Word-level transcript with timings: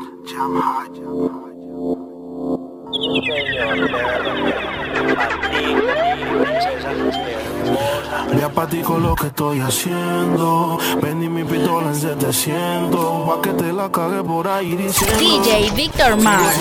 Jamha. 0.00 0.80
Me 8.34 8.44
apatico 8.44 8.98
lo 8.98 9.14
que 9.14 9.28
estoy 9.28 9.60
haciendo. 9.60 10.78
Vendí 11.02 11.28
mi 11.28 11.44
pistola 11.44 11.88
en 11.88 11.94
700. 11.94 13.28
Pa' 13.28 13.42
que 13.42 13.50
te 13.54 13.72
la 13.72 13.90
cague 13.90 14.22
por 14.22 14.46
ahí 14.46 14.76
diciendo. 14.76 15.18
DJ 15.18 15.70
Victor 15.74 16.16
Mars. 16.16 16.56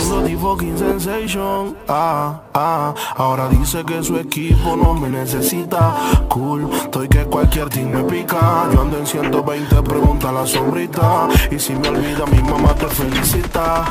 sensation. 0.77 1.77
Ah, 1.87 2.41
ah. 2.53 2.93
Ahora 3.15 3.47
dice 3.49 3.83
que 3.85 4.01
su 4.03 4.17
equipo 4.17 4.75
no 4.75 4.93
me 4.93 5.09
necesita. 5.09 5.95
Cool, 6.27 6.69
estoy 6.73 7.07
que 7.07 7.25
cualquier 7.25 7.69
team 7.69 7.89
me 7.89 8.03
pica. 8.03 8.67
Yo 8.73 8.81
ando 8.81 8.97
en 8.97 9.05
120, 9.05 9.81
pregunta 9.83 10.31
la 10.31 10.45
sombrita. 10.45 11.27
Y 11.51 11.59
si 11.59 11.73
me 11.73 11.89
olvida, 11.89 12.25
mi 12.25 12.41
mamá 12.41 12.73
te 12.73 12.87
felicita. 12.87 13.85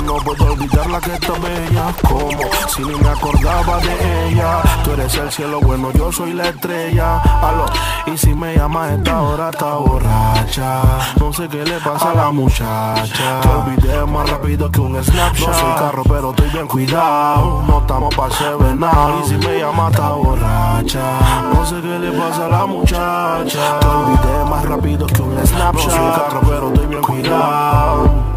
No 0.00 0.16
puedo 0.16 0.52
olvidar 0.52 0.88
la 0.90 1.00
que 1.00 1.14
está 1.14 1.32
bella. 1.32 1.94
Como 2.08 2.30
si 2.68 2.82
ni 2.82 2.94
me 2.94 3.08
acordaba 3.08 3.78
de 3.78 4.28
ella. 4.28 4.62
Tú 4.84 4.92
eres 4.92 5.14
el 5.16 5.30
cielo 5.30 5.60
bueno, 5.60 5.90
yo 5.92 6.12
soy 6.12 6.32
la 6.32 6.48
estrella. 6.48 7.18
Aló, 7.20 7.66
y 8.06 8.16
si 8.16 8.34
me 8.34 8.56
llama 8.56 8.92
esta 8.94 9.20
hora 9.20 9.50
está 9.50 9.74
borracha. 9.74 10.82
No 11.18 11.32
sé 11.32 11.48
qué 11.48 11.64
le 11.64 11.78
pasa 11.80 12.10
a 12.10 12.14
la 12.14 12.30
muchacha. 12.30 13.40
Te 13.40 13.48
olvidé 13.48 14.04
más 14.06 14.28
rápido 14.28 14.70
que 14.70 14.80
un 14.80 15.02
snapshot. 15.02 15.48
No 15.48 15.54
soy 15.54 15.74
carro, 15.78 16.02
pero 16.04 16.30
estoy 16.30 16.50
bien 16.50 16.66
cuidado. 16.66 17.62
No 17.66 17.78
estamos 17.80 18.14
pa' 18.14 18.28
nada. 18.76 19.14
Y 19.24 19.28
si 19.28 19.36
me 19.36 19.58
llama 19.58 19.88
está 19.90 20.10
borracha. 20.10 21.20
No 21.54 21.64
sé 21.64 21.76
qué 21.80 21.98
le 21.98 22.12
pasa 22.12 22.46
a 22.46 22.48
la 22.48 22.66
muchacha. 22.66 23.80
Te 23.80 23.86
olvidé 23.86 24.50
más 24.50 24.64
rápido 24.64 25.06
que 25.06 25.22
un 25.22 25.46
snapshot. 25.46 25.86
No 25.86 25.96
soy 25.96 26.20
carro, 26.20 26.40
pero 26.46 26.68
estoy 26.68 26.86
bien 26.86 27.02
cuidado. 27.02 28.35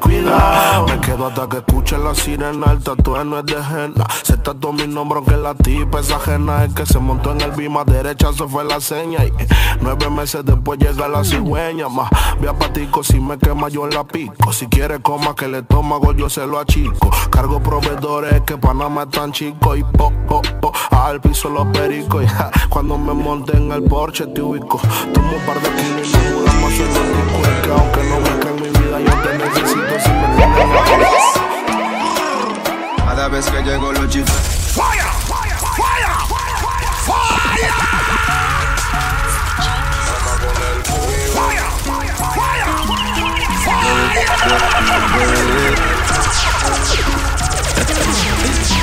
Cuidado, 0.00 0.86
me 0.86 1.00
quedo 1.00 1.26
hasta 1.26 1.48
que 1.48 1.58
escuche 1.58 1.98
la 1.98 2.14
sirena. 2.14 2.72
El 2.72 2.82
tatuaje 2.82 3.24
no 3.24 3.38
es 3.38 3.46
de 3.46 3.56
henna. 3.56 4.06
Se 4.22 4.36
tatuó 4.36 4.72
mi 4.72 4.86
nombre 4.86 5.18
aunque 5.18 5.36
la 5.36 5.54
tipa 5.54 6.00
es 6.00 6.10
ajena. 6.10 6.64
El 6.64 6.74
que 6.74 6.86
se 6.86 6.98
montó 6.98 7.32
en 7.32 7.40
el 7.40 7.52
bima 7.52 7.84
derecha 7.84 8.32
se 8.32 8.46
fue 8.46 8.64
la 8.64 8.80
seña. 8.80 9.24
Y 9.24 9.32
nueve 9.80 10.10
meses 10.10 10.44
después 10.44 10.78
llega 10.78 11.08
la 11.08 11.24
cigüeña. 11.24 11.88
Más 11.88 12.10
ve 12.40 12.48
a 12.48 12.54
patico 12.54 13.02
si 13.02 13.20
me 13.20 13.38
quema 13.38 13.68
yo 13.68 13.86
la 13.86 14.04
pico. 14.04 14.52
Si 14.52 14.66
quiere 14.66 15.00
coma 15.00 15.34
que 15.34 15.48
le 15.48 15.58
estómago 15.58 16.12
yo 16.12 16.28
se 16.28 16.46
lo 16.46 16.58
achico. 16.58 17.10
Cargo 17.30 17.60
proveedores 17.60 18.42
que 18.42 18.56
Panamá 18.56 19.04
es 19.04 19.10
tan 19.10 19.32
chico. 19.32 19.76
Y 19.76 19.84
po, 19.84 20.12
po, 20.26 20.42
po, 20.60 20.72
al 20.90 21.20
piso 21.20 21.48
los 21.48 21.66
pericos. 21.68 22.24
Y 22.24 22.68
cuando 22.68 22.98
me 22.98 23.12
monte 23.12 23.56
en 23.56 23.72
el 23.72 23.82
Porsche 23.84 24.26
te 24.26 24.42
ubico. 24.42 24.80
Tomo 25.12 25.32
un 25.36 25.46
par 25.46 25.60
de 25.60 25.68
kilos 25.70 26.08
y 26.08 26.16
me 26.16 26.74
en 26.76 26.94
los 26.94 27.48
Es 27.48 27.66
que 27.66 27.70
aunque 27.70 28.02
no 28.04 28.20
me 28.20 28.47
creen 29.50 29.78
mi 29.78 29.84
vida 29.84 29.98
yo 29.98 29.98
te 29.98 30.00
necesito 30.00 30.00
si 30.00 30.10
me 30.10 30.26
Cada 33.04 33.28
vez 33.28 33.46
que 33.50 33.62
llego 33.62 33.92
los 33.92 34.08
chifres. 34.08 34.36
Fire, 34.74 35.02
fire, 35.26 35.56
fire, 35.76 36.08
fire. 37.06 37.38
Cada 47.88 48.77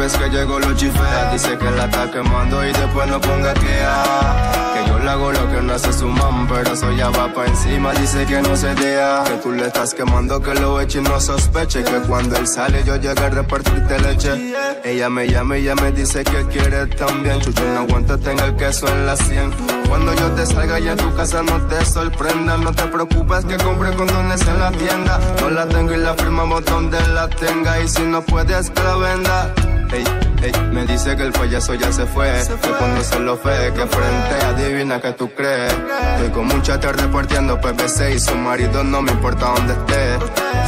vez 0.00 0.16
que 0.16 0.30
llego 0.30 0.58
lo 0.58 0.74
chifea, 0.74 1.30
dice 1.30 1.58
que 1.58 1.70
la 1.72 1.84
está 1.84 2.10
quemando 2.10 2.64
y 2.64 2.72
después 2.72 3.06
no 3.06 3.20
ponga 3.20 3.52
que 3.52 3.60
Que 3.60 4.88
yo 4.88 4.98
le 4.98 5.10
hago 5.10 5.30
lo 5.30 5.50
que 5.50 5.60
no 5.60 5.74
hace 5.74 5.92
su 5.92 6.08
mam, 6.08 6.48
pero 6.48 6.72
eso 6.72 6.90
ya 6.92 7.10
va 7.10 7.30
pa' 7.34 7.44
encima, 7.44 7.92
dice 7.92 8.24
que 8.24 8.40
no 8.40 8.56
se 8.56 8.74
dea. 8.76 9.24
Que 9.24 9.34
tú 9.42 9.52
le 9.52 9.66
estás 9.66 9.92
quemando, 9.92 10.40
que 10.40 10.54
lo 10.54 10.80
eche 10.80 11.00
y 11.00 11.02
no 11.02 11.20
sospeche. 11.20 11.84
Que 11.84 12.00
cuando 12.08 12.36
él 12.36 12.46
sale 12.46 12.82
yo 12.82 12.96
llegue 12.96 13.22
a 13.22 13.28
repartirte 13.28 13.98
leche. 14.00 14.54
Ella 14.84 15.10
me 15.10 15.28
llama 15.28 15.58
y 15.58 15.62
ella 15.62 15.74
me 15.74 15.92
dice 15.92 16.24
que 16.24 16.46
quiere 16.46 16.86
también. 16.86 17.38
Chucho 17.40 17.62
no 17.74 17.80
aguanta, 17.80 18.16
tenga 18.16 18.46
el 18.46 18.56
queso 18.56 18.88
en 18.88 19.04
la 19.04 19.16
sien. 19.16 19.50
Cuando 19.86 20.14
yo 20.14 20.30
te 20.32 20.46
salga 20.46 20.80
y 20.80 20.88
en 20.88 20.96
tu 20.96 21.14
casa 21.14 21.42
no 21.42 21.60
te 21.66 21.84
sorprenda. 21.84 22.56
No 22.56 22.72
te 22.72 22.84
preocupes 22.84 23.44
que 23.44 23.58
compre 23.58 23.92
condones 23.94 24.40
en 24.46 24.58
la 24.58 24.70
tienda. 24.70 25.20
No 25.42 25.50
la 25.50 25.66
tengo 25.66 25.92
y 25.92 25.98
la 25.98 26.14
firmamos 26.14 26.64
donde 26.64 26.98
la 27.08 27.28
tenga. 27.28 27.80
Y 27.80 27.88
si 27.88 28.02
no 28.02 28.22
puedes 28.22 28.70
que 28.70 28.82
la 28.82 28.96
venda. 28.96 29.54
Ey, 29.92 30.04
ey, 30.42 30.52
me 30.72 30.86
dice 30.86 31.16
que 31.16 31.24
el 31.24 31.32
payaso 31.32 31.74
ya 31.74 31.90
se 31.90 32.06
fue. 32.06 32.30
Que 32.62 32.68
cuando 32.70 33.02
se 33.02 33.18
lo 33.18 33.36
fe, 33.36 33.72
que 33.74 33.86
frente, 33.86 34.46
adivina 34.46 35.00
que 35.00 35.12
tú 35.12 35.28
crees. 35.34 35.72
Estoy 35.72 36.30
con 36.30 36.46
mucha 36.46 36.78
tarde 36.78 37.02
repartiendo 37.02 37.60
PPC 37.60 38.14
y 38.14 38.20
su 38.20 38.36
marido 38.36 38.84
no 38.84 39.02
me 39.02 39.10
importa 39.10 39.52
dónde 39.56 39.72
esté. 39.72 40.18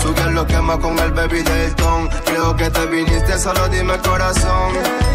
Sube 0.02 0.32
lo 0.32 0.44
quema 0.46 0.76
con 0.78 0.98
el 0.98 1.12
baby 1.12 1.42
del 1.42 1.74
ton. 1.76 2.08
Creo 2.24 2.56
que 2.56 2.68
te 2.70 2.86
viniste, 2.86 3.38
solo 3.38 3.68
dime 3.68 3.96
corazón. 3.98 4.72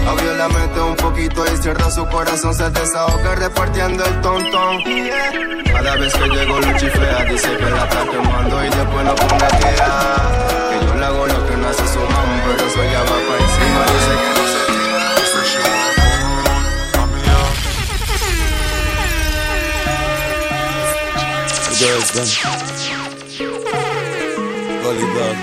Abrió 0.08 0.34
la 0.38 0.48
mente 0.48 0.80
un 0.80 0.96
poquito 0.96 1.44
y 1.46 1.58
cierra 1.58 1.92
su 1.92 2.08
corazón. 2.08 2.56
Se 2.56 2.70
desahoga 2.70 3.36
repartiendo 3.36 4.06
el 4.06 4.22
tontón. 4.22 4.78
Cada 5.66 5.96
vez 5.98 6.14
que 6.14 6.30
llego 6.30 6.60
lo 6.62 6.78
chiflea, 6.78 7.26
dice 7.26 7.58
que 7.58 7.70
la 7.70 7.84
está 7.84 8.06
quemando 8.10 8.64
y 8.64 8.70
después 8.70 9.06
no 9.06 9.16
ponga 9.16 9.48
que 9.48 10.80
Que 10.80 10.86
yo 10.86 10.96
le 10.96 11.06
hago 11.06 11.28
lo 11.28 11.48
que 11.48 11.58
no 11.58 11.68
hace 11.68 11.88
su 11.88 12.00
mamá, 12.00 12.42
pero 12.46 12.68
eso 12.68 12.84
ya 12.92 13.02
va 13.02 13.18
para 13.28 13.47
encima. 13.84 14.22
Dice 14.38 14.60
que 14.66 14.74
no 14.76 15.28
se 15.28 15.78
Girls 21.80 22.10
done. 22.12 22.32
Gully 24.82 25.08
dog. 25.14 25.38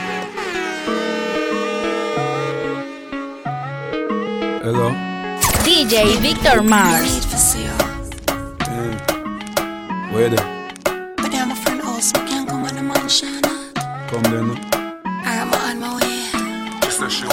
Hello. 4.64 4.88
DJ 5.62 5.94
Victor 6.20 6.62
Mars. 6.62 7.22
Mm. 8.60 8.94
Where 10.12 10.28
they? 10.30 10.36
But 11.16 11.34
I'm 11.34 11.50
a 11.52 11.54
friend 11.56 11.82
also, 11.82 12.18
can't 12.26 12.48
come 12.48 12.64
on 12.64 12.74
the 12.74 12.82
mansion. 12.82 13.40
Come 14.08 14.22
then. 14.24 14.48
no? 14.48 14.54
I'm 15.04 15.52
on 15.52 15.78
my 15.80 15.94
way. 15.96 16.30
She 16.84 16.90
said 16.90 17.10
she 17.12 17.26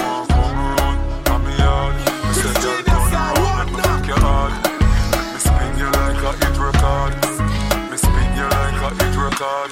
hit 9.42 9.72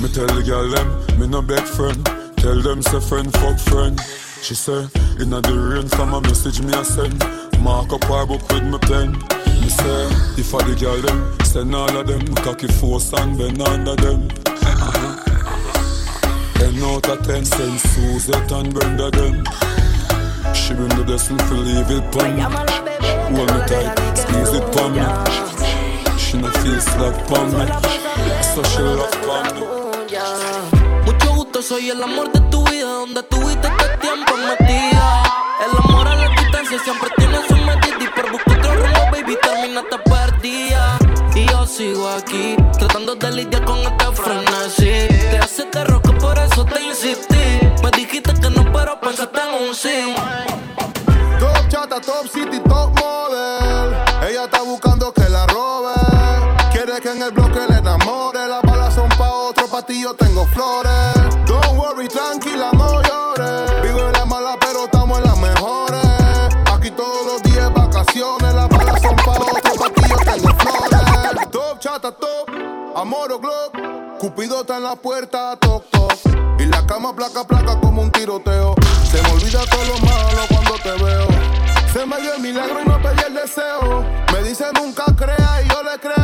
Me 0.00 0.08
tell 0.08 0.26
the 0.26 0.42
girl 0.42 0.68
them, 0.68 1.18
me 1.18 1.26
no 1.26 1.42
beg 1.42 1.62
friend. 1.62 2.04
Tell 2.36 2.60
them 2.60 2.82
say 2.82 3.00
friend 3.00 3.32
fuck 3.32 3.58
friend. 3.58 4.00
She 4.42 4.54
say, 4.54 4.88
inna 5.20 5.40
the 5.40 5.52
rain 5.52 5.88
from 5.88 6.14
a 6.14 6.20
message 6.20 6.60
me 6.62 6.72
a 6.72 6.84
send. 6.84 7.18
Mark 7.60 7.92
up 7.92 8.04
her 8.04 8.26
book 8.26 8.42
with 8.50 8.64
me 8.64 8.78
pen. 8.78 9.12
Me 9.60 9.68
say, 9.68 10.08
if 10.40 10.54
I 10.54 10.62
the 10.64 10.76
girl 10.80 11.00
them, 11.00 11.38
send 11.44 11.74
all 11.74 11.96
of 11.96 12.06
them. 12.06 12.34
Cocky 12.36 12.68
force 12.68 13.12
and 13.12 13.36
bend 13.36 13.60
under 13.60 13.96
them. 13.96 14.28
Uh-huh. 14.46 15.16
Ten 16.54 16.82
out 16.82 17.08
of 17.08 17.26
ten, 17.26 17.44
send 17.44 17.80
Suzette 17.80 18.52
and 18.52 18.72
Brenda 18.72 19.10
them. 19.10 19.44
She 20.54 20.74
bring 20.74 20.88
the 20.88 21.04
blessing 21.04 21.38
for 21.38 21.54
leave 21.54 21.90
it 21.90 22.12
pon 22.12 22.36
me. 22.36 22.42
Hold 23.36 23.52
me 23.52 23.60
tight, 23.68 24.16
squeeze 24.16 24.52
it 24.54 24.72
pon 24.72 24.94
me. 24.94 25.59
She 26.30 26.38
no 26.38 26.48
feel 26.62 26.80
slap 26.80 27.26
pon 27.26 27.50
me. 27.58 27.66
So 28.54 28.62
she 28.62 28.78
love 28.78 29.10
me. 29.26 30.10
Mucho 31.04 31.34
gusto, 31.34 31.60
soy 31.60 31.90
el 31.90 32.00
amor 32.00 32.30
de 32.30 32.38
tu 32.52 32.62
vida, 32.66 32.84
donde 32.84 33.20
tuviste 33.24 33.66
este 33.66 33.96
tiempo 33.96 34.36
metida. 34.36 35.24
El 35.66 35.76
amor 35.76 36.06
a 36.06 36.14
la 36.14 36.28
distancia 36.28 36.78
siempre 36.84 37.10
tiene 37.16 37.36
su 37.48 37.56
medida 37.56 37.96
y 37.98 38.06
por 38.06 38.30
buscar 38.30 38.58
otro 38.60 38.74
rumbo, 38.76 39.00
baby, 39.10 39.36
terminaste 39.42 39.98
perdida. 39.98 40.98
Y 41.34 41.46
yo 41.46 41.66
sigo 41.66 42.08
aquí, 42.08 42.54
tratando 42.78 43.16
de 43.16 43.32
lidiar 43.32 43.64
con 43.64 43.78
este 43.80 44.12
frenesí. 44.12 45.08
Te 45.32 45.38
hace 45.38 45.64
te 45.64 45.82
roco, 45.82 46.12
por 46.12 46.38
eso 46.38 46.64
te 46.64 46.80
insistí. 46.80 47.58
Me 47.82 47.90
dijiste 47.90 48.32
que 48.34 48.50
no, 48.50 48.72
pero 48.72 49.00
pensaste 49.00 49.40
en 49.40 49.68
un 49.68 49.74
sí. 49.74 50.14
Top 51.40 51.68
chata, 51.68 52.00
top 52.00 52.28
city, 52.32 52.60
top 52.60 52.96
model. 53.00 54.09
Ti 59.90 60.02
yo 60.02 60.14
tengo 60.14 60.46
flores. 60.46 61.14
Don't 61.46 61.76
worry, 61.76 62.06
tranquila, 62.06 62.70
no 62.72 63.02
llores. 63.02 63.82
Vivo 63.82 64.06
en 64.06 64.12
la 64.12 64.24
mala, 64.24 64.56
pero 64.60 64.84
estamos 64.84 65.18
en 65.18 65.24
las 65.24 65.38
mejores. 65.38 66.06
Aquí 66.72 66.90
todos 66.92 67.26
los 67.26 67.42
días 67.42 67.72
vacaciones. 67.74 68.54
Las 68.54 68.68
balas 68.68 69.02
son 69.02 69.16
pa' 69.16 69.32
otro, 69.32 69.72
pa' 69.80 69.90
ti 69.94 70.02
yo 70.08 70.16
tengo 70.18 70.48
flores. 70.60 71.50
Top 71.50 71.78
chata, 71.80 72.12
top. 72.12 72.48
Amor 72.94 73.32
o 73.32 73.38
globe. 73.40 74.16
Cupido 74.20 74.60
está 74.60 74.76
en 74.76 74.84
la 74.84 74.94
puerta, 74.94 75.56
toc 75.56 75.84
toc. 75.90 76.12
Y 76.60 76.66
la 76.66 76.86
cama 76.86 77.14
placa 77.16 77.42
placa 77.44 77.80
como 77.80 78.02
un 78.02 78.12
tiroteo. 78.12 78.76
Se 79.10 79.20
me 79.22 79.30
olvida 79.32 79.60
todo 79.66 79.84
lo 79.86 79.98
malo 80.06 80.42
cuando 80.50 80.74
te 80.84 80.92
veo. 81.02 81.26
Se 81.92 82.06
me 82.06 82.20
dio 82.20 82.34
el 82.34 82.40
milagro 82.40 82.80
y 82.80 82.88
no 82.88 83.02
pedí 83.02 83.22
el 83.26 83.34
deseo. 83.34 84.04
Me 84.32 84.48
dice 84.48 84.66
nunca 84.72 85.04
crea 85.16 85.62
y 85.64 85.68
yo 85.68 85.82
le 85.82 85.98
creo. 85.98 86.19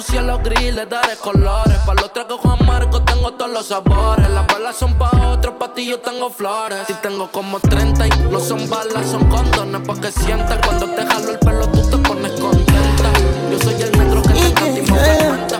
Tu 0.00 0.12
cielo 0.12 0.40
gris 0.42 0.74
le 0.74 0.86
daré 0.86 1.16
colores. 1.16 1.76
Pa' 1.86 1.94
los 1.94 2.12
tragos 2.12 2.40
Juan 2.40 2.58
Marco 2.66 3.02
tengo 3.02 3.32
todos 3.32 3.50
los 3.50 3.66
sabores. 3.66 4.30
Las 4.30 4.46
balas 4.46 4.76
son 4.76 4.94
pa' 4.94 5.10
otros, 5.32 5.54
pa' 5.58 5.74
ti 5.74 5.86
yo 5.86 6.00
tengo 6.00 6.30
flores. 6.30 6.88
Y 6.88 6.94
tengo 6.94 7.30
como 7.30 7.60
30 7.60 8.06
y 8.06 8.10
no 8.30 8.40
son 8.40 8.68
balas, 8.68 9.06
son 9.10 9.24
condones. 9.28 9.86
Pa' 9.86 9.94
que 10.00 10.12
sientas 10.12 10.58
cuando 10.64 10.86
te 10.86 11.06
jalo 11.06 11.30
el 11.30 11.38
pelo, 11.38 11.66
tú 11.68 11.82
te 11.90 11.96
pones 11.98 12.32
contenta. 12.32 13.10
Yo 13.50 13.58
soy 13.62 13.82
el 13.82 13.98
negro 13.98 14.22
que 14.22 14.28
te 14.28 14.54
canta 14.54 14.68
y 14.68 14.82
me 14.82 14.98
fermenta. 14.98 15.58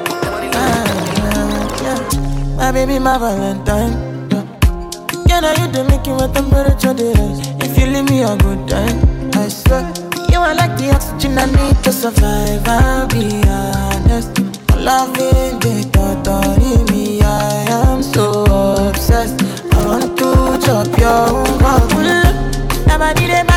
My 2.57 2.73
baby, 2.73 2.99
my 2.99 3.19
Valentine. 3.19 4.11
Can 5.27 5.45
I 5.45 5.55
you 5.55 5.73
to 5.73 5.85
make 5.85 6.07
you 6.07 6.17
a 6.17 6.29
temperature 6.29 6.95
rise? 6.95 7.41
If 7.61 7.79
you 7.79 7.87
leave 7.87 8.09
me 8.09 8.23
a 8.23 8.37
good 8.37 8.69
time, 8.69 9.01
I 9.35 9.49
swear. 9.49 9.93
You 10.31 10.41
are 10.41 10.55
like 10.55 10.77
the 10.77 10.93
oxygen 10.95 11.39
I 11.39 11.47
need 11.47 11.83
to 11.85 11.93
survive. 11.93 12.67
I'll 12.67 13.07
be 13.09 13.43
honest. 14.11 14.39
Loving 14.77 15.59
the 15.61 15.89
thought 15.93 16.27
of 16.27 16.91
me, 16.91 17.21
I 17.23 17.67
am 17.69 18.03
so 18.03 18.45
obsessed. 18.89 19.43
I 19.75 19.87
want 19.87 20.19
to 20.19 20.67
chop 20.67 20.87
your 20.99 21.45
heart. 21.61 21.91
Never 22.87 23.15
did 23.15 23.31
it 23.31 23.50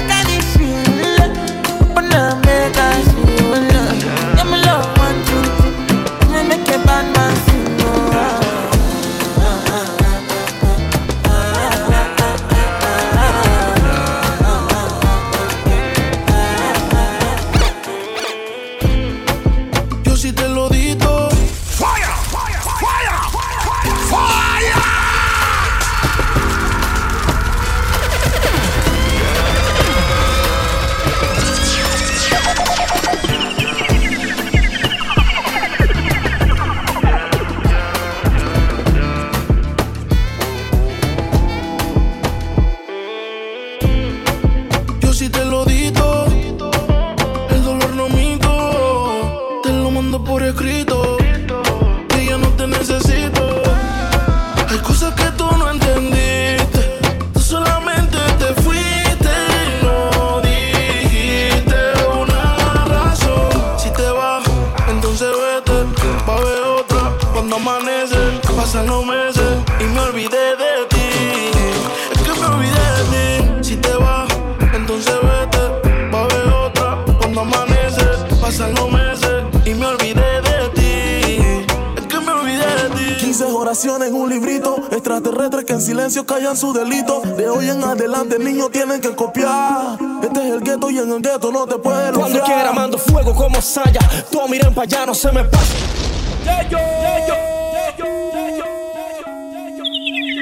Extraterrestres 85.06 85.66
que 85.66 85.74
en 85.74 85.82
silencio 85.82 86.26
callan 86.26 86.56
su 86.56 86.72
delito. 86.72 87.20
De 87.36 87.50
hoy 87.50 87.70
en 87.70 87.84
adelante, 87.84 88.40
niños 88.40 88.72
tienen 88.72 89.02
que 89.02 89.14
copiar. 89.14 89.98
Este 90.24 90.40
es 90.40 90.54
el 90.54 90.62
gueto 90.62 90.90
y 90.90 90.98
en 90.98 91.12
el 91.12 91.22
gueto 91.22 91.52
no 91.52 91.68
te 91.68 91.76
puedes 91.76 92.14
Cuando 92.14 92.40
luciar. 92.40 92.46
quiera 92.46 92.72
mando 92.72 92.98
fuego 92.98 93.36
como 93.36 93.62
saya. 93.62 94.00
Todos 94.32 94.50
miren 94.50 94.74
para 94.74 94.84
allá, 94.86 95.06
no 95.08 95.14
se 95.14 95.30
me 95.34 95.44
pasa. 95.44 95.74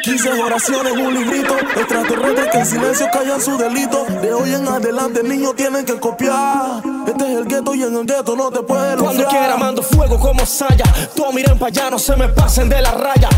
15 0.03 0.29
oraciones 0.43 0.93
un 0.93 1.11
librito. 1.15 1.57
Extraterrestres 1.57 2.51
que 2.51 2.57
en 2.59 2.65
silencio 2.67 3.07
callan 3.11 3.41
su 3.41 3.57
delito. 3.57 4.05
De 4.21 4.31
hoy 4.31 4.53
en 4.53 4.67
adelante, 4.67 5.23
niños 5.23 5.55
tienen 5.55 5.85
que 5.85 5.99
copiar. 5.99 6.83
Este 7.07 7.23
es 7.23 7.35
el 7.35 7.45
gueto 7.45 7.73
y 7.73 7.81
en 7.81 7.95
el 7.95 8.05
gueto 8.05 8.35
no 8.35 8.51
te 8.51 8.61
puedes 8.61 9.01
Cuando 9.01 9.25
quiera 9.25 9.57
mando 9.57 9.81
fuego 9.81 10.19
como 10.19 10.45
saya. 10.45 10.85
Todos 11.15 11.33
miren 11.33 11.57
para 11.57 11.69
allá, 11.69 11.89
no 11.89 11.97
se 11.97 12.15
me 12.15 12.29
pasen 12.29 12.69
de 12.69 12.79
la 12.79 12.91
raya. 12.91 13.29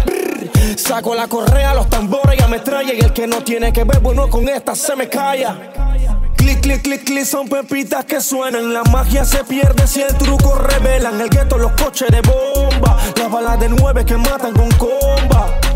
Saco 0.78 1.16
la 1.16 1.28
correa, 1.28 1.74
los 1.74 1.90
tambores 1.90 2.40
y 2.40 2.44
ametralla. 2.44 2.94
Y 2.94 3.00
el 3.00 3.14
que 3.14 3.28
no 3.28 3.44
tiene 3.44 3.72
que 3.72 3.84
ver, 3.84 4.00
bueno, 4.00 4.30
con 4.30 4.48
esta 4.48 4.76
se 4.76 4.96
me 4.96 5.08
calla. 5.08 5.58
Clic, 6.36 6.62
clic, 6.62 6.82
clic, 6.82 7.04
clic, 7.04 7.26
son 7.26 7.48
pepitas 7.48 8.06
que 8.06 8.20
suenan. 8.20 8.74
La 8.74 8.84
magia 8.84 9.26
se 9.26 9.44
pierde 9.44 9.88
si 9.88 10.02
el 10.02 10.16
truco 10.18 10.56
revelan. 10.56 11.22
El 11.22 11.30
gueto, 11.30 11.58
los 11.58 11.72
coches 11.74 12.10
de 12.10 12.22
bomba. 12.22 12.98
Las 13.18 13.32
balas 13.32 13.60
de 13.60 13.70
nueve 13.70 14.06
que 14.06 14.18
matan 14.18 14.54
con 14.54 14.70
comba. 14.72 15.73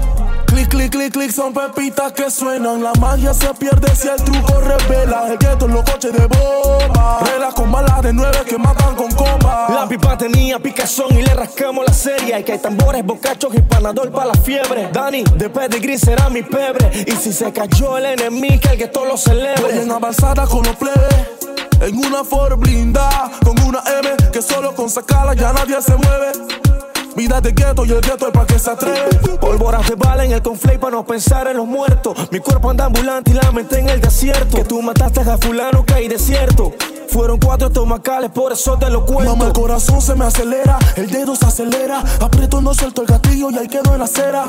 Clic, 0.57 0.69
clic, 0.69 0.91
clic, 0.91 1.13
clic, 1.13 1.31
son 1.31 1.53
pepitas 1.53 2.11
que 2.13 2.31
suenan. 2.31 2.81
La 2.81 2.91
magia 2.93 3.31
se 3.31 3.53
pierde 3.53 3.95
si 3.95 4.07
el 4.07 4.15
truco 4.15 4.59
revela. 4.59 5.27
El 5.31 5.37
gueto 5.37 5.67
en 5.67 5.73
los 5.73 5.83
coches 5.83 6.11
de 6.11 6.25
bomba. 6.25 7.19
Reglas 7.19 7.53
con 7.53 7.71
balas 7.71 8.01
de 8.01 8.11
nueve 8.11 8.39
que 8.43 8.57
matan 8.57 8.95
con 8.95 9.11
comba. 9.11 9.67
La 9.69 9.87
pipa 9.87 10.17
tenía 10.17 10.57
picazón 10.57 11.15
y 11.15 11.21
le 11.21 11.31
rascamos 11.35 11.85
la 11.85 11.93
serie. 11.93 12.39
Y 12.39 12.43
que 12.43 12.53
hay 12.53 12.57
tambores, 12.57 13.05
bocachos 13.05 13.53
y 13.53 13.59
panador 13.59 14.11
para 14.11 14.29
la 14.29 14.33
fiebre. 14.33 14.89
Dani, 14.91 15.23
de 15.35 15.47
pedigrí 15.47 15.95
será 15.99 16.27
mi 16.27 16.41
pebre. 16.41 16.89
Y 17.05 17.11
si 17.11 17.31
se 17.33 17.53
cayó 17.53 17.95
el 17.99 18.05
enemigo, 18.05 18.59
que 18.59 18.69
el 18.69 18.77
gueto 18.79 19.05
lo 19.05 19.11
Voy 19.11 19.19
celebre. 19.19 19.79
en 19.79 19.91
avanzada 19.91 20.47
con 20.47 20.63
los 20.63 20.75
plebes. 20.75 21.37
En 21.81 21.99
una 21.99 22.23
Ford 22.23 22.57
blindada, 22.57 23.29
con 23.45 23.61
una 23.61 23.83
M 23.99 24.09
que 24.33 24.41
solo 24.41 24.73
con 24.73 24.89
sacarla 24.89 25.35
ya 25.35 25.53
nadie 25.53 25.79
se 25.83 25.95
mueve. 25.95 26.66
Vida 27.17 27.41
de 27.41 27.51
gueto 27.51 27.83
y 27.83 27.89
el 27.89 27.99
gueto 27.99 28.27
es 28.27 28.31
para 28.31 28.45
que 28.45 28.59
se 28.59 28.69
atreve. 28.69 29.09
Pólvoras 29.41 29.89
de 29.89 29.95
bala 29.95 30.23
en 30.23 30.33
el 30.33 30.41
conflay 30.43 30.77
para 30.77 30.97
no 30.97 31.03
pensar 31.03 31.47
en 31.47 31.57
los 31.57 31.65
muertos. 31.65 32.15
Mi 32.31 32.39
cuerpo 32.39 32.69
anda 32.69 32.85
ambulante 32.85 33.31
y 33.31 33.33
la 33.33 33.51
mente 33.51 33.79
en 33.79 33.89
el 33.89 33.99
desierto. 33.99 34.55
Que 34.55 34.63
tú 34.63 34.79
mataste 34.83 35.21
a 35.21 35.35
fulano 35.35 35.83
que 35.83 35.95
hay 35.95 36.07
desierto. 36.07 36.73
Fueron 37.09 37.39
cuatro 37.39 37.69
estomacales, 37.69 38.29
por 38.29 38.51
eso 38.53 38.77
te 38.77 38.91
lo 38.91 39.03
cuento. 39.03 39.35
Mamá, 39.35 39.47
el 39.47 39.53
corazón 39.53 39.99
se 39.99 40.13
me 40.13 40.25
acelera, 40.25 40.77
el 40.95 41.09
dedo 41.09 41.35
se 41.35 41.47
acelera. 41.47 42.03
Aprieto, 42.21 42.61
no 42.61 42.75
suelto 42.75 43.01
el 43.01 43.07
gatillo 43.07 43.49
y 43.49 43.57
ahí 43.57 43.67
quedo 43.67 43.93
en 43.93 43.97
la 43.97 44.05
acera. 44.05 44.45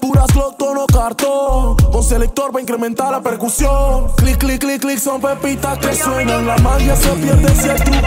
Puras 0.00 0.26
Glock, 0.32 0.56
tono 0.56 0.86
cartón. 0.86 1.76
Con 1.92 2.02
selector 2.02 2.50
para 2.50 2.62
incrementar 2.62 3.10
la 3.12 3.20
percusión. 3.20 4.10
Clic, 4.16 4.38
clic, 4.38 4.60
clic, 4.60 4.80
clic, 4.80 4.98
son 4.98 5.20
pepitas 5.20 5.78
que 5.78 5.94
suenan. 5.94 6.46
La 6.46 6.56
magia 6.58 6.96
se 6.96 7.10
pierde 7.10 7.54
si 7.54 7.68
el 7.68 7.76
truco 7.84 8.00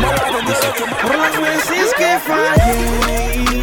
matan 0.00 0.32
Por 1.02 1.16
las 1.16 1.30
que 1.96 2.18
fallé 2.26 3.59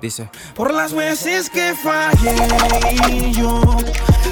Dice. 0.00 0.28
Por 0.54 0.72
las 0.72 0.92
veces 0.92 1.50
que 1.50 1.74
fallé 1.74 3.32
yo 3.32 3.60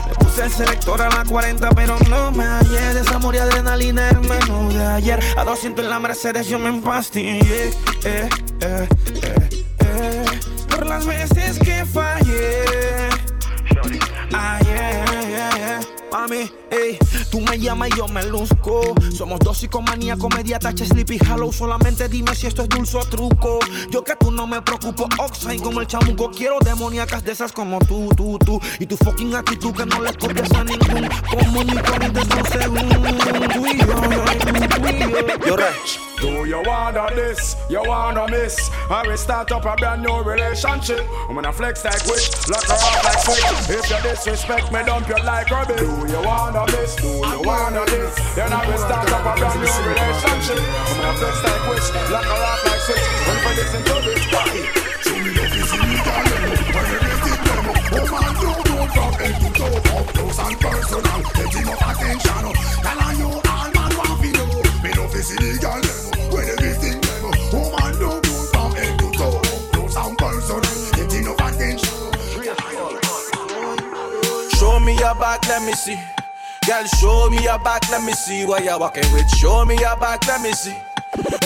Le 0.08 0.14
puse 0.14 0.44
el 0.44 0.50
selector 0.52 1.02
a 1.02 1.08
la 1.08 1.25
40 1.25 1.70
pero 1.70 1.96
no 2.08 2.30
me 2.30 2.44
hallé 2.44 2.94
Desamor 2.94 3.35
y 3.35 3.38
adrenalina 3.38 4.11
el 4.11 4.20
menú 4.20 4.73
de 4.73 4.87
ayer 4.87 5.20
A 5.37 5.44
200 5.44 5.85
en 5.85 5.90
la 5.90 5.99
Mercedes 5.99 6.46
yo 6.46 6.61
me 6.61 6.68
empastillé 6.68 7.70
eh, 8.04 8.28
eh, 8.61 8.88
eh, 9.23 9.49
eh. 9.80 10.25
Por 10.68 10.87
las 10.87 11.04
veces 11.04 11.58
que 11.58 11.85
fallé 11.85 12.64
Ay. 14.32 14.65
Mami. 16.10 16.50
Ey, 16.70 16.98
tú 17.30 17.40
me 17.40 17.58
llamas 17.58 17.90
y 17.92 17.98
yo 17.98 18.08
me 18.08 18.25
luzco. 18.25 18.94
Somos 19.16 19.38
dos 19.40 19.58
psicomanía, 19.58 20.16
comedia, 20.16 20.58
tacha, 20.58 20.84
sleepy, 20.84 21.18
hollow. 21.30 21.52
Solamente 21.52 22.08
dime 22.08 22.34
si 22.34 22.46
esto 22.46 22.62
es 22.62 22.68
dulce 22.68 22.96
o 22.96 23.04
truco. 23.04 23.58
Yo 23.90 24.02
que 24.02 24.16
tú 24.16 24.30
no 24.30 24.46
me 24.46 24.60
preocupo, 24.62 25.08
Oxide 25.18 25.60
como 25.60 25.80
el 25.80 25.86
chamuco. 25.86 26.30
Quiero 26.30 26.58
demoníacas 26.60 27.25
de 27.25 27.32
esas 27.32 27.52
como 27.52 27.78
tú, 27.80 28.08
tú, 28.16 28.38
tú. 28.38 28.60
Y 28.78 28.86
tu 28.86 28.96
fucking 28.96 29.34
actitud 29.34 29.75
que 29.75 29.86
no 29.86 30.00
le 30.00 30.12
copias 30.14 30.50
a 30.52 30.64
ningún 30.64 31.08
desde 32.08 32.28
un 32.28 33.20
segundo. 33.20 33.48
Tú 33.54 33.66
y 33.66 33.78
yo, 33.78 33.86
yo. 33.86 35.46
Yo, 35.46 35.56
Rech. 35.56 36.15
Do 36.20 36.46
you 36.49 36.62
wanna 36.64 37.08
this? 37.14 37.56
You 37.68 37.82
wanna 37.85 38.26
miss? 38.28 38.70
I 38.88 39.06
will 39.06 39.16
start 39.18 39.52
up 39.52 39.64
a 39.66 39.76
brand 39.76 40.02
new 40.02 40.23
relationship. 40.23 41.04
I'm 41.28 41.35
gonna 41.35 41.52
flex 41.52 41.85
like 41.85 42.04
witch, 42.06 42.32
lock 42.49 42.64
her 42.64 42.73
off 42.73 43.04
like 43.04 43.20
switch. 43.20 43.76
If 43.76 43.90
you 43.90 44.00
disrespect 44.02 44.73
me, 44.73 44.80
dump 44.85 45.08
you 45.08 45.20
like 45.25 45.50
rubbish. 45.50 45.78
Do 45.78 45.87
you 46.08 46.23
wanna 46.25 46.64
miss? 46.73 46.96
Do 46.96 47.08
you 47.08 47.42
wanna 47.44 47.85
this? 47.87 48.14
Then 48.35 48.52
I 48.52 48.64
will 48.66 48.78
start 48.78 49.12
up 49.12 49.28
a 49.28 49.32
brand 49.38 49.61
new 49.61 49.76
relationship. 49.85 50.56
I'm 50.56 50.96
gonna 50.96 51.18
flex 51.20 51.37
like 51.44 51.64
witch, 51.68 51.88
lock 52.11 52.25
her 52.25 52.42
off 52.49 52.64
like 52.64 52.80
switch. 52.80 53.06
When 53.26 53.37
you 53.37 53.52
listen 53.61 53.82
to 53.85 53.94
this, 54.00 54.25
party. 54.32 54.62
Show 55.04 55.18
me 55.20 55.30
love 55.37 55.52
is 55.52 55.68
illegal, 55.76 56.16
when 56.73 56.87
you 56.92 56.99
get 57.04 57.28
it 57.28 57.40
demo. 57.44 57.73
Woman, 57.92 58.32
do 58.40 58.50
don't 58.64 58.88
from 58.88 59.12
head 59.20 59.37
to 59.37 59.49
toe, 59.52 60.00
up 60.00 60.06
close 60.16 60.38
and 60.40 60.56
personal. 60.64 61.20
Get 61.37 61.54
enough 61.61 61.85
attention. 61.92 62.44
Tell 62.80 63.00
her 63.04 63.12
you 63.20 63.30
all 63.37 63.75
Me 65.28 65.35
love 65.35 65.45
is 65.45 65.59
illegal, 65.59 65.83
when 66.30 66.47
you 66.47 66.56
get 66.56 66.85
it 66.85 67.02
demo. 67.02 67.30
Woman, 67.52 67.92
do 67.95 67.99
don't 67.99 68.26
from 68.50 68.73
head 68.73 68.99
to 68.99 69.11
toe, 69.11 69.38
up 69.38 69.73
close 69.73 69.95
personal. 70.16 70.61
Get 70.95 71.14
enough 71.14 71.40
attention. 71.40 71.95
Show 74.56 74.80
me 74.80 74.97
your 74.99 75.14
back, 75.16 75.47
let 75.49 75.62
me 75.62 75.73
see. 75.73 75.99
Girl, 76.66 76.85
show 77.00 77.30
me 77.30 77.42
your 77.42 77.59
back, 77.59 77.88
let 77.90 78.04
me 78.04 78.12
see 78.12 78.45
what 78.45 78.64
you're 78.64 78.78
walking 78.78 79.11
with. 79.12 79.28
Show 79.37 79.64
me 79.64 79.76
your 79.78 79.97
back, 79.97 80.26
let 80.26 80.40
me 80.42 80.52
see. 80.52 80.76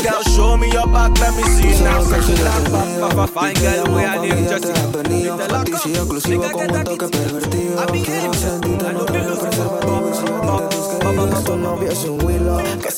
Girl, 0.03 0.23
show 0.23 0.57
me 0.57 0.71
your 0.73 0.87
back, 0.87 1.19
let 1.19 1.35
me 1.37 1.43
see. 1.43 1.83
Now, 1.85 2.03
section 2.03 2.35
that 2.37 2.73
back, 2.73 3.01
papa, 3.01 3.27
fine 3.33 3.55
girl, 3.55 3.95
where 3.95 4.09
I 4.09 4.19
live, 4.19 4.49
just 4.49 4.67
Venido 4.93 5.37
patricio 5.37 6.03
exclusivo 6.03 6.51
con 6.51 6.71
un 6.71 6.85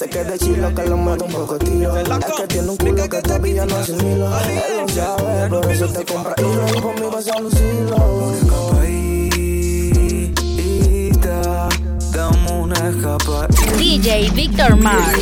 se 0.03 0.09
quede 0.09 0.39
chilo, 0.39 0.75
que 0.75 0.85
lo 0.85 0.97
meto 0.97 1.27
un 1.27 1.33
poco 1.33 1.59
tiro. 1.59 1.97
Es 1.97 2.09
que 2.09 2.47
tiene 2.49 2.71
un 2.71 2.77
culo 2.77 3.09
que 3.09 3.23
todavía 3.23 3.65
no 3.67 3.77
asimilo 3.77 4.27
Él 4.41 4.79
lo 4.81 4.89
sabe, 4.89 5.49
por 5.49 5.71
eso 5.71 5.87
te 5.87 6.05
compra. 6.05 6.35
Hilo 6.39 6.67
Y 6.69 7.01
mí 7.01 7.07
vas 7.13 7.29
a 7.29 7.39
lucirlo 7.39 8.33
Escapadita, 8.33 9.69
dame 12.13 12.53
una 12.53 12.75
escapadita 12.75 13.73
DJ 13.77 14.31
Victor 14.31 14.77
Mars. 14.77 15.19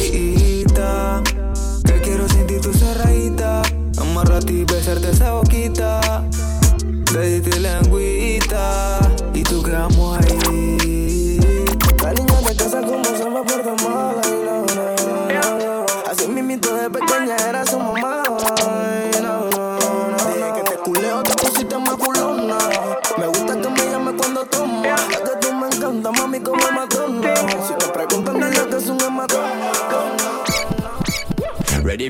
Que 1.84 2.00
quiero 2.02 2.28
sentir 2.28 2.60
tu 2.60 2.72
cerradita. 2.72 3.62
Amarrarte 4.00 4.52
y 4.52 4.64
besarte 4.64 5.10
esa 5.10 5.32
boquita. 5.32 6.24
Pedirte 7.12 7.58
lengüita 7.60 8.99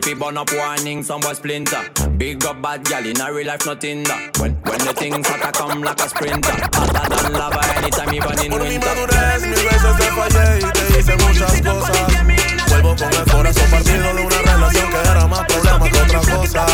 Fi 0.03 0.15
burn 0.15 0.39
up 0.39 0.51
warning, 0.53 1.03
some 1.03 1.21
boy 1.21 1.35
splinter. 1.35 1.83
Big 2.17 2.45
up 2.45 2.63
bad 2.63 2.85
gal 2.85 3.05
in 3.05 3.21
a 3.21 3.33
real 3.33 3.47
life, 3.47 3.67
nothing 3.67 4.03
that. 4.05 4.39
When 4.39 4.55
when 4.65 4.79
the 4.79 4.93
things 4.95 5.27
hotter 5.29 5.53
come 5.53 5.83
like 5.83 6.01
a 6.01 6.09
sprinter. 6.09 6.53
Hotter 6.73 7.23
than 7.23 7.33
lava 7.33 7.61
anytime 7.77 8.15
even 8.15 8.39
in 8.45 8.51
Por 8.51 8.61
mi 8.61 8.69
winter. 8.69 8.89
madurez 8.89 9.43
mil 9.43 9.63
veces 9.69 9.97
te 9.99 10.09
fallé 10.17 10.59
y 10.59 10.73
te 10.73 10.99
hice 10.99 11.17
muchas 11.17 11.61
cosas. 11.61 12.71
Vuelvo 12.71 12.97
con 12.97 13.13
el 13.13 13.31
corazón 13.31 13.71
partido 13.71 14.15
de 14.15 14.23
una 14.25 14.39
relación 14.43 14.91
que 14.91 15.01
era 15.11 15.27
más 15.27 15.45
problema 15.47 15.91
que 15.91 15.99
otra 15.99 16.21
cosa. 16.21 16.67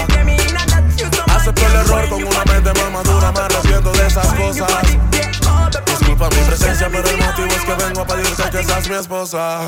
Acepto 1.46 1.64
el 1.64 1.74
error 1.76 2.08
con 2.08 2.24
una 2.24 2.44
mente 2.44 2.72
más 2.72 2.90
madura, 2.90 3.30
me 3.30 3.38
arrepiento 3.38 3.92
de 3.92 4.06
esas 4.08 4.26
cosas. 4.32 4.82
Disculpa 5.86 6.28
mi 6.28 6.38
presencia, 6.38 6.88
pero 6.90 7.08
el 7.08 7.18
motivo 7.18 7.46
es 7.46 7.64
que 7.64 7.74
vengo 7.84 8.00
a 8.00 8.04
pedirte 8.04 8.50
que 8.50 8.64
seas 8.64 8.88
mi 8.88 8.96
esposa. 8.96 9.60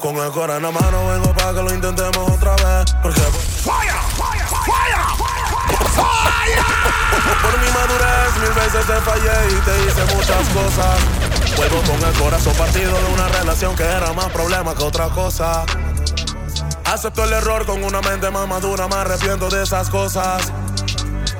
Con 0.00 0.16
el 0.16 0.32
corazón 0.32 0.56
en 0.56 0.62
la 0.64 0.70
mano 0.72 1.06
vengo 1.06 1.32
para 1.32 1.52
que 1.52 1.62
lo 1.62 1.72
intentemos 1.72 2.28
otra 2.32 2.56
vez. 2.56 2.92
Porque 3.04 3.20
por 7.40 7.60
mi 7.60 7.68
madurez 7.68 8.36
mil 8.40 8.52
veces 8.52 8.84
te 8.84 9.00
fallé 9.00 9.48
y 9.48 9.60
te 9.60 9.84
hice 9.86 10.14
muchas 10.16 10.48
cosas. 10.48 10.98
Vuelvo 11.56 11.82
con 11.82 12.02
el 12.02 12.18
corazón 12.20 12.54
partido 12.54 13.00
de 13.00 13.12
una 13.14 13.28
relación 13.28 13.76
que 13.76 13.84
era 13.84 14.12
más 14.12 14.26
problema 14.30 14.74
que 14.74 14.82
otra 14.82 15.08
cosa. 15.10 15.64
Acepto 16.84 17.22
el 17.22 17.32
error 17.32 17.64
con 17.64 17.84
una 17.84 18.00
mente 18.00 18.28
más 18.32 18.48
madura, 18.48 18.88
me 18.88 18.96
arrepiento 18.96 19.48
de 19.48 19.62
esas 19.62 19.88
cosas. 19.88 20.52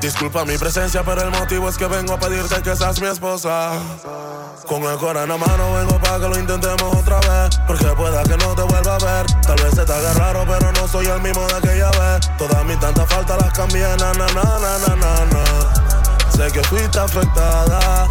Disculpa 0.01 0.47
mi 0.47 0.57
presencia, 0.57 1.03
pero 1.05 1.21
el 1.21 1.31
motivo 1.31 1.69
es 1.69 1.77
que 1.77 1.87
vengo 1.87 2.15
a 2.15 2.19
pedirte 2.19 2.63
que 2.63 2.75
seas 2.75 2.99
mi 3.03 3.07
esposa. 3.07 3.73
Con 4.67 4.83
el 4.85 4.97
corazón 4.97 5.31
en 5.31 5.41
la 5.41 5.47
mano 5.47 5.75
vengo 5.75 5.99
para 6.01 6.19
que 6.19 6.29
lo 6.29 6.39
intentemos 6.39 6.97
otra 6.97 7.21
vez. 7.21 7.61
Porque 7.67 7.85
pueda 7.85 8.23
que 8.23 8.37
no 8.39 8.55
te 8.55 8.63
vuelva 8.63 8.97
a 8.97 8.99
ver. 8.99 9.27
Tal 9.43 9.57
vez 9.63 9.75
se 9.75 9.85
te 9.85 9.93
haga 9.93 10.15
raro, 10.15 10.47
pero 10.49 10.73
no 10.73 10.89
soy 10.89 11.07
el 11.07 11.21
mismo 11.21 11.47
de 11.47 11.55
aquella 11.55 11.91
vez. 11.91 12.31
Todas 12.39 12.65
mis 12.65 12.81
tantas 12.81 13.07
faltas 13.11 13.43
las 13.43 13.53
cambié, 13.53 13.83
na 13.99 14.13
na 14.15 14.27
na 14.29 14.59
na 14.59 14.97
na 14.97 15.25
na. 15.27 15.45
Sé 16.35 16.51
que 16.51 16.63
fuiste 16.65 16.99
afectada, 16.99 18.09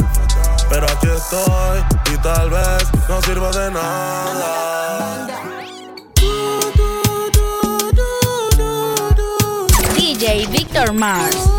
pero 0.69 0.86
aquí 0.86 1.08
estoy 1.08 1.79
y 2.13 2.17
tal 2.19 2.51
vez 2.51 2.88
no 3.08 3.22
sirva 3.24 3.50
de 3.50 3.72
nada. 3.72 5.27
DJ 9.96 10.46
Victor 10.48 10.93
Mars. 10.93 11.59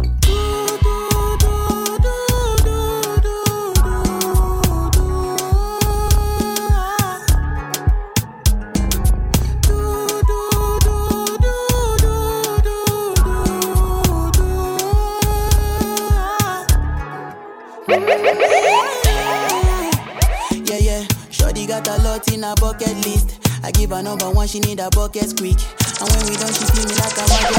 in 22.41 22.49
a 22.49 22.55
bucket 22.55 22.95
list. 23.05 23.39
I 23.63 23.69
give 23.71 23.91
her 23.91 24.01
number 24.01 24.29
one, 24.31 24.47
she 24.47 24.59
need 24.59 24.79
a 24.79 24.89
bucket 24.89 25.37
quick. 25.37 25.59
And 26.01 26.09
when 26.09 26.25
we 26.25 26.35
done, 26.37 26.51
she 26.51 26.65
feel 26.73 26.85
me 26.89 26.95
like 26.97 27.13
a 27.13 27.25
bucket 27.29 27.53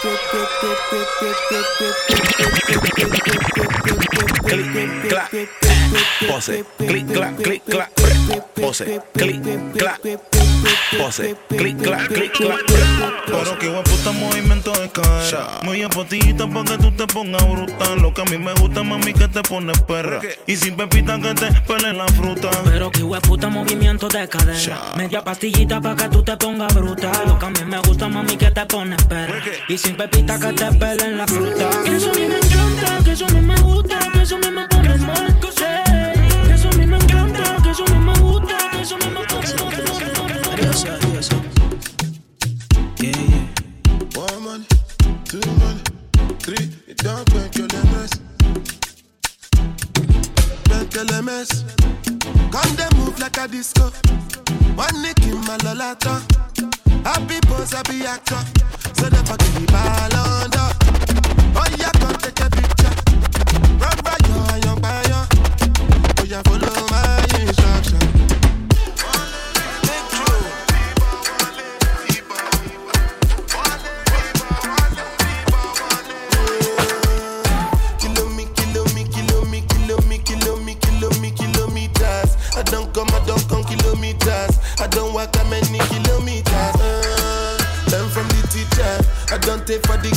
click 0.00 0.22
click 0.30 0.48
click, 0.48 1.08
click 1.18 1.38
click, 1.48 1.66
click 1.68 2.16
click 9.12 9.42
click, 9.44 9.78
clack. 9.78 10.47
Pose, 10.98 11.36
clic, 11.48 11.78
clac, 11.78 12.08
clic, 12.08 12.32
clac. 12.32 12.60
Pero 13.26 13.58
que 13.58 13.68
puta 13.68 14.12
movimiento 14.12 14.72
de 14.72 14.88
cadera. 14.90 15.60
Muy 15.62 15.82
apotita 15.82 16.46
pa' 16.48 16.64
que 16.64 16.78
tú 16.78 16.90
te 16.92 17.06
pongas 17.06 17.46
brutal. 17.48 18.00
Lo 18.00 18.12
que 18.14 18.22
a 18.22 18.24
mí 18.24 18.38
me 18.38 18.52
gusta, 18.54 18.82
mami, 18.82 19.12
que 19.12 19.28
te 19.28 19.42
pones 19.42 19.80
perra. 19.82 20.20
Y 20.46 20.56
sin 20.56 20.76
pepita 20.76 21.18
que 21.20 21.34
te 21.34 21.52
pele 21.62 21.92
la 21.92 22.06
fruta. 22.08 22.50
Pero 22.64 22.90
que 22.90 23.04
puta 23.20 23.48
movimiento 23.48 24.08
de 24.08 24.28
cadera. 24.28 24.92
Media 24.96 25.22
pastillita 25.22 25.80
pa' 25.80 25.96
que 25.96 26.08
tú 26.08 26.22
te 26.22 26.36
pongas 26.36 26.74
brutal. 26.74 27.26
Lo 27.26 27.38
que 27.38 27.46
a 27.46 27.50
mí 27.50 27.64
me 27.66 27.78
gusta, 27.80 28.08
mami, 28.08 28.36
que 28.36 28.50
te 28.50 28.66
pones 28.66 29.02
perra. 29.04 29.42
Y 29.68 29.78
sin 29.78 29.96
pepita 29.96 30.38
que 30.38 30.52
te 30.52 30.72
pele 30.72 31.16
la 31.16 31.26
fruta. 31.26 31.70
Que 31.84 31.96
eso 31.96 32.10
a 32.10 32.14
mí 32.14 32.26
me 32.26 32.36
encanta, 32.36 33.04
que 33.04 33.12
eso 33.12 33.26
a 33.26 33.28
mí 33.28 33.40
me 33.40 33.56
gusta, 33.60 33.98
que 34.12 34.22
eso 34.22 34.36
a 34.36 34.38
mí 34.38 34.50
me 34.50 34.66
pone 34.68 34.96
mal. 34.98 35.37
Three. 47.08 47.18
It 47.20 47.24
don't 47.24 47.34
make 47.34 47.56
you 47.56 47.66
the 47.66 47.82
mess. 47.92 48.12
Make 50.68 50.94
you 50.94 51.04
the 51.04 51.22
mess. 51.22 51.64
Come 52.50 52.76
move 52.96 53.18
like 53.18 53.38
a 53.38 53.48
disco. 53.48 53.90
Happy 57.04 57.40
pose, 57.46 57.72
happy 57.72 58.04
actor. 58.04 58.42
So 58.94 59.08
ball 59.66 60.14
under. 60.14 60.68
Oh 61.56 61.66
yeah, 61.78 61.92
come 61.92 62.16
take 62.16 62.40
a 62.40 62.67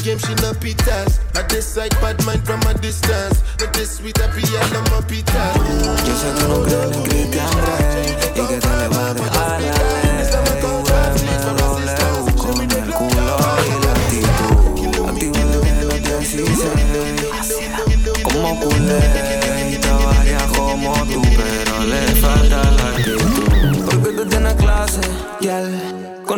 game, 0.03 0.17
she 0.17 0.33
no 0.35 0.53
pitas. 0.53 1.19
I 1.35 1.43
decide 1.47 1.91
bad 2.01 2.23
mind 2.25 2.45
from 2.45 2.61
a 2.63 2.73
distance. 2.73 3.41
Not 3.59 3.73
this 3.73 3.97
sweet, 3.97 4.17
happy, 4.17 4.41
I 4.41 4.61
love 4.73 4.89
my 4.89 5.01
pita. 5.07 5.53
Yo 6.05 6.15
sé 6.15 6.33
que 6.37 6.43
no 6.47 6.63
crees 6.63 6.91
en 6.95 7.03
Christian 7.03 7.49
Grey 7.61 8.15
y 8.21 8.41
que 8.47 8.57
te 8.57 8.67
le 8.67 8.87
va 8.89 9.09
a 9.09 9.13
la 9.13 9.59
ley. 9.59 9.71
Con 12.37 12.61
el 12.61 12.93
culo 12.93 13.37
y 13.65 13.69
la 13.83 13.91
actitud. 13.91 15.09
Activo 15.09 15.39
desde 15.61 15.83
los 15.85 15.99
16. 16.01 16.49
Como 18.23 18.49
culé 18.59 19.01
y 19.71 19.77
te 19.77 19.91
varía 19.91 20.43
como 20.55 20.93
tú, 21.05 21.21
pero 21.21 21.75
le 21.85 22.01
falta 22.15 22.59
la. 22.71 22.87
Con 23.85 23.99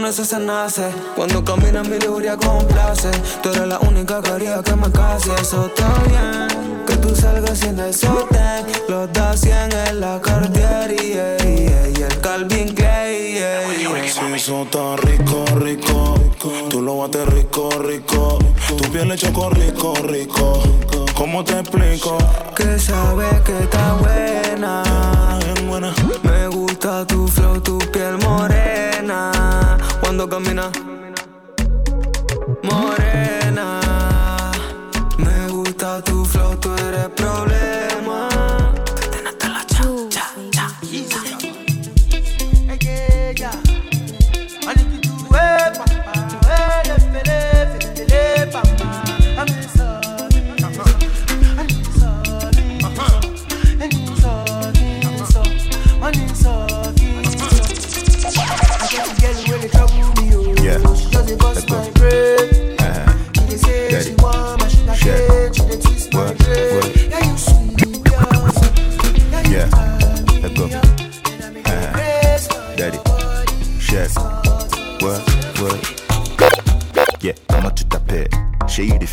eso 0.08 0.26
se 0.26 0.40
nace. 0.40 0.84
Cuando 1.16 1.44
caminas 1.44 1.88
mi 1.88 2.00
lujuria 2.00 2.38
complace. 2.38 3.12
Tú 3.42 3.50
eres 3.50 3.68
la 3.68 3.80
única 3.80 4.22
que 4.22 4.32
haría 4.32 4.62
que 4.62 4.76
me 4.76 4.92
case. 4.92 5.32
Eso 5.42 5.68
está 5.68 5.88
bien. 6.10 6.84
Que 6.86 6.96
tú 6.98 7.16
salgas 7.16 7.60
sin 7.60 7.80
el 7.80 7.94
sostén. 7.94 8.66
Los 8.88 9.12
da 9.14 9.36
100 9.36 9.72
en 9.88 10.00
la 10.00 10.20
Cartier 10.20 10.92
y, 10.92 11.14
y, 11.48 12.00
y 12.00 12.02
el 12.02 12.20
Calvin 12.22 12.74
Klein. 12.74 13.34
yeah, 13.34 13.74
yeah. 13.78 14.08
Sí, 14.08 14.20
eso 14.36 14.64
está 14.64 14.96
rico, 14.98 15.46
rico. 15.56 16.16
Tú 16.70 16.82
lo 16.82 16.98
bates 16.98 17.26
rico, 17.28 17.70
rico. 17.80 18.40
Tu 18.68 18.92
piel 18.92 19.08
le 19.08 19.16
choco 19.16 19.50
rico, 19.52 19.94
rico. 20.04 20.62
¿Cómo 21.16 21.44
te 21.44 21.60
explico? 21.60 22.18
Que 22.56 22.78
sabe 22.80 23.26
que 23.46 23.60
está 23.64 23.94
buena. 23.94 24.84
Me 26.24 26.48
gusta 26.48 27.06
tu 27.06 27.28
flow, 27.28 27.62
tu 27.62 27.78
piel 27.92 28.18
morena. 28.20 29.63
Cuando 30.04 30.28
camina. 30.28 30.93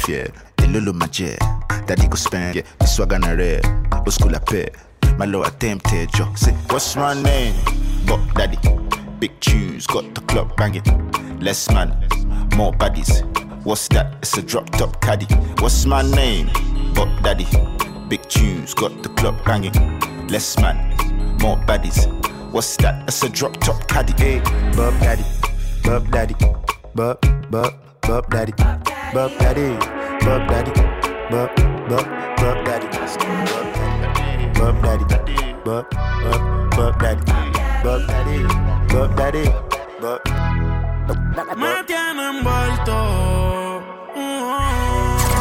Jet. 0.06 1.38
Daddy 1.86 2.08
go 2.08 2.16
spend. 2.16 2.56
Yeah, 2.56 2.62
school. 4.08 4.32
My 5.18 5.26
low 5.26 5.42
attempted, 5.42 6.08
eh, 6.14 6.18
yo. 6.18 6.34
Say, 6.34 6.52
what's 6.70 6.96
my 6.96 7.14
name? 7.14 7.54
But 8.06 8.20
daddy. 8.34 8.58
Big 9.18 9.38
tunes, 9.40 9.86
got 9.86 10.14
the 10.14 10.20
club 10.22 10.56
banging. 10.56 10.82
Less 11.40 11.70
man, 11.70 11.88
more 12.56 12.72
baddies. 12.72 13.22
What's 13.64 13.88
that? 13.88 14.16
It's 14.22 14.36
a 14.38 14.42
drop 14.42 14.70
top 14.70 15.00
caddy. 15.02 15.26
What's 15.58 15.84
my 15.84 16.02
name? 16.02 16.50
But 16.94 17.22
daddy. 17.22 17.46
Big 18.08 18.22
tunes, 18.28 18.72
got 18.74 19.02
the 19.02 19.10
club 19.10 19.44
banging. 19.44 19.74
Less 20.28 20.58
man, 20.58 20.76
more 21.40 21.56
baddies. 21.58 22.06
What's 22.50 22.76
that? 22.78 23.06
It's 23.08 23.22
a 23.22 23.28
drop 23.28 23.58
top 23.58 23.86
caddy. 23.88 24.14
Hey, 24.16 24.40
Bub 24.74 24.98
daddy, 25.00 25.24
Bub 25.84 26.10
daddy, 26.10 26.34
Bub, 26.94 27.20
Bub, 27.50 27.74
Bub 28.00 28.30
daddy, 28.30 28.52
Bub 28.52 28.84
daddy, 28.84 28.99
Bub 29.12 29.32
daddy, 29.38 29.76
Bub, 30.20 30.46
Bub, 31.30 31.50
Bub 32.38 32.58
daddy, 32.64 32.86
Bub 34.54 34.82
daddy, 34.82 35.04
Bub, 35.64 35.84
Bub, 36.22 36.70
Bub 36.76 36.94
daddy, 37.00 37.22
Bub 37.82 38.06
daddy, 38.06 38.38
Bub 38.88 39.16
daddy, 39.16 39.44
Bub. 40.00 40.20
Me 41.56 41.84
tiene 41.88 42.28
envuelto. 42.30 43.82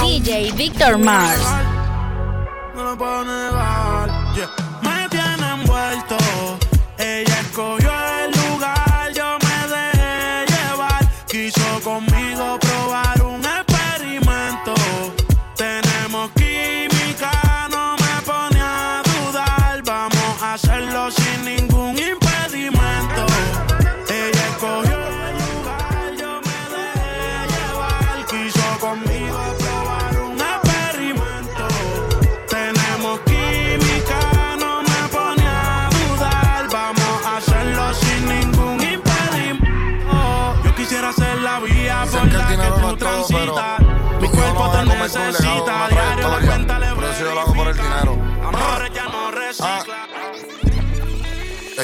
DJ 0.01 0.51
Victor 0.55 0.97
Mars. 0.97 1.45
No 2.75 2.84
lo 2.84 2.97
puedo 2.97 3.23
negar. 3.23 4.10
Yeah. 4.36 4.68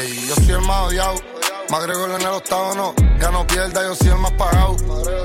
Yo 0.05 0.35
soy 0.35 0.51
el 0.51 0.61
más 0.61 0.87
odiado, 0.87 1.15
agrego 1.71 2.05
en 2.05 2.21
el 2.21 2.27
octavo, 2.27 2.75
no 2.75 3.47
pierda, 3.47 3.81
yo 3.83 3.95
soy 3.95 4.09
el 4.09 4.17
más 4.17 4.33
pagado. 4.33 4.75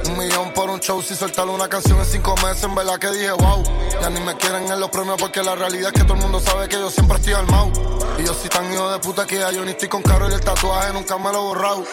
Un 0.07 0.17
millón 0.17 0.55
por 0.55 0.71
un 0.71 0.81
show, 0.81 1.03
si 1.03 1.15
soltar 1.15 1.47
una 1.49 1.69
canción 1.69 1.99
en 1.99 2.07
cinco 2.07 2.35
meses, 2.37 2.65
en 2.65 2.75
verdad 2.75 2.99
que 2.99 3.09
dije 3.11 3.31
wow. 3.31 3.63
Ya 4.01 4.09
ni 4.09 4.21
me 4.21 4.35
quieren 4.39 4.65
en 4.73 4.81
los 4.81 4.89
premios 4.89 5.17
porque 5.21 5.43
la 5.43 5.55
realidad 5.55 5.91
es 5.93 6.01
que 6.01 6.05
todo 6.05 6.15
el 6.15 6.23
mundo 6.23 6.41
sabe 6.41 6.67
que 6.67 6.77
yo 6.77 6.91
siempre 6.91 7.19
estoy 7.19 7.35
al 7.35 7.47
mau. 7.49 7.71
Y 8.19 8.25
yo 8.25 8.33
soy 8.33 8.49
tan 8.49 8.73
hijo 8.73 8.91
de 8.91 8.99
puta 9.01 9.27
que 9.27 9.39
ya 9.39 9.51
yo 9.51 9.65
ni 9.67 9.73
estoy 9.73 9.89
con 9.89 10.03
caro 10.03 10.31
y 10.31 10.33
el 10.33 10.41
tatuaje 10.41 10.95
nunca 10.95 11.19
me 11.19 11.31
lo 11.31 11.39
he 11.39 11.43
borrado. 11.43 11.85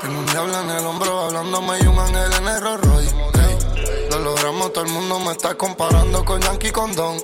Tengo 0.00 0.18
un 0.20 0.26
diablo 0.26 0.60
en 0.60 0.70
el 0.70 0.86
hombro 0.86 1.20
hablándome 1.24 1.78
y 1.80 1.86
un 1.86 1.98
ángel 1.98 2.32
en 2.32 2.48
el. 2.48 2.60
Lo 4.10 4.18
logramos, 4.20 4.72
todo 4.72 4.84
el 4.84 4.90
mundo 4.92 5.18
me 5.18 5.32
está 5.32 5.56
comparando 5.56 6.24
con 6.24 6.40
Yankee 6.40 6.70
con 6.70 6.94
Don. 6.94 7.18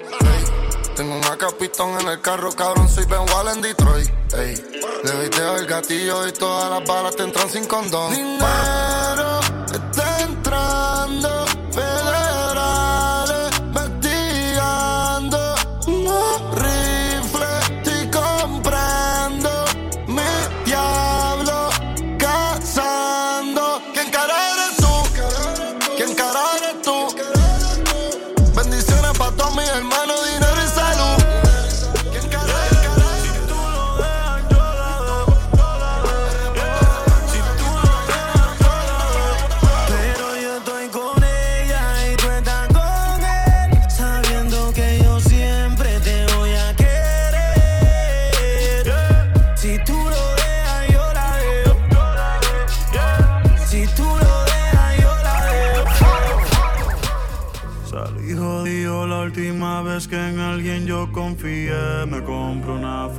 Tengo 0.96 1.14
una 1.14 1.38
capitón 1.38 2.00
en 2.00 2.08
el 2.08 2.20
carro, 2.20 2.52
cabrón, 2.52 2.88
soy 2.88 3.04
Ben 3.04 3.20
Wall 3.20 3.48
en 3.54 3.62
Detroit. 3.62 4.10
Le 5.04 5.28
doy 5.28 5.58
el 5.58 5.66
gatillo 5.66 6.28
y 6.28 6.32
todas 6.32 6.70
las 6.70 6.88
balas 6.88 7.16
te 7.16 7.24
entran 7.24 7.50
sin 7.50 7.66
condón. 7.66 8.12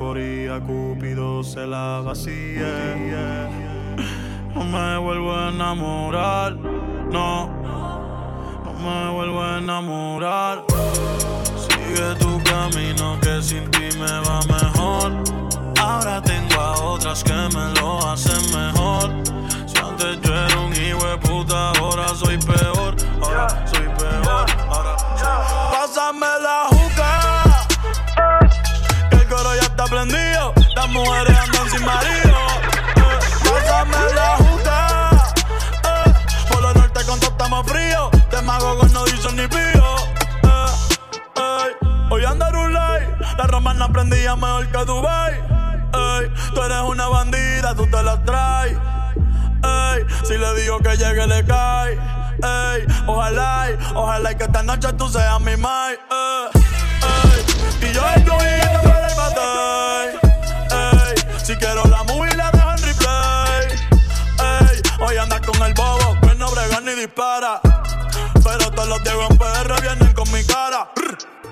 Compro 0.04 0.12
una 0.12 0.60
foría, 0.60 0.60
Cúpido 0.60 1.44
se 1.44 1.66
la 1.66 2.02
vacía. 2.04 3.50
No 4.54 4.64
me 4.66 4.98
vuelvo 4.98 5.34
a 5.34 5.50
enamorar, 5.50 6.56
no, 7.12 7.48
no 8.64 8.74
me 8.80 9.12
vuelvo 9.12 9.42
a 9.42 9.58
enamorar. 9.60 10.64
Sigue 11.56 12.16
tu 12.20 12.42
camino 12.44 13.18
que 13.22 13.42
sin 13.42 13.70
ti 13.72 13.90
me 13.98 14.20
va 14.28 14.40
mejor. 14.48 15.24
Ahora 15.80 16.22
tengo 16.22 16.62
a 16.62 16.74
otras 16.82 17.24
que 17.24 17.34
me 17.34 17.80
lo 17.80 18.08
hacen 18.08 18.44
mejor. 18.52 19.10
Si 19.66 19.78
antes 19.78 20.22
yo 20.22 20.34
era 20.34 20.60
un 20.60 20.74
hijo 20.74 21.06
de 21.06 21.18
puta, 21.18 21.72
ahora 21.72 22.08
soy 22.10 22.38
peor, 22.38 22.73
con 38.60 38.94
no 38.94 39.04
dicen 39.06 39.36
ni 39.36 39.48
pío. 39.48 39.96
Eh, 40.44 41.76
hoy 42.10 42.26
andar 42.26 42.56
un 42.56 42.74
like. 42.74 43.08
La 43.38 43.48
romana 43.48 43.88
prendía 43.92 44.36
mejor 44.36 44.68
que 44.68 44.86
Dubai. 44.86 45.42
Tú 46.54 46.62
eres 46.62 46.82
una 46.86 47.08
bandida, 47.08 47.76
tú 47.76 47.88
te 47.88 48.04
la 48.04 48.24
traes. 48.24 48.78
Si 50.24 50.38
le 50.38 50.54
digo 50.62 50.80
que 50.80 50.96
llegue, 50.98 51.28
le 51.28 51.46
cae. 51.46 51.98
Ojalá, 53.08 53.68
ojalá 53.96 54.38
que 54.38 54.44
esta 54.44 54.64
noche 54.64 54.92
tú 54.94 55.10
seas 55.10 55.40
mi 55.42 55.56
mai. 55.58 55.98
y 57.82 57.94
yo, 57.94 58.02
yo, 58.26 58.38
yo, 58.38 58.84
si 61.44 61.56
quiero 61.56 61.84
la 61.86 62.04
movie 62.04 62.34
la 62.36 62.52
dejo 62.52 62.72
en 62.72 62.84
replay. 62.84 63.68
Hoy 65.00 65.18
andas 65.18 65.42
con 65.42 65.62
el 65.62 65.74
bobo, 65.74 66.18
que 66.22 66.36
no 66.36 66.50
brega 66.52 66.80
ni 66.82 66.94
dispara. 66.94 67.62
Pero 68.44 68.72
todos 68.72 68.88
los 68.88 69.00
en 69.00 69.38
PR 69.38 69.82
vienen 69.82 70.14
con 70.14 70.32
mi 70.32 70.44
cara. 70.44 70.90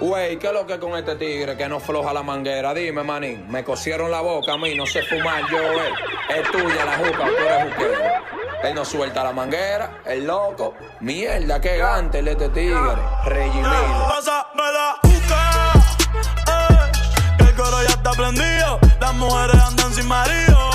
Wey, 0.01 0.37
¿qué 0.37 0.47
es 0.47 0.53
lo 0.53 0.65
que 0.65 0.79
con 0.79 0.97
este 0.97 1.15
tigre 1.15 1.55
que 1.55 1.69
no 1.69 1.79
floja 1.79 2.11
la 2.11 2.23
manguera? 2.23 2.73
Dime, 2.73 3.03
manín. 3.03 3.45
Me 3.49 3.63
cosieron 3.63 4.09
la 4.09 4.21
boca 4.21 4.53
a 4.53 4.57
mí, 4.57 4.73
no 4.75 4.85
sé 4.87 5.03
fumar 5.03 5.43
yo, 5.51 5.59
eh. 5.59 5.93
Es 6.37 6.51
tuya 6.51 6.85
la 6.85 6.97
juca, 6.97 7.25
tú 7.25 7.43
eres 7.43 7.73
juquero. 7.73 8.03
Él 8.63 8.75
no 8.75 8.83
suelta 8.83 9.23
la 9.23 9.31
manguera, 9.31 10.01
el 10.05 10.25
loco. 10.25 10.73
Mierda, 11.01 11.61
qué 11.61 11.77
gante 11.77 12.19
el 12.19 12.27
este 12.29 12.49
tigre. 12.49 12.95
Regimilo. 13.25 13.69
Pásame 14.09 14.71
la 14.73 14.97
juca. 15.03 15.73
Eh, 16.47 16.91
que 17.37 17.43
el 17.43 17.55
coro 17.55 17.83
ya 17.83 17.89
está 17.89 18.11
prendido. 18.11 18.79
Las 18.99 19.13
mujeres 19.13 19.61
andan 19.61 19.93
sin 19.93 20.07
marido. 20.07 20.69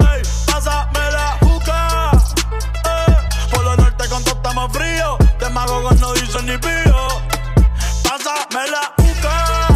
Ey, 0.00 0.22
pásame 0.46 1.10
la 1.12 1.36
juca. 1.40 2.10
Ey, 2.84 3.48
por 3.50 3.64
lo 3.64 3.76
norte 3.76 4.08
con 4.08 4.24
todo 4.24 4.34
estamos 4.34 4.72
fríos. 4.72 5.21
Te 5.42 5.50
mago 5.50 5.82
con 5.82 5.98
no 5.98 6.12
dicen 6.12 6.46
ni 6.46 6.56
pío. 6.56 7.08
Pásame 8.04 8.70
la 8.70 8.92
juca. 8.96 9.66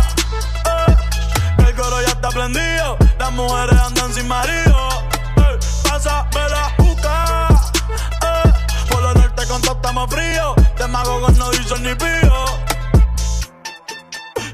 Ey, 0.86 1.66
el 1.66 1.74
coro 1.74 2.00
ya 2.02 2.10
está 2.10 2.28
prendido. 2.28 2.96
Las 3.18 3.32
mujeres 3.32 3.76
andan 3.80 4.14
sin 4.14 4.28
marido. 4.28 4.88
Ey, 5.38 5.58
pásame 5.82 6.48
la 6.50 6.70
juca. 6.78 7.48
Ey, 8.22 8.52
por 8.88 9.02
lo 9.02 9.12
norte 9.14 9.44
con 9.48 9.60
todo 9.60 9.74
estamos 9.74 10.08
fríos. 10.08 10.54
Te 10.76 10.86
mago 10.86 11.20
con 11.20 11.36
no 11.36 11.50
dicen 11.50 11.82
ni 11.82 11.96
pío. 11.96 12.44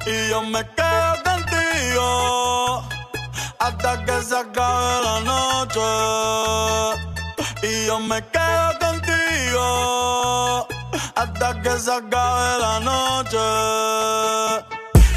Y 0.07 0.31
yo 0.31 0.41
me 0.41 0.67
quedo 0.67 1.23
contigo 1.25 2.89
hasta 3.59 4.03
que 4.07 4.23
se 4.23 4.35
acabe 4.35 5.03
la 5.05 5.21
noche. 5.21 5.81
Y 7.65 7.87
yo 7.87 7.99
me 8.01 8.25
quedo 8.29 8.79
contigo 8.81 10.72
hasta 11.15 11.61
que 11.63 11.79
se 11.79 11.93
acabe 11.93 12.59
la 12.61 12.81
noche. 12.81 13.39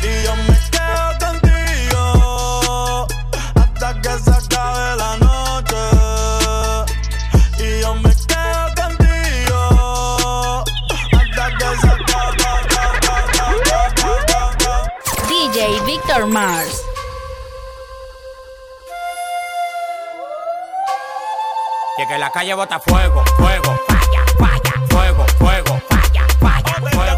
Y 0.02 0.24
yo 0.24 0.36
me 0.36 0.56
quedo 0.72 1.08
contigo 1.20 3.08
hasta 3.56 4.02
que 4.02 4.20
se 4.20 4.32
acabe 4.32 4.96
la 4.98 5.18
noche. 5.18 5.82
Y 7.60 7.82
yo 7.82 7.96
me 7.96 8.10
quedo 8.16 8.66
contigo 8.82 9.60
hasta 11.14 11.46
que 11.58 11.70
se 11.82 11.88
acabe. 11.88 12.36
DJ 15.28 15.58
Victor 15.86 16.28
Mars. 16.28 16.84
Y 21.98 22.06
que 22.08 22.18
la 22.18 22.30
calle 22.30 22.54
bota 22.54 22.78
fuego, 22.80 23.24
fuego, 23.38 23.80
falla, 26.40 27.15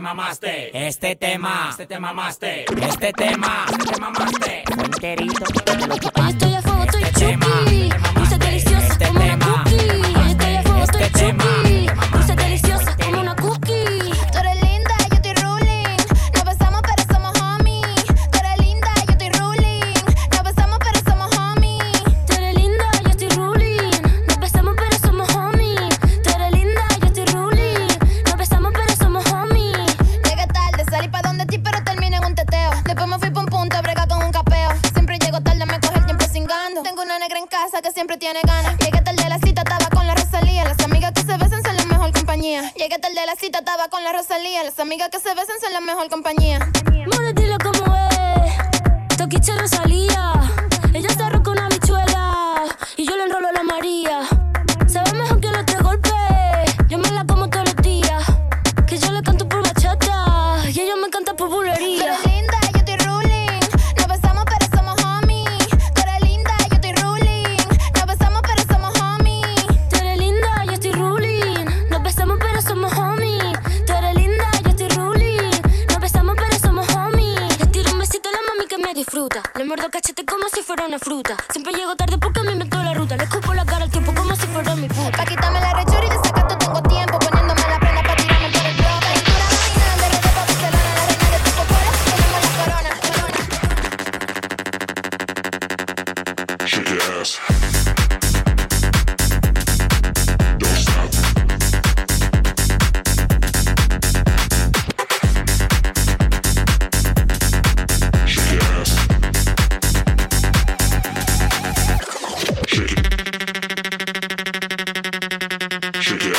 te 0.00 0.04
mamaste. 0.04 0.86
Este 0.86 1.14
tema, 1.14 1.66
este 1.68 1.86
te 1.86 2.00
mamaste. 2.00 2.64
Este 2.82 3.12
tema, 3.12 3.66
este 3.70 3.92
te 3.92 4.00
mamaste. 4.00 4.64
Enterito. 4.82 5.69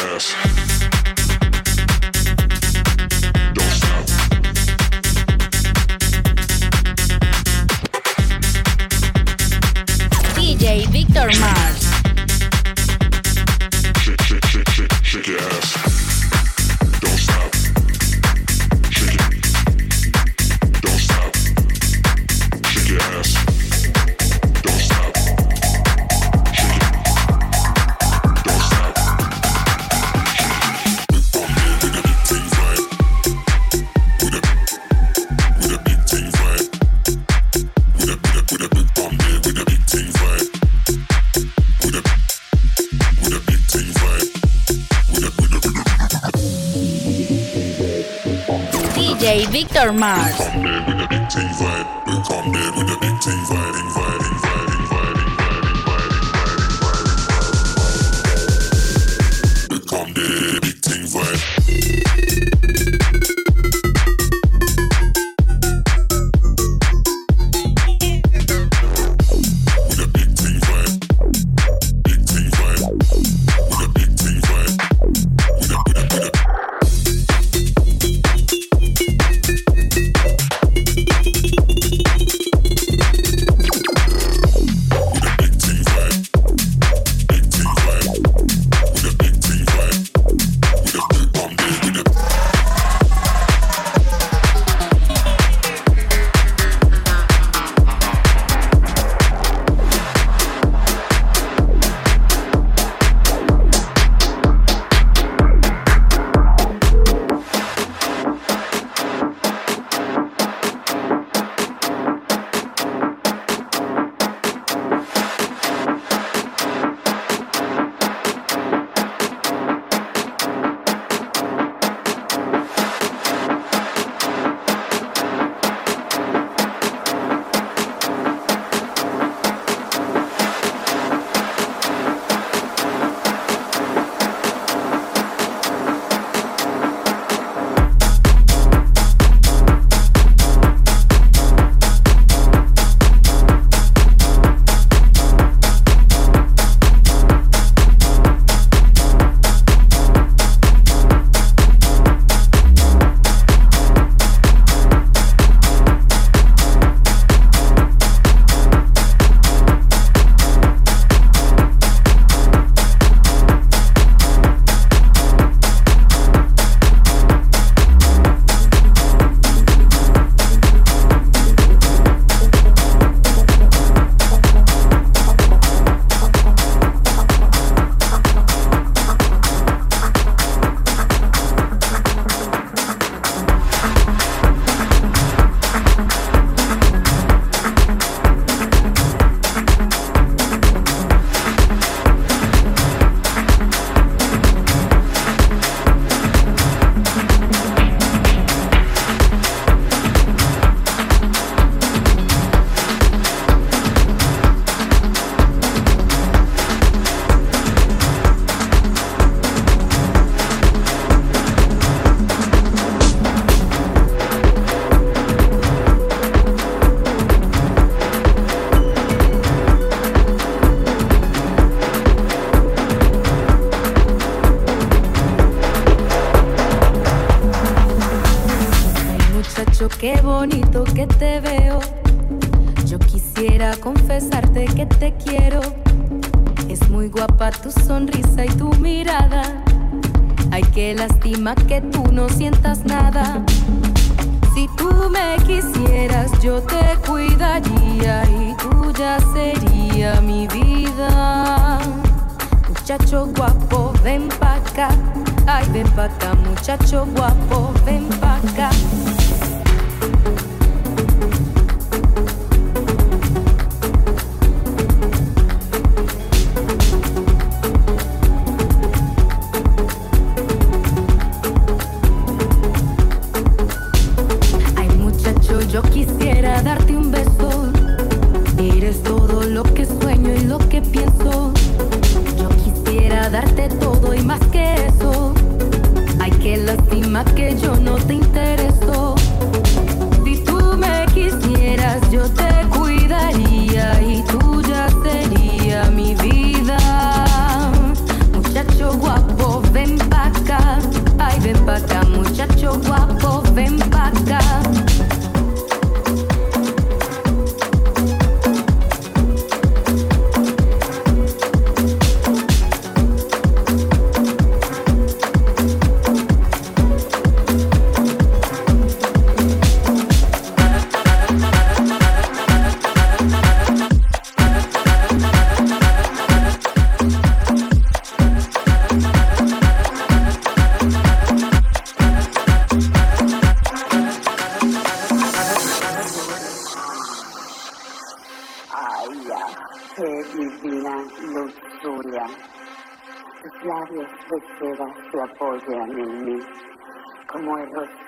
ass. 0.03 0.60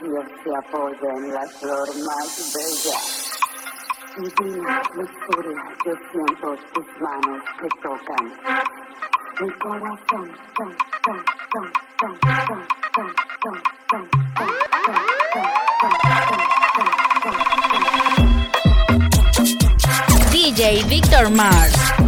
Apoya 0.04 1.14
en 1.16 1.34
la 1.34 1.48
flor 1.48 1.88
más 2.06 2.54
bella. 2.54 3.00
Yo 5.86 5.94
siento 6.12 6.58
manos 7.00 7.44
que 7.60 7.68
tocan. 7.82 8.26
Mi 9.40 9.50
corazón, 9.60 10.32
DJ 20.32 20.84
Victor 20.90 21.30
Mars. 21.30 22.03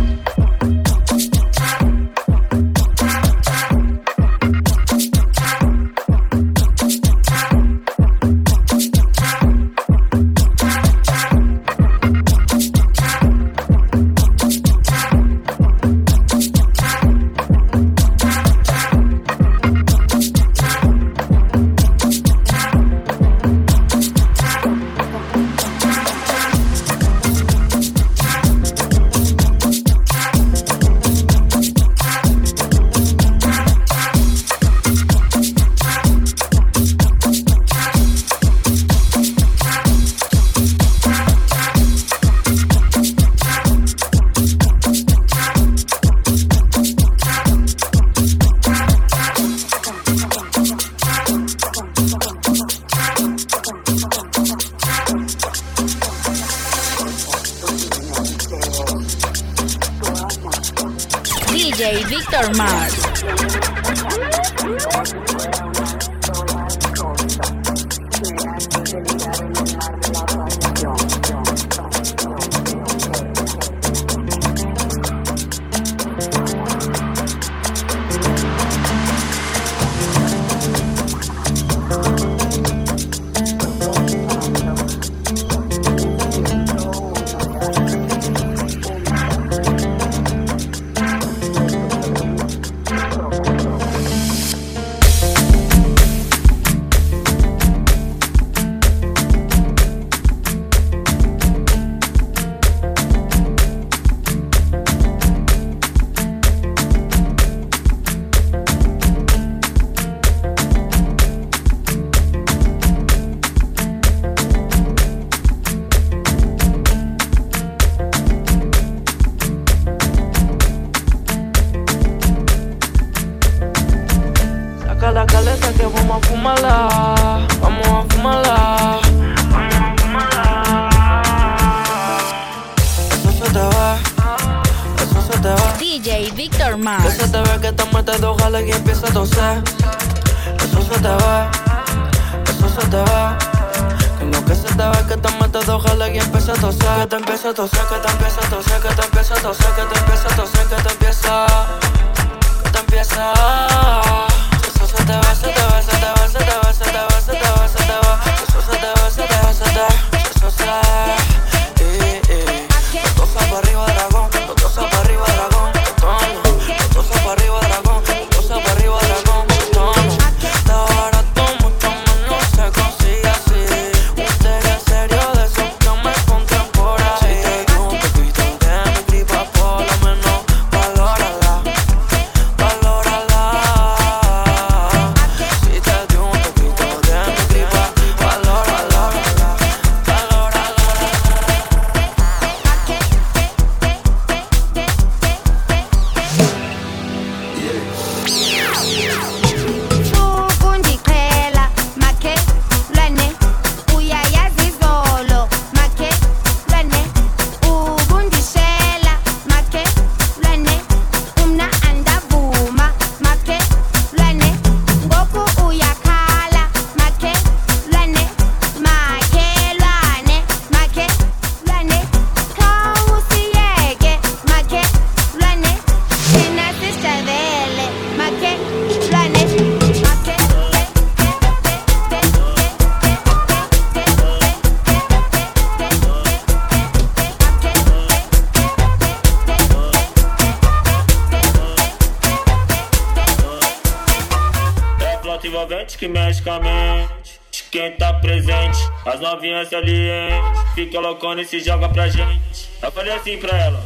Loucona 251.06 251.44
e 251.44 251.46
se 251.46 251.60
joga 251.60 251.88
pra 251.88 252.08
gente. 252.08 252.68
Eu 252.82 252.92
falei 252.92 253.14
assim 253.14 253.38
pra 253.38 253.56
ela. 253.56 253.80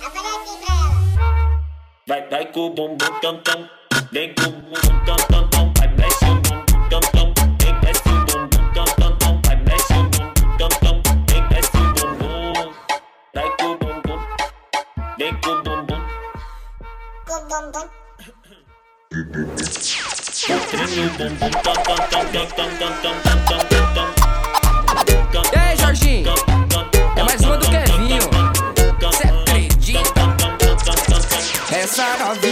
Eu 0.00 0.08
falei 0.08 0.30
assim 0.30 0.64
pra 0.64 0.72
ela. 0.72 1.60
Vai, 2.06 2.28
vai 2.28 2.46
com 2.52 2.60
o 2.60 2.70
bumbum 2.70 3.20
tam 3.20 3.38
tam. 3.38 3.68
Vem 4.12 4.32
com 4.34 4.48
o 4.48 4.67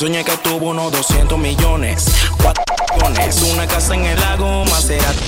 Soñé 0.00 0.24
que 0.24 0.34
tuvo 0.38 0.70
unos 0.70 0.90
200 0.92 1.38
millones, 1.38 2.06
cuatro 2.42 2.64
millones, 2.96 3.42
una 3.42 3.66
casa 3.66 3.94
en 3.94 4.06
el 4.06 4.18
lago 4.18 4.64
Maserati. 4.64 5.24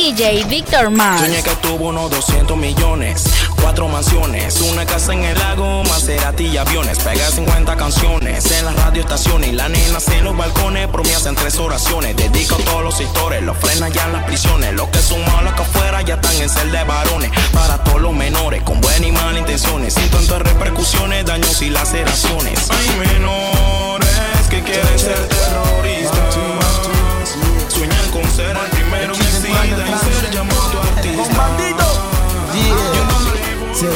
DJ 0.00 0.44
Victor 0.44 0.88
Mars. 0.88 1.20
Soñé 1.20 1.42
que 1.42 1.54
tuvo 1.56 1.88
unos 1.88 2.10
200 2.10 2.56
millones, 2.56 3.22
cuatro 3.60 3.86
mansiones, 3.86 4.58
una 4.62 4.86
casa 4.86 5.12
en 5.12 5.24
el 5.24 5.38
lago, 5.38 5.84
Maserati 5.84 6.46
y 6.46 6.56
aviones. 6.56 6.98
Pega 7.00 7.30
50 7.30 7.76
canciones 7.76 8.50
en 8.50 8.64
las 8.64 8.76
radioestaciones 8.76 9.50
y 9.50 9.52
las 9.52 9.68
nenas 9.68 10.08
en 10.08 10.24
los 10.24 10.34
balcones. 10.34 10.88
Promesas 10.88 11.26
en 11.26 11.34
tres 11.34 11.58
oraciones. 11.58 12.16
Dedico 12.16 12.54
a 12.54 12.64
todos 12.64 12.82
los 12.82 12.96
sectores, 12.96 13.42
los 13.42 13.58
frenan 13.58 13.92
ya 13.92 14.06
en 14.06 14.14
las 14.14 14.24
prisiones. 14.24 14.72
Los 14.72 14.88
que 14.88 15.00
son 15.00 15.20
malos 15.26 15.52
que 15.52 15.62
afuera 15.62 16.00
ya 16.00 16.14
están 16.14 16.34
en 16.40 16.48
cel 16.48 16.72
de 16.72 16.82
varones. 16.82 17.30
Para 17.52 17.84
todos 17.84 18.00
los 18.00 18.14
menores, 18.14 18.62
con 18.62 18.80
buenas 18.80 19.06
y 19.06 19.12
malas 19.12 19.38
intenciones. 19.38 19.92
Sin 19.92 20.08
tantas 20.08 20.40
repercusiones, 20.40 21.26
daños 21.26 21.60
y 21.60 21.68
laceraciones. 21.68 22.70
Hay 22.70 23.06
menores 23.06 24.08
que 24.48 24.62
quieren 24.62 24.98
ser 24.98 25.49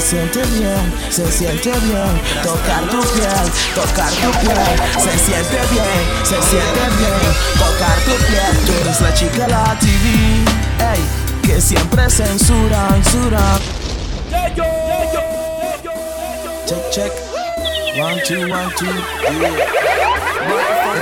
siente 0.05 0.43
bien, 0.59 0.93
se 1.11 1.31
siente 1.33 1.71
bien. 1.71 2.21
Tocar 2.43 2.83
tu 2.91 3.01
piel, 3.15 3.47
tocar 3.75 4.11
tu 4.11 4.31
piel 4.41 4.77
Se 4.99 5.19
siente 5.19 5.59
bien, 5.73 6.01
se 6.23 6.43
siente 6.43 6.85
bien. 6.99 7.35
Tocar 7.59 7.97
tu 8.05 8.13
piel 8.27 8.67
Tú 8.67 8.73
eres 8.83 9.01
la 9.01 9.15
chica 9.15 9.49
la 9.49 9.79
TV 9.79 10.45
Ey, 10.93 11.01
que 11.43 11.61
siempre 11.61 12.11
censura, 12.11 12.89
censura. 13.03 13.59
Check, 16.67 16.91
check. 16.91 17.13
One, 17.97 18.21
two, 18.27 18.51
one, 18.51 18.71
two 18.77 18.87
yeah. 18.87 19.85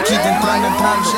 Aquí 0.00 0.14
entrando, 0.14 0.68
entrando. 0.68 1.10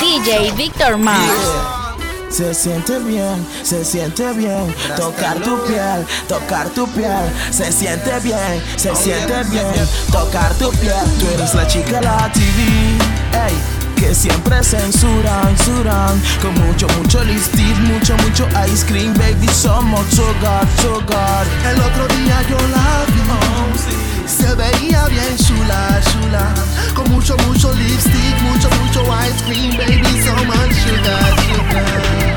DJ 0.00 0.52
Victor 0.56 0.96
Mars. 0.98 1.87
Se 2.30 2.52
siente 2.52 2.98
bien, 2.98 3.46
se 3.62 3.84
siente 3.84 4.32
bien 4.34 4.74
Tocar 4.96 5.40
tu 5.40 5.58
piel, 5.66 6.06
tocar 6.28 6.68
tu 6.70 6.86
piel. 6.88 7.32
Se 7.50 7.72
siente 7.72 8.20
bien, 8.20 8.62
se 8.76 8.94
siente 8.94 9.42
bien 9.50 9.72
Tocar 10.12 10.52
tu 10.54 10.70
piel. 10.72 10.94
Tú 11.18 11.26
eres 11.34 11.54
la 11.54 11.66
chica 11.66 12.00
la 12.00 12.30
TV 12.32 12.98
Ey, 13.32 13.77
que 13.98 14.14
siempre 14.14 14.62
censuran, 14.62 15.56
censuran. 15.56 16.20
Con 16.40 16.54
mucho, 16.66 16.86
mucho 16.98 17.22
lipstick, 17.24 17.76
mucho, 17.80 18.16
mucho 18.18 18.46
ice 18.66 18.86
cream 18.86 19.12
Baby, 19.14 19.48
somos 19.48 20.06
sugar, 20.10 20.66
sugar 20.80 21.46
El 21.70 21.80
otro 21.80 22.06
día 22.16 22.42
yo 22.48 22.56
la 22.68 23.04
vi 23.08 24.28
Se 24.28 24.54
veía 24.54 25.06
bien 25.08 25.36
chula, 25.36 26.00
chula. 26.12 26.54
Con 26.94 27.10
mucho, 27.10 27.36
mucho 27.46 27.72
lipstick, 27.74 28.40
mucho, 28.42 28.68
mucho 28.82 29.02
ice 29.26 29.44
cream 29.46 29.76
Baby, 29.76 30.22
so 30.22 30.34
much 30.44 30.72
sugar, 30.84 31.34
sugar 31.46 32.34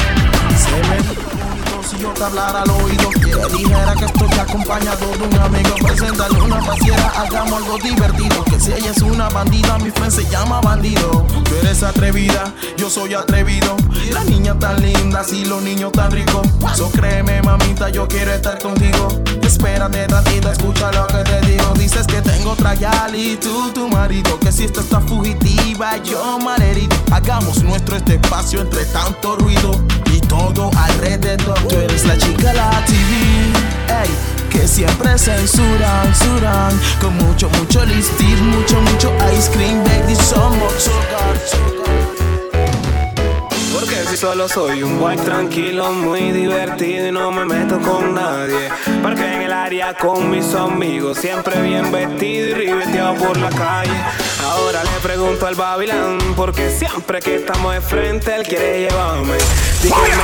Se 0.57 1.31
yo 2.02 2.10
te 2.14 2.24
hablara 2.24 2.64
al 2.64 2.70
oído. 2.70 3.10
Que 3.10 3.58
dijera 3.58 3.93
que 3.95 4.06
estoy 4.06 4.39
acompañado 4.39 5.06
de 5.18 5.24
un 5.24 5.39
amigo. 5.39 5.76
Preséntale 5.86 6.41
una 6.41 6.60
pasiera, 6.60 7.12
hagamos 7.16 7.54
algo 7.54 7.78
divertido. 7.78 8.43
Que 8.45 8.60
si 8.60 8.74
ella 8.74 8.91
es 8.91 9.02
una 9.02 9.30
bandida, 9.30 9.78
mi 9.78 9.91
friend 9.91 10.12
se 10.12 10.26
llama 10.30 10.62
bandido. 10.62 11.26
Tú 11.43 11.56
eres 11.62 11.84
atrevida, 11.84 12.54
yo 12.78 12.89
soy 12.89 13.14
atrevido. 13.14 13.76
La 14.12 14.24
niña 14.24 14.58
tan 14.58 14.82
linda, 14.82 15.24
si 15.24 15.45
los 15.45 15.62
niños 15.62 15.91
tan 15.91 16.12
ricos. 16.12 16.47
So 16.76 16.89
créeme 16.91 17.41
mamita, 17.41 17.89
yo 17.89 18.08
quiero 18.08 18.32
estar 18.32 18.60
contigo. 18.60 19.08
Espérate 19.41 20.08
ratito, 20.08 20.52
escucha 20.52 20.91
lo 20.91 21.08
que 21.08 21.24
te 21.24 21.41
digo. 21.41 21.74
Dices 21.76 22.08
que 22.08 22.22
tengo 22.22 22.52
otra 22.52 22.76
y 23.14 23.36
tú 23.38 23.72
tu 23.74 23.88
marido. 23.89 24.39
Que 24.39 24.52
si 24.52 24.66
esta 24.66 24.82
está 24.82 24.99
fugitiva, 25.02 25.97
yo 26.04 26.39
malherido 26.39 26.95
Hagamos 27.12 27.64
nuestro 27.64 27.97
este 27.97 28.16
espacio 28.16 28.62
entre 28.62 28.86
tanto 28.86 29.36
ruido 29.36 29.72
Y 30.14 30.20
todo 30.22 30.72
alrededor 30.76 31.60
la 32.06 32.18
chica 32.18 32.54
la 32.54 32.70
TV 32.86 34.02
Ey, 34.02 34.10
que 34.50 34.68
siempre 34.68 35.18
censuran, 35.18 36.16
censuran 36.16 36.80
Con 37.00 37.16
mucho, 37.18 37.50
mucho 37.50 37.86
lipstick, 37.86 38.39
mucho, 38.39 38.82
mucho 38.82 39.14
ice 39.38 39.52
cream 39.52 39.84
Baby, 39.84 40.16
somos 40.16 40.74
sugar, 40.74 41.38
sugar 41.46 41.82
Porque 43.74 43.96
si 44.10 44.18
solo 44.18 44.48
soy 44.48 44.84
un 44.84 45.00
boy 45.00 45.18
tranquilo, 45.18 45.92
muy 45.92 46.32
divertido 46.32 47.08
y 47.08 47.12
no 47.12 47.32
me 47.32 47.46
meto 47.46 47.80
con 47.80 48.14
nadie. 48.14 48.70
Porque 49.02 49.26
en 49.34 49.42
el 49.42 49.54
área 49.54 49.94
con 49.94 50.30
mis 50.30 50.54
amigos, 50.54 51.18
siempre 51.18 51.62
bien 51.62 51.92
vestido 51.92 52.50
y 52.50 52.54
ribeteado 52.54 53.16
por 53.16 53.38
la 53.38 53.50
calle. 53.50 54.00
Ahora 54.44 54.84
le 54.84 55.00
pregunto 55.02 55.48
al 55.48 55.56
Babilán, 55.56 56.20
porque 56.36 56.70
siempre 56.70 57.20
que 57.20 57.36
estamos 57.38 57.74
de 57.74 57.82
frente 57.82 58.36
él 58.36 58.44
quiere 58.44 58.82
llevarme. 58.82 59.38
Dígame, 59.82 60.24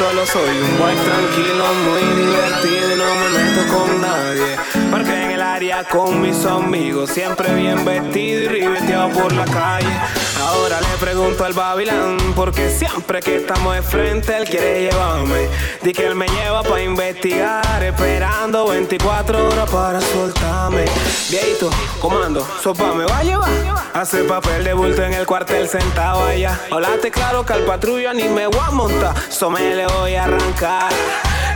solo 0.00 0.24
soy 0.24 0.56
un 0.58 0.78
boy 0.78 0.94
tranquilo, 0.94 1.64
muy 1.84 2.02
divertido 2.24 2.94
y 2.94 2.98
no 2.98 3.14
me 3.16 3.28
meto 3.38 3.74
con 3.74 4.00
nadie. 4.00 4.56
Porque 4.90 5.24
en 5.24 5.30
el 5.32 5.42
área 5.42 5.84
con 5.84 6.22
mis 6.22 6.46
amigos, 6.46 7.10
siempre 7.10 7.54
bien 7.54 7.84
vestido 7.84 8.44
y 8.44 8.48
ribeteado 8.48 9.10
por 9.10 9.30
la 9.34 9.44
calle. 9.44 10.00
Ahora 10.40 10.80
le 10.80 10.96
pregunto 10.98 11.44
al 11.44 11.52
Babilán, 11.52 12.16
porque 12.34 12.70
siempre 12.70 13.20
que 13.20 13.36
estamos 13.36 13.74
de 13.74 13.82
frente 13.82 14.36
él 14.36 14.48
quiere 14.48 14.82
llevarme. 14.82 15.48
Di 15.82 15.92
que 15.92 16.06
él 16.06 16.14
me 16.14 16.26
lleva 16.28 16.62
para 16.62 16.82
investigar, 16.82 17.82
esperando 17.82 18.68
24 18.68 19.48
horas 19.48 19.70
para 19.70 20.00
soltarme. 20.00 20.84
Viejito, 21.28 21.70
comando, 22.00 22.46
sopa 22.62 22.92
me 22.94 23.04
va 23.04 23.18
a 23.18 23.24
llevar. 23.24 23.50
Hace 23.92 24.24
papel 24.24 24.64
de 24.64 24.72
bulto 24.72 25.02
en 25.02 25.14
el 25.14 25.26
cuartel 25.26 25.68
sentado 25.68 26.24
allá. 26.24 26.58
Hablate 26.70 27.10
claro 27.10 27.44
que 27.44 27.52
al 27.52 27.64
patrulla 27.64 28.14
ni 28.14 28.24
me 28.24 28.46
voy 28.46 28.60
a 28.60 28.70
montar, 28.70 29.14
so 29.28 29.50
me 29.50 29.74
le 29.74 29.86
voy 29.86 30.14
a 30.14 30.24
arrancar. 30.24 30.90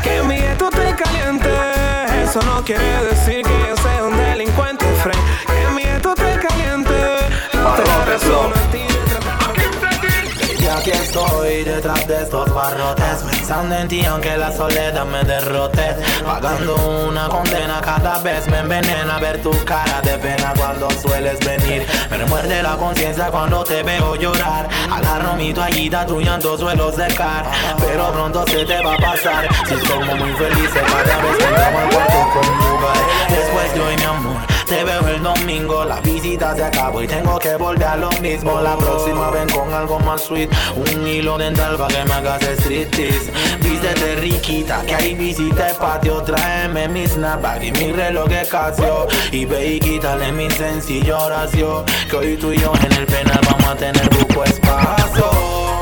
Que 0.02 0.22
mi 0.22 0.36
esto 0.36 0.68
esté 0.70 0.94
caliente, 1.02 1.48
eso 2.22 2.42
no 2.42 2.62
quiere 2.62 3.04
decir 3.04 3.42
que 3.42 3.73
Y 10.60 10.66
aquí 10.66 10.90
estoy 10.92 11.64
detrás 11.64 12.06
de 12.06 12.22
estos 12.22 12.54
barrotes 12.54 13.24
Pensando 13.28 13.74
en 13.74 13.88
ti 13.88 14.04
aunque 14.04 14.36
la 14.36 14.52
soledad 14.52 15.04
me 15.04 15.24
derrote. 15.24 15.96
Pagando 16.24 16.76
una 17.08 17.28
condena 17.28 17.80
cada 17.80 18.18
vez 18.18 18.46
Me 18.46 18.60
envenena 18.60 19.18
ver 19.18 19.42
tu 19.42 19.50
cara 19.64 20.00
de 20.02 20.16
pena 20.18 20.52
cuando 20.56 20.88
sueles 20.92 21.40
venir. 21.40 21.84
Me 22.08 22.18
remuerde 22.18 22.62
la 22.62 22.76
conciencia 22.76 23.32
cuando 23.32 23.64
te 23.64 23.82
veo 23.82 24.14
llorar. 24.14 24.68
Agarro 24.92 25.34
mi 25.34 25.52
toallita, 25.52 26.06
tu 26.06 26.20
llanto 26.20 26.56
suelo 26.56 26.92
secar 26.92 27.44
Pero 27.80 28.12
pronto 28.12 28.44
se 28.46 28.64
te 28.64 28.80
va 28.80 28.94
a 28.94 28.98
pasar. 28.98 29.48
Si 29.66 29.74
somos 29.88 30.16
muy 30.20 30.32
felices 30.34 30.82
cada 30.86 31.20
vez 31.20 31.36
que 31.36 31.44
entramos 31.44 31.82
al 31.82 31.90
cuarto 31.90 32.30
conyugal 32.32 33.04
Después 33.28 33.74
de 33.74 33.80
hoy 33.80 33.96
mi 33.96 34.04
amor 34.04 34.53
te 34.74 34.82
veo 34.82 35.08
el 35.08 35.22
domingo, 35.22 35.84
la 35.84 36.00
visita 36.00 36.54
se 36.56 36.64
acabó 36.64 37.00
y 37.02 37.06
tengo 37.06 37.38
que 37.38 37.54
volver 37.56 37.86
a 37.86 37.96
lo 37.96 38.10
mismo. 38.20 38.60
La 38.60 38.76
próxima 38.76 39.30
ven 39.30 39.48
con 39.48 39.72
algo 39.72 40.00
más 40.00 40.22
sweet, 40.22 40.50
un 40.74 41.06
hilo 41.06 41.38
dental 41.38 41.76
para 41.76 41.94
que 41.94 42.04
me 42.04 42.14
hagas 42.14 42.42
striptease. 42.42 43.30
Vístete 43.60 44.16
riquita, 44.16 44.82
que 44.84 44.94
hay 44.94 45.14
visita 45.14 45.70
el 45.70 45.76
patio. 45.76 46.22
Tráeme 46.22 46.88
mi 46.88 47.06
snapback 47.06 47.62
y 47.62 47.72
mi 47.72 47.92
reloj 47.92 48.28
de 48.28 48.46
Casio. 48.48 49.06
Y 49.30 49.44
ve 49.44 49.74
y 49.74 49.80
quítale 49.80 50.32
mi 50.32 50.50
sencilla 50.50 51.18
oración. 51.18 51.84
Que 52.10 52.16
hoy 52.16 52.36
tú 52.36 52.52
y 52.52 52.58
yo 52.58 52.72
en 52.84 52.92
el 52.92 53.06
penal 53.06 53.40
vamos 53.48 53.66
a 53.66 53.76
tener 53.76 54.08
buco 54.10 54.44
espacio. 54.44 55.73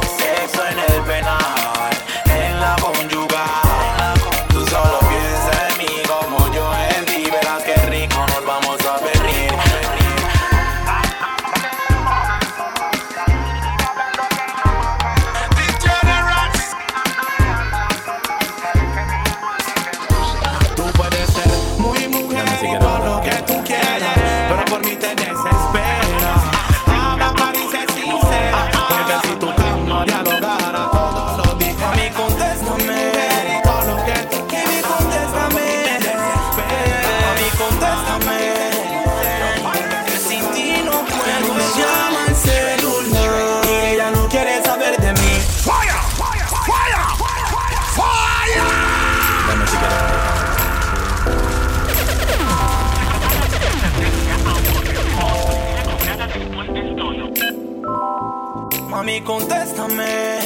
Mami, 59.02 59.20
contéstame. 59.22 60.38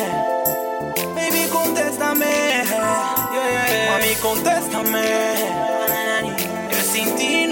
Baby, 1.14 1.46
contéstame. 1.52 2.24
Yeah, 2.24 2.64
yeah, 3.34 3.68
yeah. 3.68 3.90
Mami, 3.92 4.14
contéstame. 4.22 5.55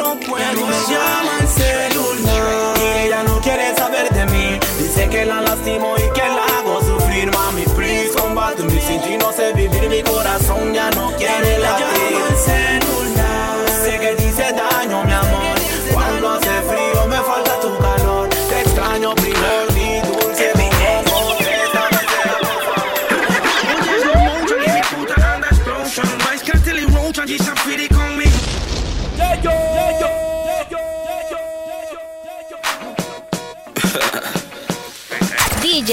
No 0.05 0.21
puedo. 0.21 0.67
Me 0.67 0.77
llama 0.93 1.39
el 1.41 1.49
celular 1.49 2.77
y 2.79 3.07
ella 3.07 3.23
no 3.25 3.41
quiere 3.41 3.75
saber 3.75 4.11
de 4.11 4.27
mí. 4.27 4.61
Dice 4.79 5.09
que 5.09 5.25
la 5.25 5.41
lastimo 5.41 5.95
y 5.97 6.13
que 6.13 6.29
la 6.29 6.45
hago 6.59 6.81
sufrir. 6.83 7.31
Mami, 7.33 7.63
please 7.75 8.13
combate 8.15 8.63
me. 8.65 8.81
Sin 8.83 9.01
ti 9.01 9.17
no 9.17 9.33
sé 9.33 9.55
vivir. 9.55 9.89
Mi 9.89 10.03
corazón 10.03 10.75
ya 10.75 10.91
no 10.91 11.11
quiere 11.17 11.59
latir. 11.59 11.87
el 12.29 12.37
celular. 12.37 13.57
Sé 13.83 13.99
que 13.99 14.15
dice 14.23 14.53
daño, 14.53 15.05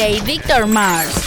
Victor 0.01 0.65
Mars. 0.65 1.20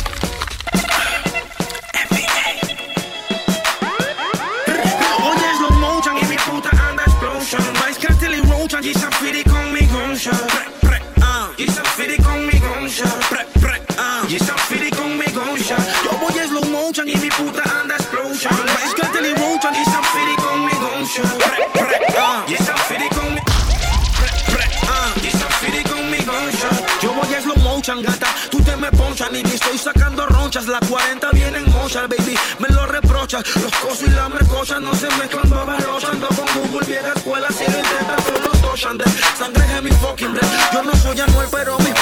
Ronchas. 30.66 30.80
Las 30.80 30.90
40 30.90 31.30
vienen 31.32 31.64
mochas, 31.72 32.08
baby. 32.08 32.38
Me 32.58 32.68
lo 32.68 32.86
reprochas. 32.86 33.44
Los 33.56 33.72
cosos 33.76 34.08
y 34.08 34.10
la 34.10 34.28
mercocha 34.28 34.80
no 34.80 34.94
se 34.94 35.08
mezclan 35.16 35.48
babalocha. 35.48 36.10
Ando 36.10 36.28
con 36.28 36.46
Google, 36.54 36.86
vieja 36.86 37.12
escuela. 37.14 37.48
Si 37.50 37.64
lo 37.70 37.78
intentan, 37.78 38.16
todos 38.24 38.44
los 38.44 38.60
toshan 38.62 38.98
de 38.98 39.04
sangre 39.38 39.64
en 39.76 39.84
mi 39.84 39.90
fucking 39.90 40.32
breath. 40.32 40.72
Yo 40.72 40.82
no 40.82 40.94
soy 40.96 41.20
Anuel, 41.20 41.48
pero 41.50 41.78
mis 41.78 41.93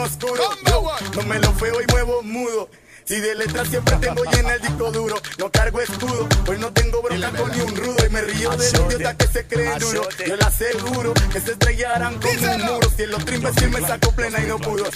oscuros. 0.00 0.58
Yo 0.66 0.82
no 1.14 1.22
me 1.22 1.38
lo 1.38 1.52
feo 1.54 1.80
y 1.80 1.86
muevo 1.92 2.22
mudo. 2.22 2.68
Si 3.04 3.18
de 3.18 3.34
letras 3.34 3.68
siempre 3.68 3.96
tengo 4.00 4.22
llena 4.24 4.54
el 4.54 4.60
disco 4.60 4.90
duro, 4.92 5.16
no 5.38 5.50
cargo 5.50 5.80
escudo, 5.80 6.28
hoy 6.46 6.58
no 6.58 6.72
tengo 6.72 7.02
bronca 7.02 7.30
con 7.32 7.50
ni 7.50 7.60
un 7.60 7.76
rudo 7.76 8.06
y 8.06 8.10
me 8.10 8.20
río 8.22 8.50
de 8.50 8.72
los 8.72 8.94
idiotas 8.94 9.14
que 9.16 9.26
se 9.26 9.46
creen 9.46 9.78
duro. 9.78 10.08
Yo 10.26 10.36
le 10.36 10.44
aseguro 10.44 11.14
que 11.32 11.40
se 11.40 11.52
estrellarán 11.52 12.18
con 12.20 12.30
un 12.30 12.62
muro. 12.62 12.90
Si 12.96 13.02
el 13.02 13.14
otro 13.14 13.34
imbécil 13.34 13.70
me 13.70 13.80
sacó 13.80 14.12
plena 14.12 14.40
y 14.40 14.46
no 14.46 14.58
pudo. 14.58 14.84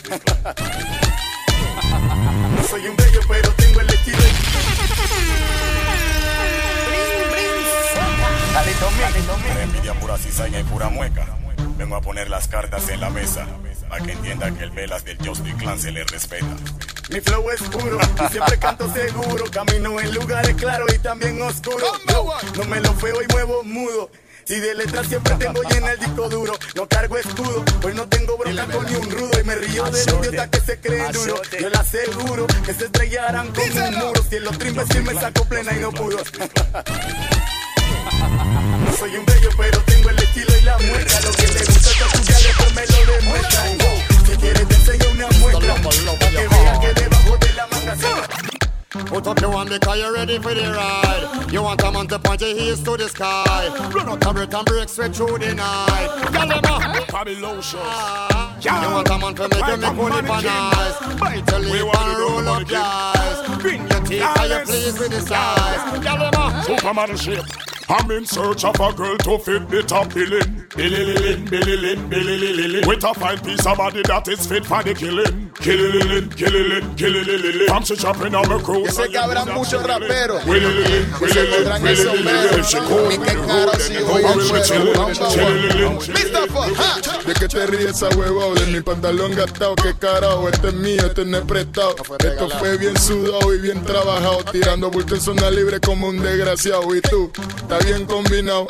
No 2.54 2.62
soy 2.68 2.86
un 2.86 2.96
bello, 2.96 3.20
pero 3.28 3.50
tengo 3.54 3.80
el 3.80 3.90
estilo. 3.90 4.18
Envidia 9.62 9.94
pura 9.94 10.16
cizaña 10.18 10.60
y 10.60 10.62
pura 10.64 10.88
mueca. 10.88 11.26
Vengo 11.76 11.96
a 11.96 12.00
poner 12.00 12.30
las 12.30 12.48
cartas 12.48 12.88
en 12.88 13.00
la 13.00 13.10
mesa. 13.10 13.46
Para 13.88 14.04
que 14.04 14.12
entienda 14.12 14.50
que 14.52 14.64
el 14.64 14.70
velas 14.70 15.04
del 15.04 15.18
Just 15.18 15.46
Clan 15.58 15.78
se 15.78 15.90
le 15.90 16.04
respeta. 16.04 16.46
Mi 17.10 17.20
flow 17.20 17.50
es 17.50 17.62
puro 17.62 17.98
y 18.00 18.32
siempre 18.32 18.58
canto 18.58 18.92
seguro. 18.92 19.44
Camino 19.50 20.00
en 20.00 20.14
lugares 20.14 20.54
claros 20.54 20.92
y 20.94 20.98
también 20.98 21.40
oscuros. 21.42 22.00
No 22.56 22.64
me 22.64 22.80
lo 22.80 22.92
feo 22.94 23.22
y 23.22 23.32
muevo 23.32 23.62
mudo. 23.64 24.10
Si 24.44 24.60
de 24.60 24.74
letras 24.74 25.06
siempre 25.06 25.34
tengo 25.36 25.62
llena 25.62 25.92
el 25.92 25.98
disco 25.98 26.28
duro, 26.28 26.52
no 26.74 26.86
cargo 26.86 27.16
escudo, 27.16 27.64
hoy 27.82 27.94
no 27.94 28.06
tengo 28.06 28.36
bronca 28.36 28.66
con 28.66 28.84
ni 28.84 28.94
un 28.94 29.10
rudo 29.10 29.40
y 29.40 29.44
me 29.44 29.54
río 29.54 29.84
de 29.84 30.04
los 30.04 30.26
idiotas 30.26 30.48
que 30.48 30.60
se 30.60 30.80
creen 30.80 31.12
duro. 31.12 31.40
Yo 31.58 31.68
le 31.70 31.76
aseguro 31.76 32.46
que 32.46 32.74
se 32.74 32.84
estrellarán 32.84 33.50
con 33.52 33.82
un 33.82 33.94
muro. 33.94 34.22
Si 34.28 34.36
el 34.36 34.46
otro 34.46 34.68
imbécil 34.68 35.02
me 35.02 35.14
sacó 35.14 35.44
plena 35.46 35.72
y 35.72 35.80
no 35.80 35.90
pudo. 35.92 36.18
Soy 38.98 39.16
un 39.16 39.26
bello, 39.26 39.50
pero 39.56 39.80
tengo 39.82 40.10
el 40.10 40.18
estilo 40.18 40.56
y 40.56 40.62
la 40.62 40.78
muestra. 40.78 41.20
Lo 41.20 41.32
que 41.32 41.46
le 41.46 41.64
gusta 41.64 41.90
a 41.90 42.12
tu 42.12 42.22
ya 42.22 42.38
después 42.38 42.74
me 42.74 42.86
lo 42.86 43.12
demuestran. 43.12 43.78
Si 44.26 44.36
quieres 44.36 44.68
te 44.68 44.74
enseño 44.74 45.10
una 45.10 45.28
muestra, 45.38 45.74
para 45.74 46.30
que 46.30 46.48
veas 46.48 46.78
que 46.78 46.94
debajo 46.94 47.36
de 47.38 47.52
la 47.54 47.66
manga 47.66 47.96
se 47.96 48.44
Put 49.06 49.26
up 49.26 49.40
your 49.40 49.50
one 49.50 49.68
because 49.68 49.98
you're 49.98 50.12
ready 50.12 50.38
for 50.38 50.54
the 50.54 50.62
ride. 50.70 51.52
You 51.52 51.62
want 51.62 51.82
a 51.82 51.90
man 51.90 52.06
to 52.08 52.18
point 52.18 52.40
your 52.40 52.56
heels 52.56 52.80
to 52.82 52.96
the 52.96 53.08
sky. 53.08 53.68
Run 53.92 54.08
out 54.08 54.24
of 54.24 54.34
breath 54.34 54.54
and 54.54 54.64
break 54.64 54.88
straight 54.88 55.16
through 55.16 55.38
the 55.38 55.54
night. 55.54 56.08
Girl, 56.32 56.46
them 56.46 56.64
a 56.64 57.06
Babylon 57.10 57.60
You 58.62 58.70
want 58.70 59.08
a 59.08 59.18
man 59.18 59.34
to 59.34 59.48
make 59.48 59.66
you 59.66 59.76
make 59.76 59.94
money 59.94 60.26
for 60.26 60.42
nice. 60.42 61.18
Bite 61.18 61.50
your 61.50 61.60
lip 61.60 61.94
and 61.96 62.18
roll 62.18 62.48
up 62.48 62.70
your 62.70 62.80
eyes. 62.80 63.58
Bring 63.60 63.80
your 63.88 64.00
teeth 64.00 64.22
and 64.22 64.50
you 64.50 64.58
pleased 64.64 64.98
with 65.00 65.10
the 65.10 65.20
size. 65.20 65.98
Girl, 66.02 66.18
them 66.18 66.40
a 66.40 66.62
Superman 66.64 67.16
shape. 67.16 67.73
I'm 67.86 68.10
in 68.10 68.24
search 68.24 68.64
of 68.64 68.80
a 68.80 68.92
girl 68.94 69.16
to 69.18 69.38
fit 69.38 69.68
the 69.68 69.82
top 69.82 70.12
billing. 70.14 70.64
Billy 70.74 71.04
lilin, 71.04 71.48
Billy 71.50 71.76
lin, 71.76 72.08
Billy 72.08 72.38
lilin. 72.38 72.86
With 72.86 73.04
a 73.04 73.12
fine 73.14 73.38
piece 73.40 73.64
of 73.66 73.76
body 73.76 74.02
that 74.08 74.26
is 74.28 74.46
fit 74.46 74.64
for 74.64 74.82
the 74.82 74.94
killing. 74.94 75.50
Killy 75.60 75.92
lilin, 75.92 76.34
killy 76.34 76.62
lin, 76.68 76.94
killy 76.96 77.22
lilin. 77.24 77.70
I'm 77.70 77.84
she 77.84 77.94
chopping 77.96 78.34
on 78.34 78.48
the 78.48 78.58
crew. 78.64 78.84
Yo 78.84 78.90
sé 78.90 79.08
que 79.10 79.18
habrá 79.18 79.44
muchos 79.44 79.82
raperos 79.82 80.44
Willy 80.46 80.66
lilin, 80.66 81.04
que 81.12 81.24
Willy 81.24 81.32
se 81.34 81.42
lilin, 81.44 81.54
pondrán 81.56 81.86
el 81.86 81.94
Willy 81.94 82.04
sombrero. 82.04 82.40
lilin. 82.40 82.58
If 82.60 82.66
she 82.68 82.78
cool, 82.78 83.12
Y 83.12 83.18
qué 83.18 83.34
caro 83.46 83.72
si 83.78 83.96
hoy 83.96 84.22
I'm 84.24 84.40
el 84.40 84.52
with 84.52 84.64
suero, 84.64 84.64
chillin', 84.64 84.94
number 84.94 85.14
chillin' 85.14 85.62
lilin, 85.62 85.86
one. 85.86 86.06
Mr. 86.14 86.48
Fuck, 86.48 86.78
ha. 86.80 87.22
¿De 87.26 87.34
qué 87.34 87.48
te 87.48 87.66
ríes 87.66 87.90
esa 87.90 88.08
huevado? 88.16 88.54
De 88.54 88.66
mi 88.66 88.80
pantalón 88.80 89.34
gastado, 89.34 89.74
qué 89.76 89.94
carajo, 89.94 90.48
este 90.48 90.68
es 90.68 90.74
mío, 90.74 91.02
este 91.06 91.24
no 91.26 91.36
es 91.38 91.44
prestado. 91.44 91.94
Esto 92.18 92.48
fue 92.58 92.78
bien 92.78 92.98
sudado 92.98 93.54
y 93.54 93.58
bien 93.60 93.82
trabajado, 93.84 94.42
tirando 94.52 94.90
bulto 94.90 95.14
en 95.14 95.20
zona 95.20 95.50
libre 95.50 95.80
como 95.80 96.08
un 96.08 96.22
desgraciado. 96.22 96.94
Y 96.94 97.00
tú, 97.02 97.30
está 97.74 97.86
bien 97.86 98.06
combinado. 98.06 98.66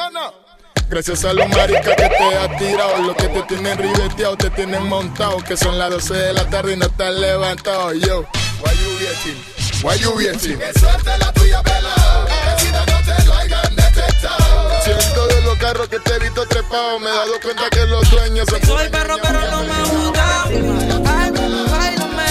Gracias 0.89 1.25
a 1.25 1.33
los 1.33 1.49
maricas 1.49 1.97
que 1.97 2.09
te 2.09 2.37
has 2.37 2.59
tirado, 2.59 3.03
los 3.03 3.17
que 3.17 3.29
te 3.29 3.43
tienen 3.43 3.79
ribeteado, 3.79 4.37
te 4.37 4.51
tienen 4.51 4.87
montado, 4.87 5.39
que 5.39 5.57
son 5.57 5.79
las 5.79 5.91
12 5.91 6.15
de 6.15 6.33
la 6.35 6.49
tarde 6.49 6.75
y 6.75 6.77
no 6.77 6.87
estás 6.87 7.15
levantado. 7.15 7.93
Yo, 7.95 8.21
why 8.63 8.73
you 8.77 8.91
waiting? 9.01 9.45
Why 9.83 9.99
you 9.99 10.11
waiting? 10.11 10.59
Que 10.59 10.79
suerte 10.79 11.19
la 11.19 11.33
tuya, 11.33 11.63
pelao. 11.63 12.25
Vecina, 12.25 12.85
no 12.87 13.15
te 13.15 13.25
lo 13.25 13.35
hayan 13.35 13.77
detectado. 13.77 14.83
Siento 14.85 15.27
de 15.27 15.43
los 15.43 15.59
carros 15.59 15.89
que 15.89 15.99
te 16.01 16.15
he 16.15 16.19
visto 16.21 16.47
trepado, 16.47 17.01
me 17.01 17.11
he 17.11 17.13
dado 17.13 17.41
cuenta 17.43 17.71
que 17.71 17.87
los 17.87 18.11
dueños 18.11 18.47
son 18.49 18.63
Soy 18.63 18.89
perro, 18.91 19.17
pero 19.23 19.41
no 19.51 19.63
me 19.65 19.83
gusta. 19.83 20.45
Ay, 20.45 20.61
bailame. 21.03 22.25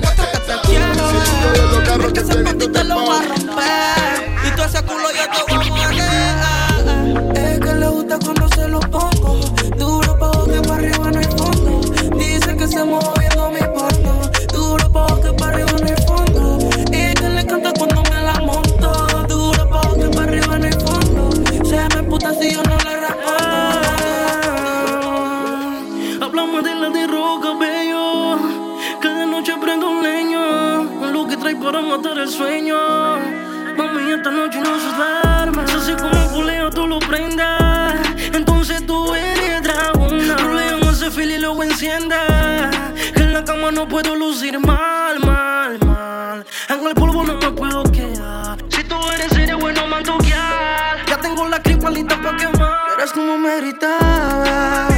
Muestra 0.00 0.30
que 0.32 0.38
te 0.38 0.68
quiero 0.68 1.12
ver. 1.12 2.12
Que 2.12 2.68
te 2.68 2.84
lo 2.84 3.00
voy 3.00 3.16
a 3.16 3.22
romper. 3.22 3.50
Y 3.50 3.52
todo 3.52 3.99
a. 4.74 4.82
Es 7.34 7.58
que 7.60 7.74
le 7.74 7.88
gusta 7.88 8.18
cuando 8.18 8.48
se 8.48 8.68
lo 8.68 8.80
pongo. 8.80 9.40
Duro 9.76 10.18
pa' 10.18 10.44
que 10.44 10.60
para 10.60 10.74
arriba 10.74 11.10
no 11.10 11.18
hay 11.18 11.24
fondo. 11.36 11.80
Dice 12.16 12.56
que 12.56 12.68
se 12.68 12.84
mueve 12.84 13.10
viendo 13.18 13.50
mi 13.50 13.60
porno. 13.60 14.20
Duro 14.52 14.90
pa' 14.92 15.20
que 15.22 15.32
para 15.32 15.54
arriba 15.54 15.72
no 15.72 15.86
hay 15.86 15.96
fondo. 16.06 16.58
Y 16.86 17.14
que 17.14 17.28
le 17.28 17.40
encanta 17.40 17.72
cuando 17.76 18.02
me 18.02 18.22
la 18.22 18.40
monto. 18.40 19.06
Duro 19.28 19.68
pa' 19.68 19.94
que 19.94 20.08
para 20.08 20.22
arriba 20.24 20.58
no 20.58 20.66
hay 20.66 20.72
fondo. 20.72 21.30
Se 21.64 21.96
me 21.96 22.02
puta 22.04 22.34
si 22.34 22.52
yo 22.52 22.62
no 22.62 22.76
le 22.76 22.96
respondo. 23.00 23.80
Hablamos 26.24 26.64
de 26.64 26.74
la 26.74 26.90
de 26.90 27.06
roca, 27.06 27.54
bello. 27.58 28.38
Cada 29.00 29.26
noche 29.26 29.52
prendo 29.60 29.90
un 29.90 30.02
leño. 30.02 31.10
Lo 31.12 31.26
que 31.26 31.36
trae 31.36 31.56
para 31.56 31.80
matar 31.80 32.18
el 32.18 32.28
sueño. 32.28 32.59
Esta 34.20 34.32
noche 34.32 34.60
no 34.60 34.78
se 34.78 34.92
duerme. 34.98 35.62
Así 35.62 35.94
como 35.94 36.28
culeo 36.28 36.68
tú 36.68 36.86
lo 36.86 36.98
prendas. 36.98 37.98
Entonces 38.34 38.84
tú 38.84 39.14
eres 39.14 39.62
dragona. 39.62 40.36
Problema 40.36 40.90
ese 40.90 41.10
fil 41.10 41.30
y 41.30 41.38
luego 41.38 41.62
encienda. 41.62 42.70
Que 43.14 43.22
en 43.22 43.32
la 43.32 43.42
cama 43.42 43.72
no 43.72 43.88
puedo 43.88 44.14
lucir 44.14 44.58
mal, 44.58 45.18
mal, 45.20 45.78
mal. 45.86 46.44
En 46.68 46.86
el 46.86 46.94
polvo 46.94 47.24
no 47.24 47.38
me 47.38 47.50
puedo 47.50 47.82
quedar. 47.84 48.58
Si 48.68 48.84
tú 48.84 48.96
eres 49.14 49.32
serio, 49.32 49.58
bueno, 49.58 49.86
mantoquear. 49.86 50.98
Ya 51.06 51.16
tengo 51.16 51.48
la 51.48 51.62
cripalita 51.62 52.20
pa' 52.20 52.36
quemar. 52.36 52.78
Eres 52.98 53.12
como 53.12 53.38
me 53.38 53.56
gritabas. 53.56 54.92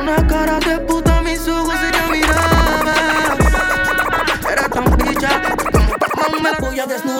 Una 0.00 0.26
cara 0.26 0.58
de 0.58 0.78
puta, 0.80 1.22
mis 1.22 1.46
ojos 1.46 1.74
se 1.78 1.88
te 1.92 2.10
miraban. 2.10 3.38
Era 4.50 4.68
tan 4.68 4.96
bicha. 4.96 5.40
Como 6.20 6.42
me 6.42 6.50
voy 6.58 6.80
a 6.80 6.86
desnudar. 6.86 7.11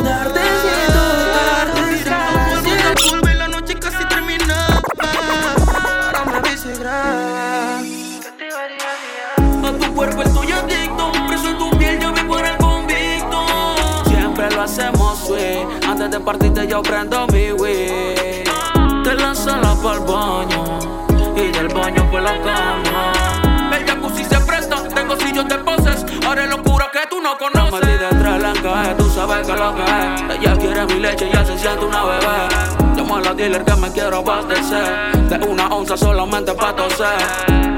Partirte, 16.24 16.68
yo 16.68 16.82
prendo 16.82 17.26
mi 17.32 17.50
weed. 17.52 18.44
Te 19.02 19.14
lanzas 19.16 19.60
la 19.60 19.74
pa'l 19.74 19.98
baño. 20.00 20.78
Y 21.36 21.50
del 21.50 21.66
baño 21.68 22.08
por 22.10 22.22
la 22.22 22.40
cama. 22.42 23.12
El 23.76 23.84
jacuzzi 23.84 24.24
se 24.24 24.38
presta. 24.40 24.76
Tengo 24.94 25.16
sillos 25.16 25.48
de 25.48 25.58
poses. 25.58 26.06
Haré 26.24 26.46
locura 26.46 26.88
que 26.92 27.00
tú 27.10 27.20
no 27.20 27.36
conoces. 27.36 27.72
Metí 27.72 27.98
detrás 27.98 28.40
la 28.40 28.50
encaje. 28.50 28.94
Tú 28.94 29.10
sabes 29.10 29.46
que 29.46 29.52
lo 29.52 29.74
que 29.74 29.82
es. 29.82 30.38
Ella 30.38 30.56
quiere 30.56 30.86
mi 30.86 31.00
leche 31.00 31.28
ya 31.32 31.44
se 31.44 31.58
siente 31.58 31.84
una 31.84 32.04
bebé. 32.04 32.96
Llamo 32.96 33.16
a 33.16 33.20
la 33.20 33.34
dealer 33.34 33.64
que 33.64 33.74
me 33.74 33.90
quiero 33.90 34.18
abastecer. 34.18 35.28
De 35.28 35.46
una 35.48 35.66
onza 35.68 35.96
solamente 35.96 36.52
pa' 36.52 36.76
toser. 36.76 37.18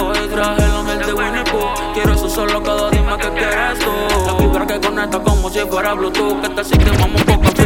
Hoy 0.03 0.29
traje 0.29 0.69
la 0.69 0.83
miel 0.83 0.99
de 0.99 1.15
Winnie 1.15 1.45
Pooh. 1.45 1.95
Quiero 1.95 2.13
eso 2.13 2.29
solo 2.29 2.63
cada 2.63 2.91
dime 2.91 3.17
que 3.17 3.31
quieres 3.31 3.79
tú. 3.79 3.91
La 4.27 4.35
vibra 4.35 4.67
que 4.67 4.81
conecta 4.87 5.19
como 5.19 5.49
si 5.49 5.61
fuera 5.61 5.95
Bluetooth. 5.95 6.43
Que 6.43 6.49
te 6.51 6.65
sistemamos 6.65 7.21
un 7.21 7.27
poco 7.27 7.64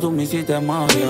tú 0.00 0.10
me 0.10 0.24
hiciste 0.24 0.58
magia. 0.60 1.06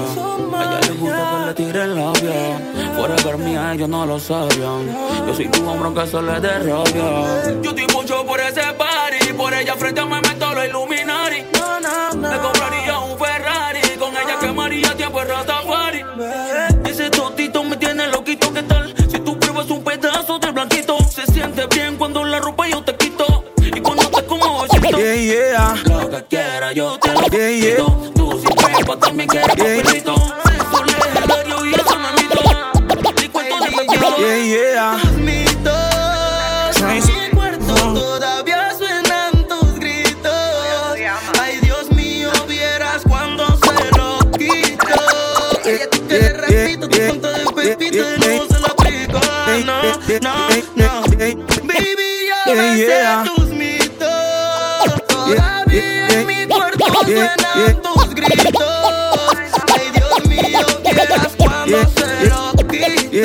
A 0.56 0.62
ella 0.62 0.80
le 0.80 0.94
gusta 0.98 1.30
que 1.30 1.46
le 1.46 1.54
tire 1.54 1.82
el 1.84 1.94
labia. 1.94 2.60
Fuera 2.96 3.14
de 3.16 3.36
mía 3.38 3.72
ellos 3.74 3.88
no 3.88 4.06
lo 4.06 4.18
sabían. 4.18 4.86
Yo 5.26 5.34
soy 5.34 5.48
tu 5.48 5.68
hombre 5.68 5.86
aunque 5.86 6.02
eso 6.02 6.22
le 6.22 6.40
dé 6.40 6.58
rabia. 6.58 7.60
Yo 7.62 7.70
estoy 7.70 7.86
mucho 7.92 8.24
por 8.24 8.40
ese 8.40 8.62
party. 8.74 9.32
Por 9.36 9.52
ella 9.54 9.74
frente 9.74 10.00
a 10.00 10.06
me 10.06 10.20
meto 10.20 10.54
los 10.54 10.66
Illuminati. 10.66 11.36
Le 11.36 12.38
compraría 12.38 12.98
un 13.00 13.18
Ferrari. 13.18 13.80
Con 13.98 14.10
ella 14.10 14.38
quemaría 14.40 14.96
tiempo 14.96 15.20
en 15.22 15.28
Rastafari. 15.28 16.04
Ese 16.84 17.10
totito 17.10 17.64
me 17.64 17.76
tiene 17.76 18.08
loquito. 18.08 18.52
¿Qué 18.52 18.62
tal? 18.62 18.94
Si 19.10 19.18
tú 19.18 19.38
pruebas 19.38 19.70
un 19.70 19.82
pedazo 19.82 20.38
del 20.38 20.52
blanquito. 20.52 20.96
Se 21.10 21.26
siente 21.26 21.66
bien 21.66 21.96
cuando 21.96 22.24
la 22.24 22.38
ropa 22.38 22.68
yo 22.68 22.82
te 22.82 22.94
quito. 22.96 23.44
Y 23.58 23.80
cuando 23.80 24.08
te 24.08 24.24
como 24.24 24.62
besito. 24.62 24.96
Yeah, 24.98 25.14
yeah. 25.14 25.74
Lo 25.84 26.10
que 26.10 26.24
quiera 26.24 26.72
yo 26.72 26.98
te 26.98 27.12
lo 27.12 27.20
quito. 27.22 27.33
Y 33.16 33.28
cuento. 33.28 33.54
Yeah, 34.18 34.44
yeah. 34.44 35.00
En 35.02 35.24
mi 35.24 35.44
cuarto 37.34 37.74
todavía 37.94 38.72
suenan 38.76 39.46
tus 39.48 39.78
gritos. 39.78 40.32
Ay, 41.40 41.58
Dios 41.62 41.90
mío, 41.92 42.30
vieras 42.46 43.02
cuando 43.08 43.46
se 43.56 43.90
lo 43.96 44.18
quito. 44.32 44.84
Ella 45.64 45.88
te 45.90 46.00
quiere 46.00 46.32
repito, 46.34 46.86
tu 46.88 46.98
punto 47.08 47.28
de 47.30 47.44
pepito 47.76 47.96
y 47.96 48.18
no 48.18 48.46
se 48.46 48.58
lo. 48.60 48.74
No, 49.64 49.80
no, 50.20 50.34
no. 50.76 51.02
Baby, 51.62 52.28
me 52.46 52.76
sé 52.76 53.02
tus 53.34 53.48
mitos. 53.48 54.84
Todavía 55.08 56.08
en 56.08 56.26
mi 56.26 56.46
cuarto 56.46 56.84
suenan 57.04 57.82
tus 57.82 58.14
gritos. 58.14 58.63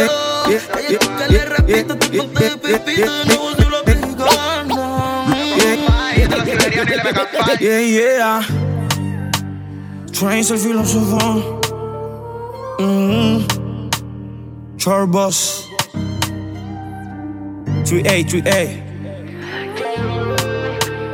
Quito. 0.07 0.79
Ella 0.79 0.99
te 1.17 1.31
le 1.31 1.45
repito, 1.45 1.95
tu 1.97 2.17
punto 2.17 2.39
de 2.39 2.57
pepito 2.57 3.23
y 3.23 3.27
no 3.27 3.55
se 3.55 3.65
lo 3.69 3.77
aplico. 3.77 4.25
Yeah, 7.59 7.81
yeah. 7.81 8.41
Trains 10.11 10.51
el 10.51 10.59
filósofo. 10.59 11.59
Mm 12.79 13.59
Charbus. 14.79 15.67
3A, 17.83 18.23
3A. 18.25 18.79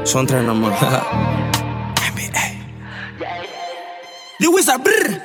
Son 0.05 0.27
tres 0.27 0.43
nomás. 0.47 0.79
Lewis 4.37 4.69
a 4.69 4.77
brr. 4.77 5.24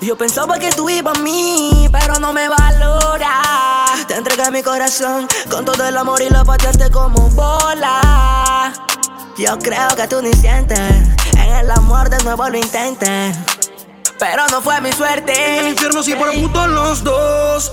Yo 0.00 0.16
pensaba 0.16 0.58
que 0.58 0.70
tú 0.70 0.88
ibas 0.88 1.18
a 1.18 1.22
mí, 1.22 1.88
pero 1.90 2.18
no 2.20 2.32
me 2.32 2.48
valora. 2.48 3.84
Te 4.06 4.14
entregué 4.14 4.50
mi 4.50 4.62
corazón 4.62 5.26
con 5.50 5.64
todo 5.64 5.86
el 5.86 5.96
amor 5.96 6.22
y 6.22 6.30
lo 6.30 6.44
pateaste 6.44 6.90
como 6.90 7.28
bola. 7.30 8.72
Yo 9.36 9.58
creo 9.58 9.88
que 9.96 10.06
tú 10.06 10.22
ni 10.22 10.32
sientes, 10.32 10.78
en 11.32 11.52
el 11.52 11.70
amor 11.70 12.08
de 12.10 12.22
nuevo 12.22 12.48
lo 12.48 12.58
intentes. 12.58 13.36
Pero 14.18 14.46
no 14.50 14.60
fue 14.62 14.80
mi 14.80 14.92
suerte. 14.92 15.32
En 15.32 15.64
el 15.64 15.68
infierno 15.70 16.02
sí 16.02 16.14
por 16.14 16.32
puto 16.32 16.66
los 16.66 17.02
dos. 17.02 17.72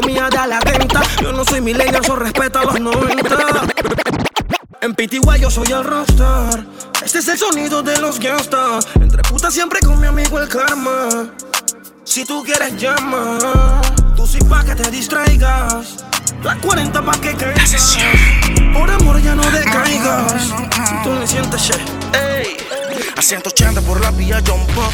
comía 0.01 0.29
de 0.29 0.47
la 0.47 0.59
venta. 0.59 1.01
Yo 1.21 1.31
no 1.31 1.45
soy 1.45 1.61
millennial, 1.61 2.01
eso 2.03 2.15
respeta 2.15 2.61
a 2.61 2.65
los 2.65 2.79
90 2.79 3.71
en 4.81 4.95
PTY 4.95 5.39
yo 5.39 5.51
soy 5.51 5.71
el 5.71 5.83
rockstar. 5.83 6.65
Este 7.05 7.19
es 7.19 7.27
el 7.27 7.37
sonido 7.37 7.83
de 7.83 7.99
los 7.99 8.19
gangsters. 8.19 8.87
Entre 8.99 9.21
putas 9.21 9.53
siempre 9.53 9.79
con 9.79 9.99
mi 10.01 10.07
amigo 10.07 10.39
el 10.39 10.49
karma. 10.49 11.29
Si 12.03 12.25
tú 12.25 12.43
quieres 12.43 12.75
llama. 12.77 13.37
Tú 14.15 14.25
sí 14.25 14.39
pa' 14.49 14.63
que 14.63 14.73
te 14.73 14.89
distraigas. 14.89 16.03
La 16.43 16.57
40 16.57 16.99
pa' 16.99 17.21
que 17.21 17.35
caigas. 17.35 17.97
Por 18.73 18.89
amor 18.89 19.21
ya 19.21 19.35
no 19.35 19.43
decaigas. 19.51 20.33
Si 20.89 21.03
tú 21.03 21.13
le 21.13 21.27
sientes 21.27 21.61
shit 21.61 22.15
Ey. 22.15 22.57
A 23.15 23.21
180 23.21 23.81
por 23.81 24.01
la 24.01 24.09
vía 24.11 24.41
John 24.45 24.65
Pop 24.73 24.91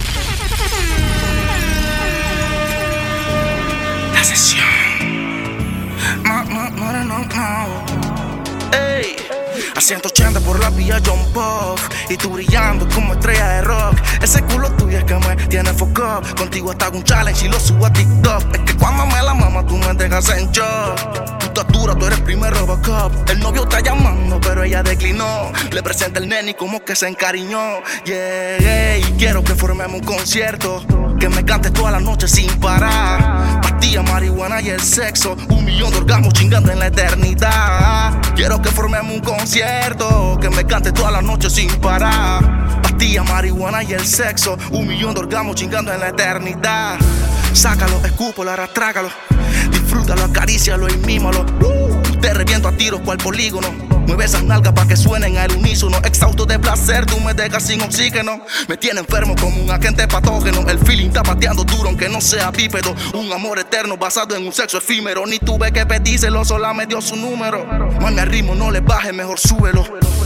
La 4.13 4.23
sesión 4.23 4.76
No, 6.77 6.93
no, 6.93 7.03
no, 7.03 7.27
a 9.75 9.81
180 9.81 10.39
por 10.41 10.59
la 10.59 10.69
vía 10.69 10.99
John 11.05 11.19
Pop 11.33 11.79
Y 12.09 12.17
tú 12.17 12.29
brillando 12.29 12.87
como 12.89 13.13
estrella 13.13 13.47
de 13.47 13.61
rock. 13.61 13.95
Ese 14.21 14.41
culo 14.43 14.71
tuyo 14.71 14.97
es 14.97 15.03
que 15.03 15.15
me 15.15 15.35
tiene 15.47 15.69
up 15.71 16.35
Contigo 16.35 16.71
hasta 16.71 16.89
un 16.89 17.03
challenge 17.03 17.45
y 17.45 17.49
lo 17.49 17.59
subo 17.59 17.85
a 17.85 17.93
TikTok. 17.93 18.55
Es 18.55 18.61
que 18.61 18.73
cuando 18.75 19.05
me 19.05 19.21
la 19.21 19.33
mama 19.33 19.65
tú 19.65 19.77
me 19.77 19.93
dejas 19.93 20.29
en 20.29 20.51
shock. 20.51 21.39
Tu 21.39 21.45
estatura, 21.45 21.95
tú 21.95 22.05
eres 22.05 22.19
primer 22.21 22.53
Robocop. 22.53 23.29
El 23.29 23.39
novio 23.39 23.63
está 23.63 23.79
llamando 23.79 24.39
pero 24.39 24.63
ella 24.63 24.83
declinó. 24.83 25.51
Le 25.71 25.83
presenta 25.83 26.19
el 26.19 26.29
nene 26.29 26.51
y 26.51 26.53
como 26.53 26.83
que 26.83 26.95
se 26.95 27.07
encariñó. 27.07 27.81
Yeah, 28.05 28.97
y 28.97 29.03
quiero 29.17 29.43
que 29.43 29.55
formemos 29.55 29.99
un 29.99 30.05
concierto 30.05 30.85
que 31.19 31.29
me 31.29 31.43
cantes 31.43 31.73
toda 31.73 31.91
la 31.91 31.99
noche 31.99 32.27
sin 32.27 32.49
parar. 32.59 33.61
Pastilla, 33.61 34.01
marihuana 34.03 34.61
y 34.61 34.69
el 34.69 34.81
sexo. 34.81 35.35
Un 35.49 35.65
millón 35.65 35.91
de 35.91 35.97
orgasmos 35.97 36.33
chingando 36.33 36.71
en 36.71 36.79
la 36.79 36.87
eternidad. 36.87 38.21
Quiero 38.35 38.61
que 38.61 38.69
formemos 38.69 39.13
un 39.13 39.21
concierto. 39.21 40.37
Que 40.39 40.49
me 40.49 40.65
cantes 40.65 40.93
toda 40.93 41.11
la 41.11 41.21
noche 41.21 41.49
sin 41.49 41.69
parar. 41.79 42.81
Pastilla, 42.81 43.23
marihuana 43.23 43.83
y 43.83 43.93
el 43.93 44.05
sexo. 44.05 44.57
Un 44.71 44.87
millón 44.87 45.13
de 45.13 45.21
orgasmos 45.21 45.55
chingando 45.55 45.93
en 45.93 45.99
la 45.99 46.09
eternidad. 46.09 46.97
Sácalo, 47.53 47.99
escúpalo, 48.05 48.51
arrastrágalo. 48.51 49.09
Disfrútalo, 49.71 50.23
acarícialo 50.25 50.87
y 50.89 50.97
mímalo. 50.97 51.45
Te 52.21 52.33
reviento 52.33 52.67
a 52.67 52.71
tiros 52.71 53.01
cual 53.01 53.17
polígono. 53.17 53.86
Mueve 54.07 54.23
esas 54.23 54.43
nalgas 54.43 54.71
para 54.71 54.87
que 54.87 54.95
suenen 54.95 55.37
al 55.37 55.51
unísono. 55.51 55.97
Exhausto 55.97 56.45
de 56.45 56.57
placer, 56.57 57.05
tú 57.05 57.19
me 57.19 57.33
dejas 57.33 57.63
sin 57.63 57.81
oxígeno. 57.81 58.41
Me 58.69 58.77
tiene 58.77 59.01
enfermo 59.01 59.35
como 59.35 59.61
un 59.61 59.69
agente 59.69 60.07
patógeno. 60.07 60.67
El 60.69 60.79
feeling 60.79 61.07
está 61.07 61.23
pateando 61.23 61.65
duro 61.65 61.89
aunque 61.89 62.07
no 62.07 62.21
sea 62.21 62.49
bípedo. 62.51 62.95
Un 63.13 63.31
amor 63.33 63.59
eterno 63.59 63.97
basado 63.97 64.35
en 64.35 64.47
un 64.47 64.53
sexo 64.53 64.77
efímero. 64.77 65.25
Ni 65.25 65.39
tuve 65.39 65.73
que 65.73 65.85
pedírselo, 65.85 66.45
sola 66.45 66.73
me 66.73 66.85
dio 66.85 67.01
su 67.01 67.17
número. 67.17 67.65
Mami, 67.99 68.19
al 68.19 68.29
ritmo 68.29 68.55
no 68.55 68.71
le 68.71 68.79
baje, 68.79 69.11
mejor 69.11 69.39
súbelo. 69.39 69.85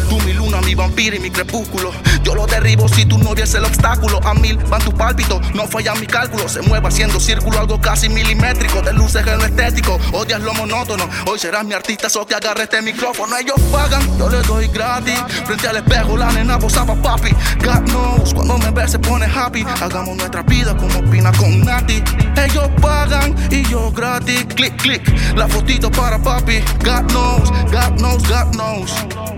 Tú 0.10 0.20
mi 0.22 0.34
luna, 0.34 0.62
mi 0.62 0.76
vampiro 0.76 1.16
y 1.16 1.20
mi 1.20 1.32
crepúsculo. 1.32 1.92
Yo 2.24 2.36
lo 2.36 2.46
derribo 2.46 2.88
si 2.88 3.06
tu 3.06 3.18
novia 3.18 3.46
es 3.46 3.54
el 3.56 3.64
obstáculo. 3.64 4.20
A 4.24 4.34
mil 4.36 4.58
van 4.58 4.82
tus 4.84 4.94
pálpitos, 4.94 5.40
no 5.56 5.68
falla 5.68 5.96
mi 5.96 6.06
cálculo. 6.06 6.48
Se 6.48 6.62
mueve 6.62 6.88
haciendo 6.88 7.20
círculo, 7.20 7.60
algo 7.60 7.82
casi 7.82 8.10
milimétrico. 8.10 8.82
De 8.82 8.94
luces 8.94 9.26
en 9.26 9.38
lo 9.40 9.46
estético, 9.46 9.98
odias 10.12 10.42
lo 10.42 10.54
monótono. 10.54 11.10
Hoy 11.26 11.40
serás 11.40 11.66
mi 11.66 11.74
artista, 11.74 12.10
so 12.10 12.28
que 12.28 12.36
agarre 12.36 12.64
este 12.64 12.82
micrófono. 12.82 13.38
Ellos 13.38 13.56
pagan, 13.72 14.18
yo 14.18 14.30
les 14.30 14.46
doy 14.48 14.68
gratis. 14.68 15.20
Frente 15.46 15.68
al 15.68 15.78
espejo, 15.78 16.18
la 16.18 16.32
nena 16.32 16.60
posaba 16.60 16.96
papi. 16.96 17.32
God 17.64 17.90
knows, 17.90 18.34
cuando 18.34 18.58
me 18.58 18.72
ve 18.72 18.88
se 18.88 19.00
pone 19.00 19.26
happy. 19.26 19.66
Hagamos 19.82 20.18
nuestra 20.18 20.44
vida 20.44 20.76
como 20.76 21.02
Pina 21.10 21.32
con 21.34 21.62
Nati. 21.62 22.04
Ellos 22.38 22.70
pagan 22.82 23.36
y 23.50 23.64
yo 23.70 23.92
gratis. 23.92 24.46
Click, 24.56 24.76
click, 24.78 25.36
la 25.36 25.48
fotito 25.48 25.90
para 25.92 26.22
papi. 26.22 26.60
God 26.84 27.12
knows, 27.12 27.52
God 27.72 27.98
knows, 27.98 28.24
God 28.28 28.52
knows. 28.54 28.92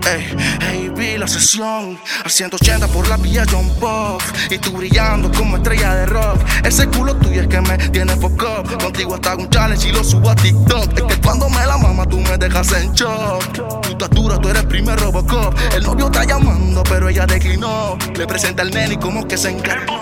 Ey, 0.06 0.36
hey, 0.60 0.92
vi 0.94 1.16
la 1.16 1.26
sesión 1.26 1.98
al 2.24 2.30
180 2.30 2.88
por 2.88 3.08
la 3.08 3.16
vía 3.16 3.44
John 3.50 3.68
Puff. 3.80 4.22
Y 4.50 4.58
tú 4.58 4.72
brillando 4.72 5.30
como 5.32 5.56
estrella 5.56 5.94
de 5.94 6.06
rock. 6.06 6.38
Ese 6.62 6.86
culo 6.88 7.16
tuyo 7.16 7.42
es 7.42 7.48
que 7.48 7.60
me 7.60 7.78
tiene 7.90 8.14
foco. 8.16 8.62
Contigo 8.80 9.14
hasta 9.14 9.34
un 9.34 9.48
challenge 9.48 9.88
y 9.88 9.92
lo 9.92 10.04
subo 10.04 10.30
a 10.30 10.34
TikTok. 10.34 10.98
Es 10.98 11.04
que 11.04 11.20
cuando 11.20 11.48
me 11.48 11.64
la 11.66 11.78
mama 11.78 12.06
tú 12.06 12.18
me 12.18 12.36
dejas 12.36 12.72
en 12.72 12.92
shock. 12.92 13.42
Tu 13.82 13.96
tú 14.40 14.48
eres 14.48 14.64
primer 14.64 14.98
Robocop. 14.98 15.54
El 15.74 15.82
novio 15.82 16.06
está 16.06 16.24
llamando, 16.24 16.82
pero 16.84 17.08
ella 17.08 17.26
declinó. 17.26 17.96
Le 18.16 18.26
presenta 18.26 18.62
al 18.62 18.70
nene 18.70 18.94
y 18.94 18.96
como 18.96 19.26
que 19.28 19.36
se 19.36 19.50
encargó. 19.50 20.00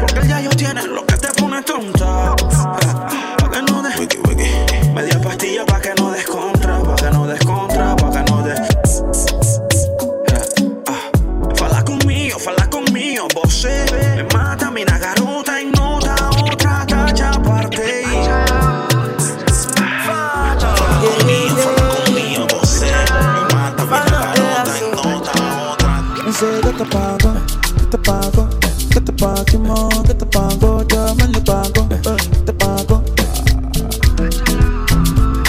Porque 0.00 0.26
ya 0.26 0.40
yo 0.40 0.50
tienes 0.50 0.86
lo 0.86 1.06
que 1.06 1.16
te 1.16 1.28
pone 1.40 1.62
tonta. 1.62 1.99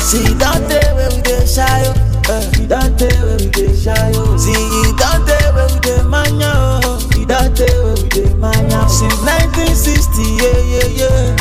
See 0.07 0.27
that 0.43 0.59
day 0.67 0.87
we 0.97 1.21
dey 1.23 1.45
shy. 1.47 1.87
Eh, 2.27 2.41
see 2.51 2.65
that 2.67 2.91
we 3.23 3.47
dey 3.55 3.71
shy. 3.73 4.11
See 4.35 4.91
that 4.99 5.23
day 5.23 5.47
we 5.55 5.65
dey 5.79 6.03
mania, 6.03 6.51
oh. 6.83 6.99
See 7.13 7.23
that 7.25 7.55
we 7.95 8.09
dey 8.11 8.33
mania. 8.35 8.83
Since 8.91 9.23
1960, 9.23 10.19
yeah, 10.43 10.59
yeah, 10.99 11.31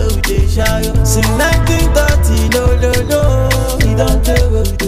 we 0.00 0.20
dey 0.24 0.46
shy. 0.48 0.82
Since 1.04 1.28
1930, 1.28 2.56
no, 2.56 2.64
no, 2.80 2.92
no. 3.04 3.20
See 3.84 3.92
that 4.00 4.24
day 4.24 4.40
where 4.48 4.64
we 4.80 4.87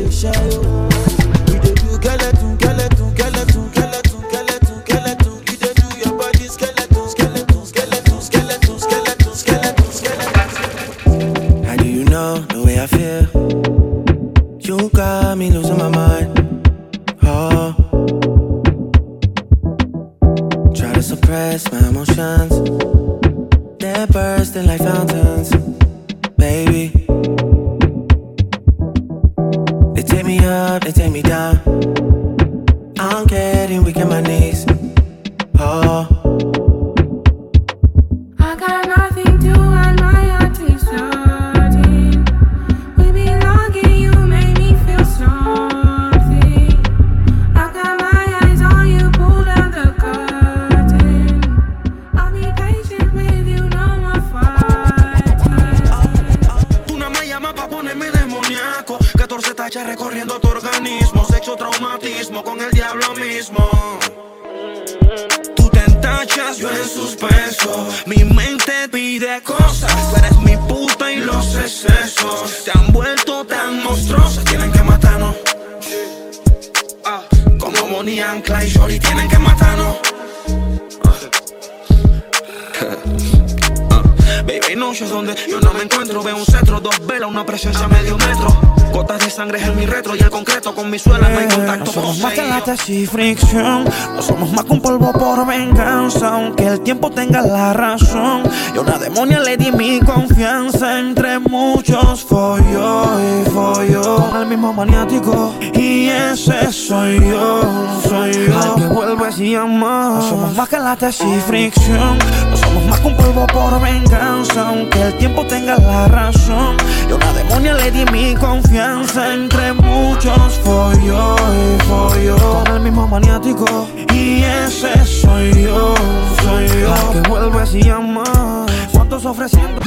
y 110.93 111.41
fricción. 111.47 112.18
No 112.51 112.57
somos 112.57 112.84
más 112.86 112.99
que 112.99 113.07
un 113.07 113.16
polvo 113.16 113.47
por 113.47 113.80
venganza. 113.80 114.70
Aunque 114.70 115.01
el 115.01 115.18
tiempo 115.18 115.47
tenga 115.47 115.78
la 115.78 116.09
razón. 116.09 116.76
Y 117.09 117.12
a 117.12 117.14
una 117.14 117.32
demonia 117.32 117.74
le 117.74 117.93
di 117.93 118.05
mi 118.11 118.34
confianza. 118.34 119.34
Entre 119.34 119.72
muchos 119.72 120.55
folló 120.64 121.36
y 121.36 121.82
folló. 121.84 122.36
Con 122.36 122.74
el 122.74 122.80
mismo 122.80 123.07
maniático. 123.07 123.86
Y 124.12 124.43
ese 124.43 124.93
soy 125.07 125.62
yo, 125.62 125.95
soy 126.43 126.66
yo. 126.80 126.93
Al 126.93 127.22
que 127.22 127.28
vuelves 127.28 127.72
y 127.72 127.88
amas. 127.88 128.68
¿Cuántos 128.93 129.24
ofreciendo? 129.24 129.80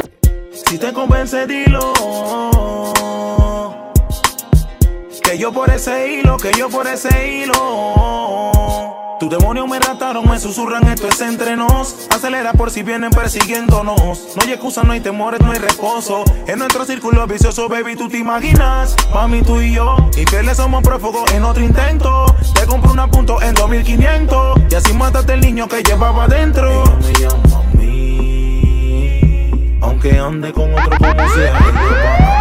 Si 0.53 0.77
te 0.77 0.93
convence, 0.93 1.45
dilo. 1.45 1.91
Que 5.21 5.37
yo 5.37 5.51
por 5.51 5.69
ese 5.69 6.13
hilo, 6.13 6.37
que 6.37 6.51
yo 6.57 6.69
por 6.69 6.87
ese 6.87 7.43
hilo. 7.43 8.52
Tu 9.23 9.29
demonio 9.29 9.65
me 9.67 9.79
rataron, 9.79 10.29
me 10.29 10.37
susurran, 10.37 10.85
esto 10.89 11.07
es 11.07 11.21
entre 11.21 11.55
nos. 11.55 12.09
Acelera 12.13 12.51
por 12.51 12.69
si 12.69 12.83
vienen 12.83 13.09
persiguiéndonos. 13.09 14.35
No 14.35 14.41
hay 14.41 14.51
excusa, 14.51 14.83
no 14.83 14.91
hay 14.91 14.99
temores, 14.99 15.39
no 15.39 15.53
hay 15.53 15.59
reposo. 15.59 16.25
En 16.45 16.59
nuestro 16.59 16.83
círculo 16.83 17.25
vicioso, 17.25 17.69
baby, 17.69 17.95
tú 17.95 18.09
te 18.09 18.17
imaginas. 18.17 18.97
Mami, 19.13 19.41
tú 19.41 19.61
y 19.61 19.75
yo. 19.75 19.95
Y 20.17 20.25
que 20.25 20.43
le 20.43 20.53
somos 20.53 20.83
prófugos 20.83 21.31
en 21.31 21.45
otro 21.45 21.63
intento. 21.63 22.25
Te 22.53 22.65
compro 22.65 22.91
una 22.91 23.09
punto 23.09 23.41
en 23.41 23.53
2500. 23.53 24.59
Y 24.69 24.75
así 24.75 24.91
mataste 24.91 25.35
el 25.35 25.39
niño 25.39 25.69
que 25.69 25.83
llevaba 25.83 26.25
adentro. 26.25 26.83
me 27.01 27.13
llama 27.13 27.59
a 27.59 27.77
mí. 27.77 29.77
Aunque 29.79 30.19
ande 30.19 30.51
con 30.51 30.73
otro 30.73 30.97
como 30.97 31.29
sea. 31.29 32.32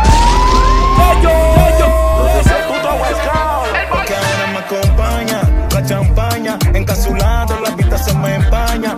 Encasulado, 7.13 7.61
la 7.61 7.71
vista 7.77 7.99
se 7.99 8.15
me 8.15 8.35
empaña. 8.37 8.97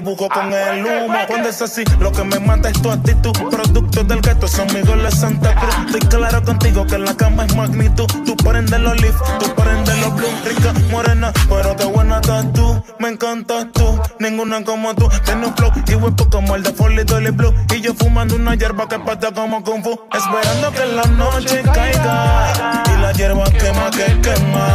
Dibujo 0.00 0.28
con 0.28 0.52
el 0.52 0.84
humo. 0.84 1.18
Cuando 1.26 1.48
es 1.48 1.62
así, 1.62 1.82
lo 2.00 2.12
que 2.12 2.22
me 2.24 2.38
mata 2.38 2.68
es 2.68 2.80
tu 2.82 2.90
actitud. 2.90 3.32
Producto 3.50 4.04
del 4.04 4.20
gueto, 4.20 4.46
son 4.46 4.66
Miguel 4.68 5.02
de 5.02 5.10
Santa 5.10 5.54
Cruz. 5.54 5.74
Estoy 5.86 6.00
claro 6.00 6.42
contigo 6.42 6.86
que 6.86 6.98
la 6.98 7.14
cama 7.16 7.46
es 7.46 7.56
magnitud. 7.56 8.06
Tú 8.26 8.36
prendes 8.36 8.78
los 8.78 9.00
leaf, 9.00 9.16
tú 9.38 9.54
prendes 9.54 9.98
los 10.00 10.14
blue. 10.14 10.28
Rica, 10.44 10.72
morena, 10.90 11.32
pero 11.48 11.74
de 11.74 11.84
buena 11.86 12.16
estás 12.16 12.52
tú. 12.52 12.82
Me 12.98 13.08
encantas 13.08 13.68
tú, 13.72 13.98
ninguna 14.18 14.62
como 14.64 14.94
tú. 14.94 15.08
Tiene 15.24 15.46
un 15.46 15.56
flow 15.56 15.72
y 15.86 15.94
huepo 15.94 16.28
como 16.28 16.56
el 16.56 16.62
de 16.62 16.72
Folly 16.72 17.04
Dolly 17.04 17.30
Blue. 17.30 17.54
Y 17.74 17.80
yo 17.80 17.94
fumando 17.94 18.36
una 18.36 18.54
hierba 18.54 18.86
que 18.88 18.98
pata 18.98 19.32
como 19.32 19.64
Kung 19.64 19.82
Fu. 19.82 19.98
Esperando 20.12 20.72
que 20.72 20.86
la 20.86 21.04
noche 21.04 21.62
caiga. 21.72 22.82
Y 22.94 23.00
la 23.00 23.12
hierba 23.12 23.44
quema 23.44 23.90
que 23.90 24.20
quema. 24.20 24.68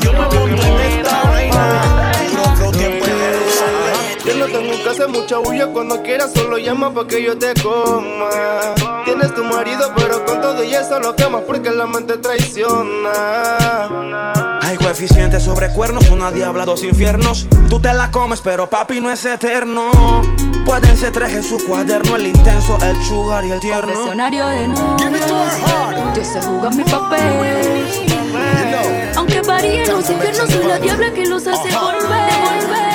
Yo 0.00 0.12
me 0.12 0.18
monto 0.20 0.48
en 0.48 0.80
esta 0.80 1.22
vaina. 1.24 2.09
No 4.52 4.58
tengo 4.58 4.82
que 4.82 4.88
hacer 4.88 5.08
mucha 5.08 5.38
bulla 5.38 5.68
cuando 5.68 6.02
quieras, 6.02 6.32
solo 6.34 6.58
llama 6.58 6.92
pa' 6.92 7.06
que 7.06 7.22
yo 7.22 7.38
te 7.38 7.54
coma. 7.62 8.28
Tienes 9.04 9.32
tu 9.34 9.44
marido, 9.44 9.92
pero 9.96 10.24
con 10.24 10.40
todo 10.40 10.64
y 10.64 10.74
eso 10.74 10.98
lo 10.98 11.14
quemas 11.14 11.42
porque 11.46 11.70
la 11.70 11.86
mente 11.86 12.16
traiciona. 12.16 13.12
Hay 14.62 14.76
coeficientes 14.76 15.44
sobre 15.44 15.70
cuernos, 15.72 16.08
una 16.10 16.32
diabla, 16.32 16.64
dos 16.64 16.82
infiernos. 16.82 17.46
Tú 17.68 17.78
te 17.80 17.94
la 17.94 18.10
comes, 18.10 18.40
pero 18.40 18.68
papi 18.68 19.00
no 19.00 19.10
es 19.12 19.24
eterno. 19.24 19.90
Pueden 20.64 20.96
ser 20.96 21.12
tres 21.12 21.32
en 21.32 21.44
su 21.44 21.64
cuaderno, 21.66 22.16
el 22.16 22.26
intenso, 22.26 22.76
el 22.82 23.00
sugar 23.04 23.44
y 23.44 23.52
el 23.52 23.60
tierno. 23.60 23.92
Confesionario 23.92 24.46
de 24.48 24.68
novios, 24.68 25.12
yo 26.16 26.24
sé 26.24 26.42
jugar 26.42 26.74
mi 26.74 26.84
papel. 26.84 27.86
Aunque 29.16 29.40
varíen 29.42 29.88
los 29.88 30.10
infiernos, 30.10 30.50
soy 30.50 30.64
la 30.64 30.78
diabla 30.78 31.12
que 31.12 31.26
los 31.26 31.46
hace 31.46 31.68
volver. 31.76 32.89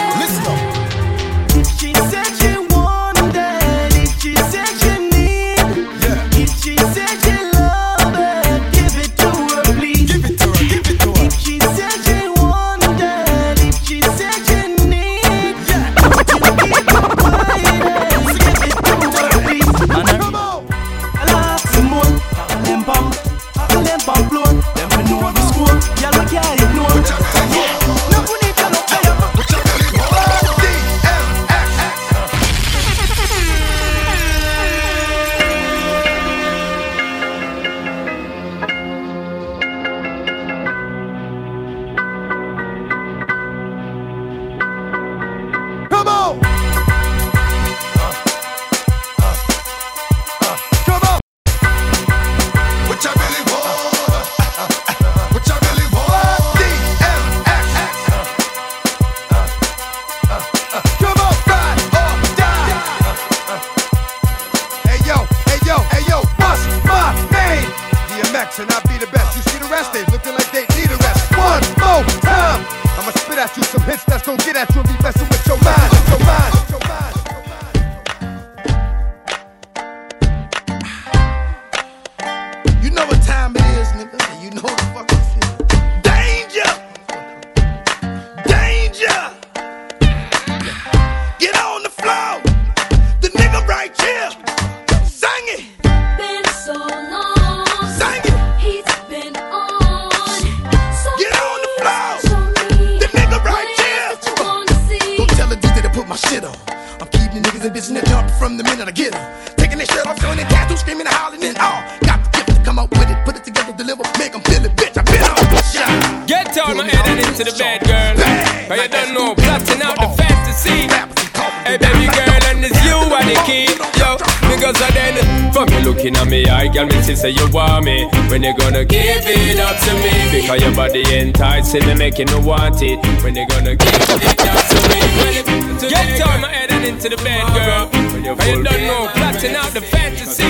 Enticing 131.65 131.87
me, 131.87 131.95
making 131.95 132.27
me 132.27 132.39
want 132.45 132.81
it. 132.81 132.99
When 133.23 133.35
you 133.35 133.47
gonna 133.47 133.75
give 133.75 133.93
it 133.93 134.09
up 134.09 134.19
to 134.19 134.75
me? 134.89 135.89
Get 135.89 136.21
all 136.21 136.37
my 136.39 136.49
head 136.49 136.71
and 136.71 136.85
into 136.85 137.09
the 137.09 137.17
bed, 137.17 137.41
girl. 137.53 137.89
But 138.35 138.47
you 138.47 138.63
don't 138.63 138.83
know, 138.85 139.09
plotting 139.13 139.55
out 139.55 139.71
the 139.73 139.81
fantasy. 139.81 140.43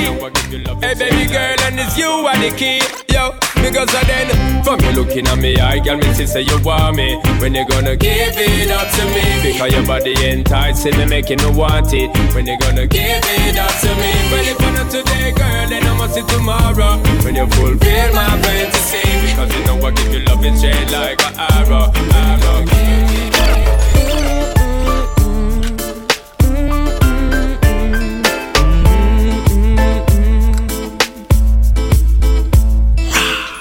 Hey, 0.82 0.94
baby 0.96 1.32
girl, 1.32 1.56
and 1.64 1.80
it's 1.80 1.98
you 1.98 2.08
are 2.08 2.38
the 2.38 2.52
key. 2.56 2.82
Yo, 3.14 3.32
because 3.64 3.94
I 3.96 4.04
then, 4.04 4.64
from 4.64 4.80
you 4.82 4.92
looking 4.92 5.28
at 5.28 5.38
me, 5.38 5.58
I 5.58 5.80
girl, 5.80 5.98
me 5.98 6.14
see 6.14 6.26
say 6.26 6.42
you 6.42 6.60
want 6.64 6.98
me. 6.98 7.16
When 7.40 7.56
you 7.56 7.66
gonna 7.68 7.96
give 7.96 8.36
it 8.36 8.72
up 8.72 8.88
to 8.92 9.06
me? 9.16 9.52
Because 9.52 9.72
your 9.72 9.86
body 9.86 10.14
enticing 10.28 10.98
me, 10.98 11.06
making 11.06 11.40
me 11.40 11.50
want 11.52 11.94
it. 11.94 12.12
When 12.36 12.46
you 12.46 12.58
gonna 12.60 12.88
give 12.88 13.24
it 13.24 13.58
up 13.58 13.72
to 13.82 13.90
me? 13.96 14.12
Well, 14.32 14.48
if 14.52 14.60
not 14.60 14.92
today, 14.92 15.32
girl, 15.32 15.70
then 15.70 15.84
I 15.84 15.98
must 15.98 16.16
see 16.16 16.24
tomorrow. 16.28 17.00
When 17.24 17.36
you 17.36 17.48
fulfill 17.48 18.14
my 18.14 18.42
fantasy, 18.42 19.15
because 19.36 19.54
you 19.58 19.66
know 19.66 19.86
I 19.86 19.92
give 19.92 20.14
you 20.14 20.20
love 20.20 20.46
and 20.46 20.58
straight 20.58 20.92
like 20.92 21.22
an 21.26 21.36
arrow, 21.38 21.92
arrow. 22.14 22.66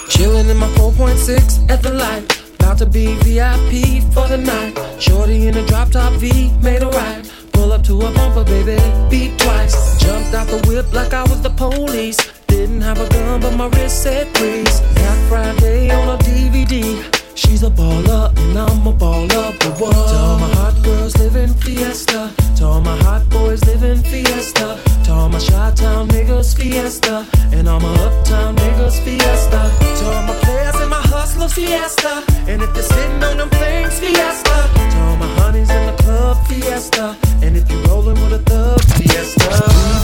Chilling 0.08 0.48
in 0.48 0.56
my 0.58 0.68
4.6 0.78 1.68
at 1.68 1.82
the 1.82 1.92
light. 1.92 2.24
About 2.60 2.78
to 2.78 2.86
be 2.86 3.06
VIP 3.24 4.02
for 4.12 4.28
the 4.28 4.38
night. 4.38 4.78
Shorty 5.02 5.48
in 5.48 5.56
a 5.56 5.66
drop 5.66 5.90
top 5.90 6.12
V, 6.14 6.52
made 6.62 6.82
a 6.82 6.88
ride. 6.88 7.28
Pull 7.52 7.72
up 7.72 7.82
to 7.84 8.00
a 8.00 8.12
bumper, 8.12 8.44
baby, 8.44 8.78
beat 9.10 9.36
twice. 9.40 10.00
Jumped 10.00 10.34
out 10.34 10.46
the 10.46 10.64
whip 10.68 10.92
like 10.92 11.12
I 11.12 11.22
was 11.22 11.42
the 11.42 11.50
police. 11.50 12.43
Didn't 12.64 12.80
have 12.80 12.98
a 12.98 13.06
gun, 13.10 13.40
but 13.42 13.54
my 13.56 13.66
wrist 13.76 14.04
said 14.04 14.26
freeze. 14.38 14.80
Black 14.94 15.18
Friday 15.28 15.90
on 15.90 16.08
a 16.08 16.16
DVD. 16.22 16.96
She's 17.34 17.62
a 17.62 17.68
baller, 17.68 18.32
and 18.38 18.58
I'm 18.58 18.86
a 18.86 18.92
baller, 18.94 19.52
but 19.60 19.78
what? 19.78 19.92
To 19.92 20.16
all 20.16 20.38
my 20.38 20.48
hot 20.54 20.82
girls 20.82 21.14
living 21.18 21.52
fiesta. 21.52 22.32
To 22.56 22.64
all 22.64 22.80
my 22.80 22.96
hot 23.02 23.28
boys 23.28 23.62
living 23.66 24.02
fiesta. 24.02 24.80
To 25.04 25.12
all 25.12 25.28
my 25.28 25.40
Chi-Town 25.40 26.08
niggas 26.08 26.56
fiesta. 26.56 27.26
And 27.52 27.68
all 27.68 27.80
my 27.80 27.94
uptown 28.06 28.56
niggas 28.56 28.98
fiesta. 29.04 29.60
To 29.98 30.04
all 30.06 30.22
my 30.22 30.34
players 30.44 30.76
and 30.76 30.88
my 30.88 31.02
hustlers 31.12 31.52
fiesta. 31.52 32.24
And 32.48 32.62
if 32.62 32.74
you're 32.74 32.82
sitting 32.82 33.22
on 33.24 33.36
them 33.36 33.50
things 33.50 33.98
fiesta. 34.00 34.56
To 34.92 34.98
all 35.04 35.16
my 35.16 35.28
honeys 35.36 35.68
in 35.68 35.84
the 35.84 36.02
club 36.02 36.38
fiesta. 36.46 37.14
And 37.42 37.58
if 37.58 37.70
you're 37.70 37.82
rolling 37.88 38.18
with 38.24 38.32
a 38.32 38.42
thug 38.48 38.80
fiesta. 38.96 40.03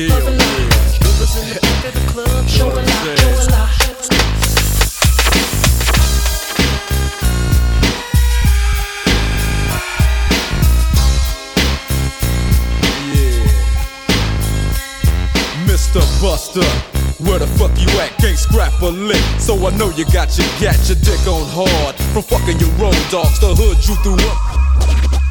In 0.00 0.08
the 0.08 0.14
club, 0.14 0.24
loving 0.24 0.38
light. 0.38 0.72
Strippers 0.88 1.36
in 1.36 1.48
the 1.48 1.60
back 1.60 1.84
of 1.84 1.94
the 1.94 2.00
club, 2.12 2.48
showing 2.48 2.74
light, 2.76 3.18
showing 3.18 3.50
light. 3.50 3.80
Mr. 15.66 16.00
Buster. 16.22 16.64
Where 17.20 17.38
the 17.38 17.46
fuck 17.58 17.70
you 17.76 17.86
at? 18.00 18.16
Can't 18.16 18.38
scrap 18.38 18.80
a 18.80 18.86
lick. 18.86 19.20
So 19.38 19.54
I 19.66 19.76
know 19.76 19.90
you 19.90 20.06
got 20.06 20.38
your 20.38 20.48
gat, 20.58 20.80
your 20.88 20.96
dick 21.04 21.20
on 21.28 21.44
hard. 21.52 21.94
From 22.14 22.22
fucking 22.22 22.58
your 22.58 22.70
road 22.80 22.96
dogs, 23.10 23.38
the 23.40 23.54
hood 23.54 23.76
you 23.86 23.94
threw 24.00 24.16
up. 24.30 24.49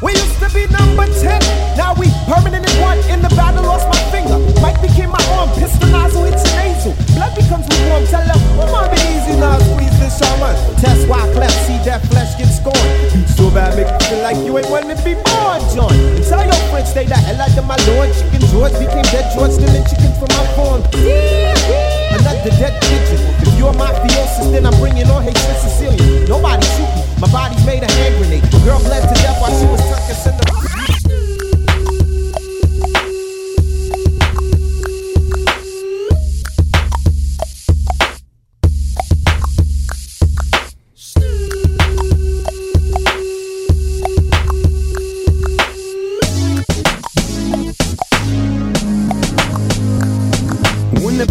We 0.00 0.12
used 0.16 0.40
to 0.40 0.48
be 0.56 0.64
number 0.72 1.04
10, 1.04 1.76
now 1.76 1.92
we 1.92 2.08
permanent 2.24 2.64
in 2.64 2.76
one. 2.80 2.96
In 3.12 3.20
the 3.20 3.28
battle, 3.36 3.68
lost 3.68 3.84
my 3.84 4.00
finger. 4.08 4.40
Mike 4.64 4.80
became 4.80 5.12
my 5.12 5.20
arm, 5.36 5.52
pistol 5.60 5.92
nozzle 5.92 6.24
your 6.24 6.40
nasal. 6.56 6.96
Blood 7.12 7.36
becomes 7.36 7.68
lukewarm, 7.68 8.08
tell 8.08 8.24
them, 8.24 8.40
come 8.56 8.72
on, 8.72 8.88
be 8.88 8.96
easy 9.12 9.36
now, 9.36 9.60
squeeze 9.60 9.92
this 10.00 10.16
shaman. 10.16 10.56
Test 10.80 11.04
why 11.04 11.20
cleft, 11.36 11.52
see 11.68 11.76
that 11.84 12.00
flesh 12.08 12.32
get 12.40 12.48
scorned. 12.48 13.28
So 13.36 13.52
bad, 13.52 13.76
make 13.76 13.92
you 13.92 14.00
feel 14.08 14.22
like 14.24 14.40
you 14.40 14.56
ain't 14.56 14.72
wanting 14.72 14.96
to 14.96 15.04
be 15.04 15.20
born, 15.20 15.60
John. 15.76 15.92
Tell 16.24 16.40
your 16.48 16.60
friends, 16.72 16.88
stay 16.96 17.04
the 17.04 17.20
hell 17.20 17.36
out 17.36 17.52
of 17.52 17.66
my 17.68 17.76
lord. 17.92 18.08
Chicken 18.16 18.40
George 18.48 18.72
became 18.80 19.04
dead 19.12 19.28
George, 19.36 19.52
stealing 19.52 19.84
chickens 19.84 20.16
from 20.16 20.32
my 20.32 20.44
farm. 20.56 20.80
Another 22.16 22.56
dead 22.56 22.72
pigeon. 22.88 23.20
If 23.44 23.52
you're 23.60 23.76
mafiosis, 23.76 24.48
then 24.48 24.64
I'm 24.64 24.72
bringing 24.80 25.12
on 25.12 25.20
Haitian 25.28 25.56
Sicilian. 25.60 26.24
Nobody 26.24 26.64
shoot 26.72 26.88
me, 26.88 27.04
my 27.20 27.30
body's 27.30 27.64
made 27.66 27.82
a 27.82 27.92
hand 27.92 28.16
grenade. 28.16 28.50
Girl 28.64 28.78
bled 28.78 29.02
to 29.08 29.14
death 29.22 29.40
while 29.40 29.52
she 29.58 29.66
was 29.66 29.80
tucking 29.90 30.14
cinder. 30.14 30.79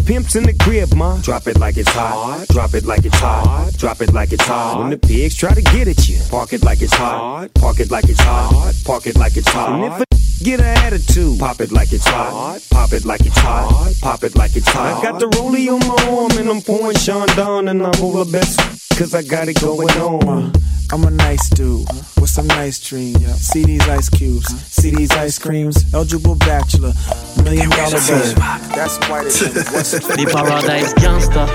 Pimp's 0.09 0.35
in 0.35 0.41
the 0.41 0.53
crib, 0.53 0.91
ma, 0.95 1.21
drop 1.21 1.45
it 1.45 1.59
like 1.59 1.77
it's 1.77 1.91
hot. 1.91 2.47
Drop 2.49 2.73
it 2.73 2.83
like 2.83 3.05
it's 3.05 3.19
hot. 3.19 3.71
Drop 3.77 4.01
it 4.01 4.11
like 4.11 4.33
it's 4.33 4.43
hot. 4.43 4.79
When 4.79 4.89
the 4.89 4.97
pigs 4.97 5.35
try 5.35 5.53
to 5.53 5.61
get 5.61 5.87
at 5.87 6.09
you, 6.09 6.19
park 6.31 6.51
it 6.51 6.63
like 6.63 6.81
it's 6.81 6.95
hot. 6.95 7.53
Park 7.53 7.79
it 7.79 7.91
like 7.91 8.09
it's 8.09 8.19
hot. 8.19 8.73
Park 8.85 9.05
it 9.05 9.15
like 9.17 9.37
it's 9.37 9.47
hot. 9.49 9.69
And 9.69 9.83
if 9.85 10.01
a 10.01 10.05
get 10.43 10.61
an 10.61 10.77
attitude, 10.85 11.37
pop 11.37 11.61
it 11.61 11.71
like 11.71 11.93
it's 11.93 12.07
hot. 12.07 12.59
Pop 12.71 12.91
it 12.91 13.05
like 13.05 13.21
it's 13.21 13.37
hot. 13.37 13.93
Pop 14.01 14.23
it 14.23 14.35
like 14.35 14.55
it's 14.55 14.67
hot. 14.69 14.97
I 14.97 15.01
got 15.03 15.19
the 15.19 15.27
rollie 15.27 15.69
on 15.69 15.79
my 15.87 16.17
arm 16.17 16.31
and 16.39 16.49
I'm 16.49 16.61
pouring 16.61 16.97
Sean 16.97 17.27
down 17.35 17.67
and 17.67 17.83
I'm 17.83 18.01
over 18.01 18.25
best 18.31 18.78
cause 18.97 19.13
I 19.13 19.23
got 19.23 19.47
it 19.47 19.59
going 19.61 19.89
on. 19.99 20.51
I'm 20.91 21.03
a 21.03 21.11
nice 21.11 21.49
dude 21.49 21.87
with 22.19 22.29
some 22.29 22.47
nice 22.47 22.79
dreams. 22.79 23.19
See 23.35 23.63
these 23.63 23.87
ice 23.87 24.09
cubes, 24.09 24.47
see 24.65 24.89
these 24.91 25.11
ice 25.11 25.37
creams. 25.37 25.93
Eligible 25.93 26.35
bachelor, 26.35 26.93
million 27.43 27.69
dollar 27.69 27.99
babe. 28.07 28.35
That's 28.75 28.97
quite 28.97 29.27
a 29.27 29.29
thing. 29.29 29.53
What's 29.73 29.91
the 29.91 29.99
The 29.99 30.29
Paradise 30.33 30.93
Gangsta. 30.95 31.45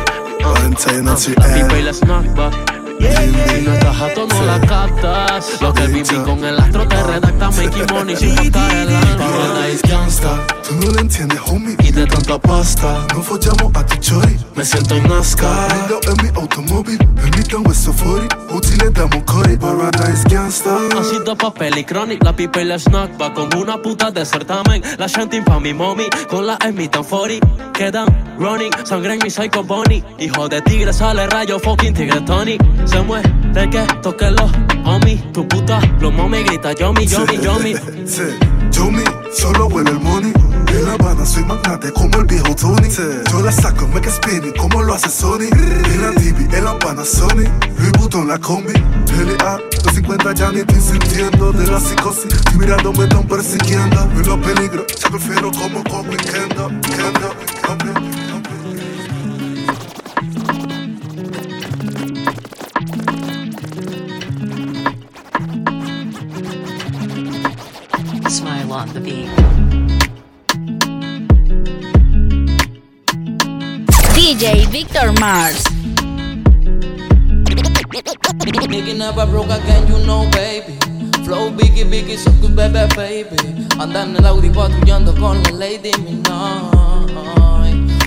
La 1.37 1.55
pipa 1.55 1.79
y 1.79 1.83
la 1.83 1.93
snackback. 1.93 2.53
Si 2.53 2.74
no 3.01 3.75
estás 3.75 3.97
jato, 3.97 4.27
no 4.27 4.43
la 4.45 4.61
captas. 4.61 5.61
Lo 5.61 5.73
que 5.73 5.87
viví 5.87 6.17
con 6.25 6.45
el 6.45 6.59
astro 6.59 6.87
te 6.89 7.03
redacta 7.03 7.51
making 7.51 7.87
money 7.93 8.17
sin 8.17 8.35
tocar 8.37 8.75
el 8.75 8.89
Paradise 9.17 9.89
Gangsta. 9.89 10.47
Tú 10.67 10.75
no 10.77 10.93
lo 10.93 11.01
entiendes, 11.01 11.41
homie. 11.47 11.77
Y 11.83 11.93
de 11.93 12.07
tanta 12.07 12.39
pasta, 12.39 13.07
no 13.15 13.23
follamos 13.23 13.73
a 13.75 13.87
tu 13.87 13.97
chori. 13.97 14.37
Me 14.55 14.65
siento 14.65 14.97
en 14.97 15.09
NASCAR. 15.09 15.73
Lindo 15.73 16.01
en 16.03 16.25
mi 16.25 16.41
automóvil, 16.41 16.99
en 17.01 17.31
mi 17.37 17.43
tan 17.43 17.67
hueso 17.67 17.93
40. 17.93 18.39
Uti 18.51 18.77
le 18.77 18.91
damos 18.91 19.23
core, 19.25 19.57
Paradise 19.59 20.25
Gangsta. 20.29 20.79
Así 20.99 21.19
papel 21.37 21.79
y 21.79 21.85
chronic, 21.85 22.23
la 22.25 22.35
pipa 22.35 22.61
y 22.61 22.65
la 22.65 22.79
snackback 22.79 23.35
Con 23.35 23.55
una 23.57 23.81
puta 23.81 24.11
de 24.11 24.25
certamen, 24.25 24.83
la 24.99 25.07
shanting 25.07 25.45
pa' 25.45 25.61
mi 25.61 25.75
mommy 25.75 26.05
Con 26.29 26.47
la 26.47 26.57
Amy 26.61 26.89
tan 26.89 27.05
40, 27.05 27.73
quedan 27.73 28.07
running 28.39 28.71
Sangre 28.85 29.15
en 29.15 29.21
mi 29.23 29.31
psycho 29.31 29.63
bunny 29.63 30.03
Hijo 30.19 30.49
de 30.49 30.61
tigre 30.63 30.93
sale 30.93 31.27
rayo, 31.27 31.59
fucking 31.59 31.95
tigre 31.95 32.21
Tony 32.23 32.59
Se 32.85 33.01
muere 33.03 33.31
que 33.71 33.87
toque 34.03 34.31
los 34.31 34.51
homies 34.85 35.33
Tu 35.33 35.47
puta, 35.49 35.81
los 36.01 36.13
mami 36.13 36.43
grita 36.45 36.73
yomi, 36.73 37.07
yomi, 37.07 37.39
yomi 37.39 37.75
Sí, 38.07 38.23
Yomi, 38.73 39.03
solo 39.33 39.67
huele 39.67 39.91
el 39.91 40.01
money. 40.01 40.33
En 40.69 40.85
La 40.85 40.95
Habana 40.95 41.25
soy 41.25 41.45
magnate 41.45 41.93
como 41.93 42.19
el 42.19 42.25
viejo 42.27 42.55
Tony. 42.57 42.89
Yo 43.31 43.41
la 43.43 43.53
saco, 43.53 43.87
make 43.89 44.09
it 44.09 44.15
spinning 44.15 44.53
como 44.55 44.83
lo 44.83 44.95
hace 44.95 45.09
Sony. 45.09 45.49
En 45.53 46.03
la 46.03 46.11
TV, 46.13 46.57
en 46.57 46.65
La 46.65 46.77
Panasonic. 46.79 47.51
Louis 47.79 47.93
Vuitton, 47.99 48.27
la 48.27 48.39
combi. 48.39 48.73
LA, 48.73 49.61
los 49.85 49.95
50 49.95 50.33
ya 50.35 50.51
ni 50.51 50.61
estoy 50.61 50.81
sintiendo 50.81 51.53
de 51.53 51.67
la 51.69 51.79
psicosis. 51.79 52.35
Y 52.53 52.59
mirando 52.59 52.93
me 52.93 53.05
están 53.05 53.27
persiguiendo. 53.29 54.03
En 54.03 54.27
los 54.27 54.39
peligros, 54.39 54.87
ya 55.01 55.09
prefiero 55.09 55.53
como 55.53 55.85
Kobe 55.85 56.17
Kendo, 56.17 56.69
Kendo. 56.81 57.35
Smile 68.29 68.73
on 68.73 68.89
the 68.93 69.01
beat. 69.01 69.29
DJ 74.15 74.67
Victor 74.71 75.13
Mars. 75.21 75.63
Nigga 78.69 78.97
never 78.97 79.27
broke 79.27 79.51
again, 79.51 79.87
you 79.89 79.99
know, 80.07 80.29
baby. 80.33 80.77
Flow 81.25 81.51
biggie, 81.51 81.85
biggie, 81.85 82.17
so 82.17 82.31
good, 82.41 82.57
baby, 82.57 82.87
baby. 82.97 83.37
Anda 83.79 84.03
en 84.03 84.17
el 84.17 84.27
Audi 84.27 84.51
patrullando 84.51 85.15
con 85.15 85.43
la 85.43 85.51
Lady 85.51 85.93
Minaj. 86.03 86.75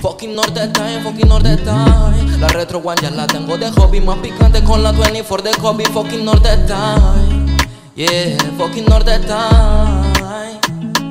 Fucking 0.02 0.34
Norte 0.34 0.68
Time, 0.72 1.00
fucking 1.02 1.28
Norte 1.28 1.56
Time. 1.58 2.38
La 2.38 2.48
Retro 2.48 2.78
One 2.78 3.00
ya 3.00 3.10
la 3.10 3.26
tengo 3.26 3.56
de 3.56 3.70
hobby, 3.70 4.00
más 4.00 4.18
picante 4.18 4.62
con 4.62 4.82
la 4.82 4.92
24 4.92 5.50
de 5.50 5.56
Kobe. 5.56 5.84
Fucking 5.86 6.24
Norte 6.24 6.56
Time. 6.66 7.56
Yeah, 7.96 8.38
fucking 8.56 8.84
Norte 8.84 9.18
Time. 9.26 9.97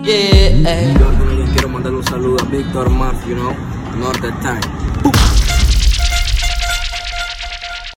Yeah, 0.05 0.93
Yo 0.97 1.45
quiero 1.51 1.67
mandarle 1.67 1.97
un 1.99 2.05
saludo 2.05 2.37
a 2.41 2.45
Víctor 2.45 2.89
Mars, 2.89 3.17
you 3.27 3.35
know, 3.35 3.53
Norte 3.99 4.31
Time. 4.41 5.16